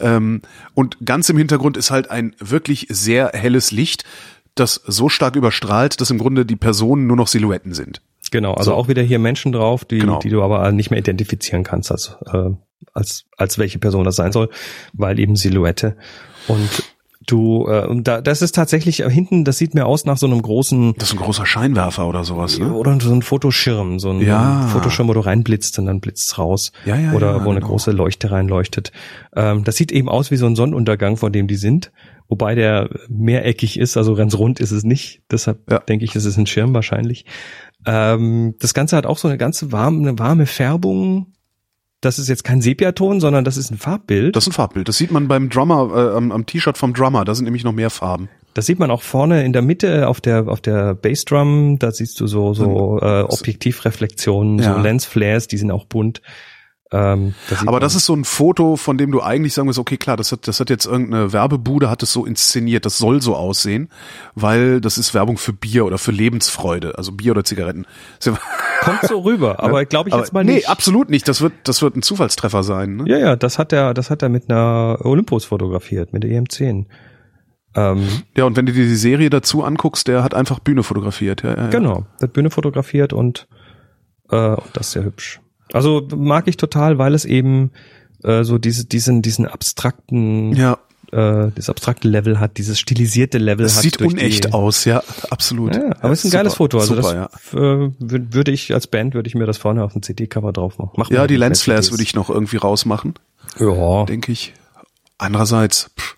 [0.00, 0.42] Ähm,
[0.74, 4.04] und ganz im Hintergrund ist halt ein wirklich sehr helles Licht,
[4.54, 8.02] das so stark überstrahlt, dass im Grunde die Personen nur noch Silhouetten sind.
[8.30, 8.76] Genau, also So.
[8.76, 10.18] auch wieder hier Menschen drauf, die, Genau.
[10.18, 12.50] die du aber nicht mehr identifizieren kannst, als, äh,
[12.92, 14.50] als, als welche Person das sein soll,
[14.92, 15.96] weil eben Silhouette.
[16.48, 16.68] Und
[17.26, 20.26] du, äh, und da, das ist tatsächlich äh, hinten, das sieht mir aus nach so
[20.26, 22.72] einem großen Das ist ein großer Scheinwerfer oder sowas, ne?
[22.72, 24.66] oder so ein Fotoschirm, so ein Ja.
[24.68, 26.72] Fotoschirm, wo du reinblitzt und dann blitzt's raus.
[26.84, 27.70] Ja, ja, oder ja, wo eine genau.
[27.72, 28.92] große Leuchte reinleuchtet.
[29.34, 31.92] Ähm, das sieht eben aus wie so ein Sonnenuntergang, vor dem die sind.
[32.28, 35.22] Wobei der mehreckig ist, also ganz rund ist es nicht.
[35.30, 35.78] Deshalb Ja.
[35.78, 37.26] denke ich, es ist ein Schirm wahrscheinlich.
[37.86, 41.32] Ähm, das Ganze hat auch so eine ganze warme, eine warme Färbung.
[42.04, 44.36] Das ist jetzt kein Sepiaton, sondern das ist ein Farbbild.
[44.36, 44.88] Das ist ein Farbbild.
[44.88, 47.24] Das sieht man beim Drummer, äh, am, am T-Shirt vom Drummer.
[47.24, 48.28] Da sind nämlich noch mehr Farben.
[48.54, 51.78] Das sieht man auch vorne in der Mitte auf der auf der Bassdrum.
[51.80, 54.74] Da siehst du so so äh, Objektivreflexionen, Ja.
[54.76, 56.22] so Lensflares, die sind auch bunt.
[56.94, 59.80] Ähm, da sieht Aber das ist so ein Foto, von dem du eigentlich sagen musst,
[59.80, 63.20] okay, klar, das hat, das hat jetzt irgendeine Werbebude, hat es so inszeniert, das soll
[63.20, 63.88] so aussehen,
[64.36, 67.84] weil das ist Werbung für Bier oder für Lebensfreude, also Bier oder Zigaretten.
[68.82, 70.68] Kommt so rüber, aber glaube ich Aber jetzt mal nee, nicht.
[70.68, 71.26] absolut nicht.
[71.26, 72.96] Das wird, das wird ein Zufallstreffer sein.
[72.96, 73.04] Ne?
[73.08, 76.84] Ja, ja, das hat er, das hat er mit einer Olympus fotografiert, mit der EM10.
[77.74, 78.06] Ähm,
[78.36, 81.42] Ja, und wenn du dir die Serie dazu anguckst, der hat einfach Bühne fotografiert.
[81.42, 81.70] Ja, ja, ja.
[81.70, 83.48] Genau, der hat Bühne fotografiert und
[84.30, 85.40] äh, das ist sehr hübsch.
[85.72, 87.70] Also mag ich total, weil es eben
[88.22, 90.78] äh, so diese, diesen, diesen abstrakten, Ja,
[91.12, 93.82] äh, das abstrakte Level hat, dieses stilisierte Level das hat.
[93.82, 95.74] sieht unecht die, aus, ja, absolut.
[95.74, 96.78] Ja, aber es ist ein super, geiles Foto.
[96.78, 97.58] Also super, das ja.
[97.58, 100.78] äh, wür- würde ich als Band würde ich mir das vorne auf dem CD-Cover drauf
[100.78, 100.92] machen.
[100.96, 103.14] Machen Ja, die Lensflares würde ich noch irgendwie rausmachen,
[103.58, 104.52] Ja, denke ich.
[105.18, 106.16] Andererseits, pff,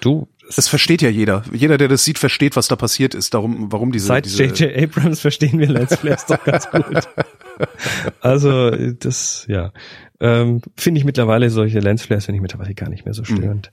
[0.00, 0.28] du.
[0.56, 1.42] das versteht ja jeder.
[1.52, 3.32] Jeder, der das sieht, versteht, was da passiert ist.
[3.34, 4.76] Darum, warum diese, Seit diese J.J.
[4.82, 6.84] Abrams verstehen wir Lensflares doch ganz gut.
[8.20, 9.72] Also das, ja,
[10.20, 13.72] ähm, finde ich mittlerweile solche Lensflares finde ich mittlerweile gar nicht mehr so störend.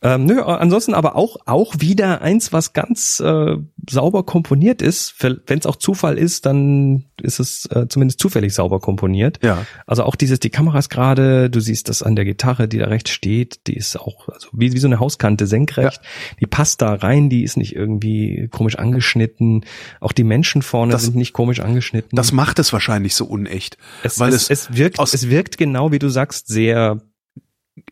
[0.00, 3.56] Ähm, nö, ansonsten aber auch auch wieder eins, was ganz äh,
[3.90, 5.14] sauber komponiert ist.
[5.20, 9.40] Wenn es auch Zufall ist, dann ist es äh, zumindest zufällig sauber komponiert.
[9.42, 9.66] Ja.
[9.86, 12.86] Also auch dieses, die Kamera ist gerade, du siehst das an der Gitarre, die da
[12.86, 16.00] rechts steht, die ist auch, also wie, wie so eine Hauskante senkrecht,
[16.40, 19.64] die passt da rein, die ist nicht irgendwie komisch angeschnitten.
[20.00, 22.14] Auch die Menschen vorne Das- sind nicht komisch angeschnitten.
[22.14, 25.90] Das macht es wahrscheinlich so unecht, es, weil es, es, es wirkt, es wirkt genau,
[25.90, 27.00] wie du sagst, sehr,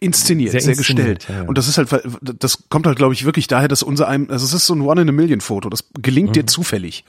[0.01, 1.27] inszeniert, sehr sehr, inszeniert, gestellt.
[1.29, 1.49] ja, ja.
[1.49, 1.89] Und das ist halt,
[2.39, 4.81] das kommt halt, glaube ich, wirklich daher, dass unser einem, also es ist so ein
[4.81, 5.69] One in a Million Foto.
[5.69, 6.33] Das gelingt Mhm.
[6.35, 7.05] dir zufällig.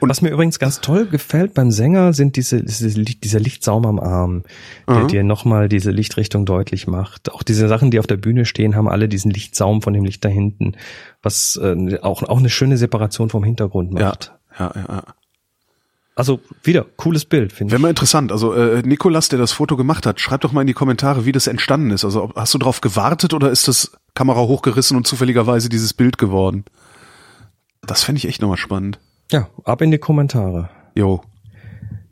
[0.00, 4.00] Und- Was mir übrigens ganz toll gefällt beim Sänger sind diese, diese dieser Lichtsaum am
[4.00, 4.42] Arm,
[4.88, 5.08] der Mhm.
[5.08, 7.30] dir nochmal diese Lichtrichtung deutlich macht.
[7.32, 10.24] Auch diese Sachen, die auf der Bühne stehen, haben alle diesen Lichtsaum von dem Licht
[10.24, 10.72] da hinten,
[11.22, 14.32] was äh, auch, auch eine schöne Separation vom Hintergrund macht.
[14.58, 14.84] ja, ja.
[14.88, 15.02] ja.
[16.14, 17.82] Also wieder, cooles Bild, finde Wäre ich.
[17.82, 18.32] mal interessant.
[18.32, 21.32] Also äh, Nikolas, der das Foto gemacht hat, schreib doch mal in die Kommentare, wie
[21.32, 22.04] das entstanden ist.
[22.04, 26.18] Also ob, hast du drauf gewartet oder ist das Kamera hochgerissen und zufälligerweise dieses Bild
[26.18, 26.64] geworden?
[27.86, 28.98] Das fände ich echt nochmal spannend.
[29.30, 30.68] Ja, ab in die Kommentare.
[30.94, 31.22] Jo,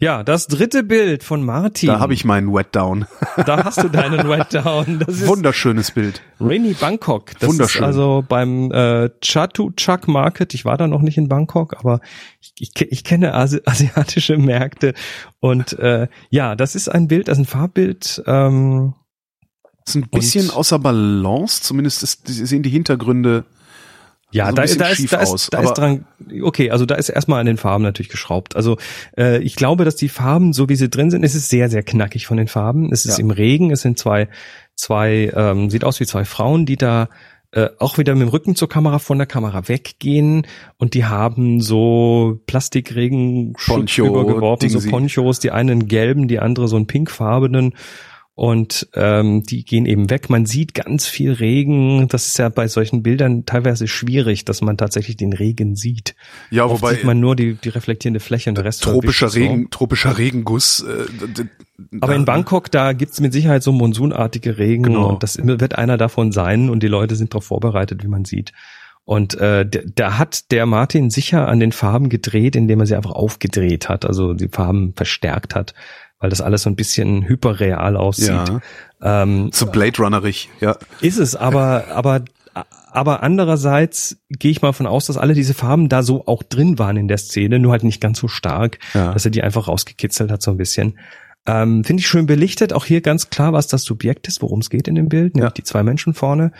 [0.00, 1.88] Ja, das dritte Bild von Martin.
[1.88, 3.06] da habe ich meinen Wet Down.
[3.46, 4.98] Da hast du deinen Wet Down.
[5.00, 6.22] Das ist Wunderschönes Bild.
[6.40, 7.32] Rainy Bangkok.
[7.38, 7.82] Das Wunderschön.
[7.82, 10.54] Ist also beim äh, Chatuchak Market.
[10.54, 12.00] Ich war da noch nicht in Bangkok, aber
[12.40, 14.94] ich, ich, ich kenne Asi asiatische Märkte.
[15.38, 18.22] Und äh, ja, das ist ein Bild, das ist ein Farbbild.
[18.26, 18.94] Ähm,
[19.86, 23.44] Ist ein bisschen Und- außer Balance, zumindest ist, sehen die Hintergründe
[24.32, 26.04] Ja, so da, da, ist, da, ist, da ist dran,
[26.42, 28.54] okay, also da ist erstmal an den Farben natürlich geschraubt.
[28.54, 28.76] Also
[29.16, 31.82] äh, ich glaube, dass die Farben, so wie sie drin sind, es ist sehr, sehr
[31.82, 32.92] knackig von den Farben.
[32.92, 33.24] Es ist ja.
[33.24, 34.28] im Regen, es sind zwei,
[34.76, 37.08] zwei, ähm, sieht aus wie zwei Frauen, die da
[37.52, 40.46] äh, auch wieder mit dem Rücken zur Kamera von der Kamera weggehen
[40.78, 46.76] und die haben so Plastikregen Poncho, übergeworfen, so Ponchos, die einen gelben, die andere so
[46.76, 47.74] einen pinkfarbenen
[48.34, 50.30] und ähm, die gehen eben weg.
[50.30, 52.08] Man sieht ganz viel Regen.
[52.08, 56.14] Das ist ja bei solchen Bildern teilweise schwierig, dass man tatsächlich den Regen sieht.
[56.50, 59.64] Ja, Oft wobei sieht man nur die, die reflektierende Fläche und der Rest tropischer Regen,
[59.64, 59.68] so.
[59.70, 60.80] tropischer Regenguss.
[60.80, 61.44] Äh,
[62.00, 65.10] Aber in Bangkok da gibt's mit Sicherheit so monsunartige Regen genau.
[65.10, 68.52] und das wird einer davon sein und die Leute sind darauf vorbereitet, wie man sieht.
[69.04, 73.10] Und äh, da hat der Martin sicher an den Farben gedreht, indem er sie einfach
[73.10, 75.74] aufgedreht hat, also die Farben verstärkt hat
[76.20, 78.28] weil das alles so ein bisschen hyperreal aussieht.
[78.28, 78.60] Ja.
[79.02, 80.76] Ähm, so Blade Runnerig, ja.
[81.00, 82.22] Ist es, aber, aber,
[82.92, 86.78] aber andererseits gehe ich mal von aus, dass alle diese Farben da so auch drin
[86.78, 89.12] waren in der Szene, nur halt nicht ganz so stark, ja.
[89.12, 90.98] dass er die einfach rausgekitzelt hat so ein bisschen.
[91.46, 94.68] Ähm, Finde ich schön belichtet, auch hier ganz klar, was das Subjekt ist, worum es
[94.68, 95.54] geht in dem Bild, nämlich ja.
[95.54, 96.52] die zwei Menschen vorne.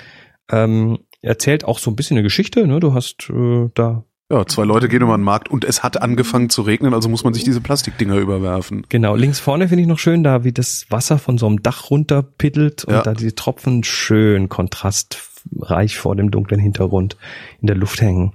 [0.51, 2.81] Ähm, erzählt auch so ein bisschen eine Geschichte, ne?
[2.81, 6.51] Du hast äh, da ja, zwei Leute gehen über den Markt und es hat angefangen
[6.51, 8.87] zu regnen, also muss man sich diese Plastikdinger überwerfen.
[8.89, 11.91] Genau, links vorne finde ich noch schön, da wie das Wasser von so einem Dach
[11.91, 13.03] runterpittelt und ja.
[13.03, 17.17] da die Tropfen schön kontrastreich vor dem dunklen Hintergrund
[17.61, 18.35] in der Luft hängen.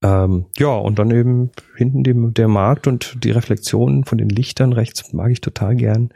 [0.00, 4.72] Ähm, ja, und dann eben hinten dem, der Markt und die Reflexionen von den Lichtern
[4.72, 6.10] rechts mag ich total gern.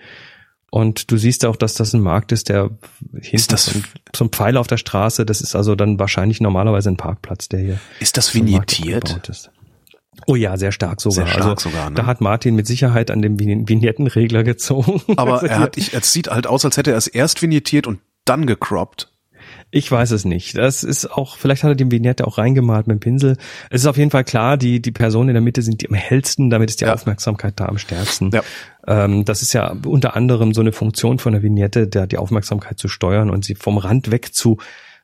[0.70, 2.70] Und du siehst auch, dass das ein Markt ist, der
[3.12, 3.74] ist das
[4.12, 7.80] zum Pfeiler auf der Straße, das ist also dann wahrscheinlich normalerweise ein Parkplatz, der hier.
[7.98, 9.28] Ist das vignettiert?
[9.28, 9.50] Ist.
[10.26, 11.26] Oh ja, sehr stark sogar.
[11.26, 11.90] Sehr stark also, sogar.
[11.90, 11.96] Ne?
[11.96, 15.02] Da hat Martin mit Sicherheit an dem Vignettenregler gezogen.
[15.16, 18.00] Aber er hat, ich, es sieht halt aus, als hätte er es erst vignettiert und
[18.24, 19.10] dann gecroppt.
[19.72, 20.56] Ich weiß es nicht.
[20.56, 23.36] Das ist auch, vielleicht hat er die Vignette auch reingemalt mit dem Pinsel.
[23.70, 25.94] Es ist auf jeden Fall klar, die, die Personen in der Mitte sind die am
[25.94, 26.94] hellsten, damit ist die ja.
[26.94, 28.30] Aufmerksamkeit da am stärksten.
[28.32, 28.42] Ja.
[28.86, 32.78] Ähm, das ist ja unter anderem so eine Funktion von der Vignette, der die Aufmerksamkeit
[32.78, 34.58] zu steuern und sie vom Rand weg zu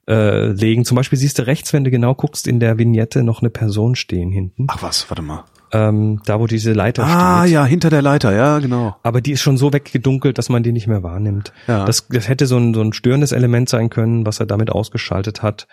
[0.09, 0.85] äh, legen.
[0.85, 3.95] Zum Beispiel siehst du rechts, wenn du genau guckst, in der Vignette noch eine Person
[3.95, 4.67] stehen hinten.
[4.69, 5.45] Ach was, warte mal
[5.77, 7.17] ähm, da wo diese Leiter ah, steht.
[7.17, 8.97] Ah ja, hinter der Leiter, ja, genau.
[9.03, 11.53] Aber die ist schon so weggedunkelt, dass man die nicht mehr wahrnimmt.
[11.67, 11.85] Ja.
[11.85, 15.43] Das, das hätte so ein, so ein störendes Element sein können, was er damit ausgeschaltet
[15.43, 15.67] hat.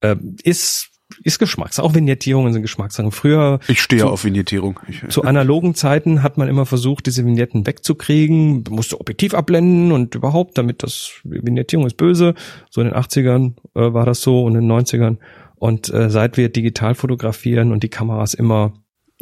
[0.00, 0.88] Äh, ist
[1.24, 3.12] ist Geschmacks, auch Vignettierungen sind Geschmackssachen.
[3.12, 3.60] Früher.
[3.68, 4.80] Ich stehe zu, auf Vignettierung.
[4.88, 10.14] Ich, zu analogen Zeiten hat man immer versucht, diese Vignetten wegzukriegen, musste Objektiv abblenden und
[10.14, 12.32] überhaupt, damit das Vignettierung ist böse.
[12.70, 15.18] So in den 80ern äh, war das so und in den 90ern.
[15.56, 18.72] Und äh, seit wir digital fotografieren und die Kameras immer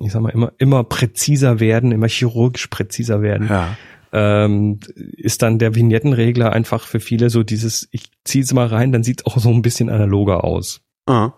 [0.00, 3.48] ich sag mal, immer, immer präziser werden, immer chirurgisch präziser werden.
[3.48, 3.76] Ja.
[4.12, 8.90] Ähm, ist dann der Vignettenregler einfach für viele so dieses, ich ziehe es mal rein,
[8.90, 10.80] dann sieht es auch so ein bisschen analoger aus.
[11.06, 11.34] Aha.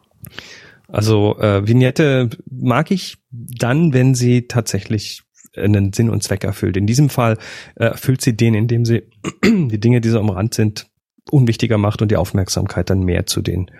[0.88, 5.22] Also äh, Vignette mag ich dann, wenn sie tatsächlich
[5.56, 6.76] einen Sinn und Zweck erfüllt.
[6.76, 7.38] In diesem Fall
[7.76, 9.02] äh, erfüllt sie den, indem sie
[9.44, 10.86] die Dinge, die so am Rand sind,
[11.30, 13.70] unwichtiger macht und die Aufmerksamkeit dann mehr zu den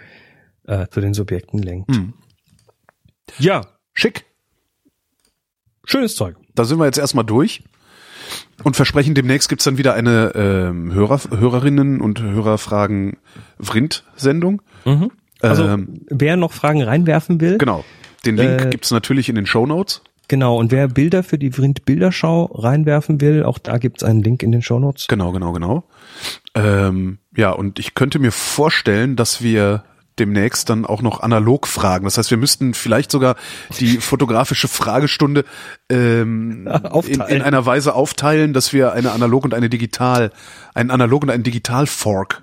[0.65, 1.95] äh, zu den Subjekten lenkt.
[1.95, 2.15] Hm.
[3.39, 4.25] Ja, schick.
[5.85, 6.37] Schönes Zeug.
[6.55, 7.63] Da sind wir jetzt erstmal durch
[8.63, 13.19] und versprechen, demnächst gibt's dann wieder eine ähm, Hörer, Hörerinnen und Hörerfragen
[13.59, 14.63] Vrind-Sendung.
[14.85, 15.11] Mhm.
[15.41, 17.59] Also ähm, wer noch Fragen reinwerfen will.
[17.59, 17.85] Genau.
[18.25, 20.03] Den Link äh, gibt's natürlich in den Show Notes.
[20.29, 24.43] Genau, und wer Bilder für die Vrind Bilderschau reinwerfen will, auch da gibt's einen Link
[24.43, 25.09] in den Show Notes.
[25.09, 25.85] Genau, genau, genau.
[26.55, 29.85] Ähm, ja, und ich könnte mir vorstellen, dass wir
[30.19, 32.05] demnächst dann auch noch analog fragen.
[32.05, 33.37] Das heißt, wir müssten vielleicht sogar
[33.79, 35.45] die fotografische Fragestunde
[35.89, 36.67] ähm,
[37.07, 40.31] in, in, einer Weise aufteilen, dass wir eine analog und eine digital,
[40.75, 42.43] einen analog und einen digital Fork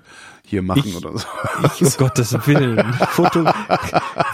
[0.49, 1.27] hier machen ich, oder so.
[1.63, 2.93] Ich, um Gottes Willen.
[3.11, 3.45] Foto,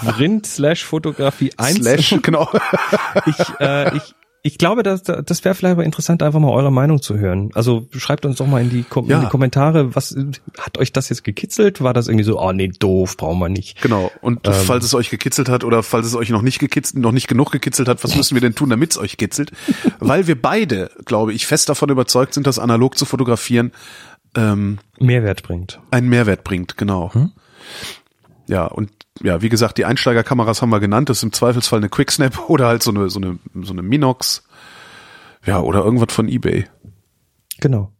[0.01, 1.79] Vrind slash Fotografie 1.
[1.79, 2.49] Slash, genau.
[3.25, 4.15] Ich, äh, ich,
[4.45, 7.49] ich glaube, das, das wäre vielleicht aber interessant, einfach mal eure Meinung zu hören.
[7.55, 9.17] Also schreibt uns doch mal in die, Kom ja.
[9.17, 10.15] in die Kommentare, was
[10.59, 11.81] hat euch das jetzt gekitzelt?
[11.81, 13.81] War das irgendwie so, oh nee, doof, brauchen wir nicht.
[13.81, 14.11] Genau.
[14.21, 17.11] Und ähm, falls es euch gekitzelt hat oder falls es euch noch nicht gekitzelt, noch
[17.11, 19.51] nicht genug gekitzelt hat, was müssen wir denn tun, damit es euch kitzelt?
[19.99, 23.71] Weil wir beide, glaube ich, fest davon überzeugt sind, dass analog zu fotografieren
[24.35, 25.79] ähm, Mehrwert bringt.
[25.89, 27.11] Einen Mehrwert bringt, genau.
[27.15, 27.31] Hm?
[28.47, 31.09] Ja, und ja, wie gesagt, die Einsteigerkameras haben wir genannt.
[31.09, 34.43] Das ist im Zweifelsfall eine Quicksnap oder halt so eine, so eine, so eine Minox.
[35.45, 36.65] Ja, oder irgendwas von eBay.
[37.59, 37.91] Genau.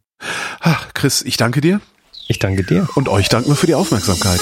[0.60, 1.80] Ach, Chris, ich danke dir.
[2.28, 2.88] Ich danke dir.
[2.94, 4.40] Und euch danken wir für die Aufmerksamkeit.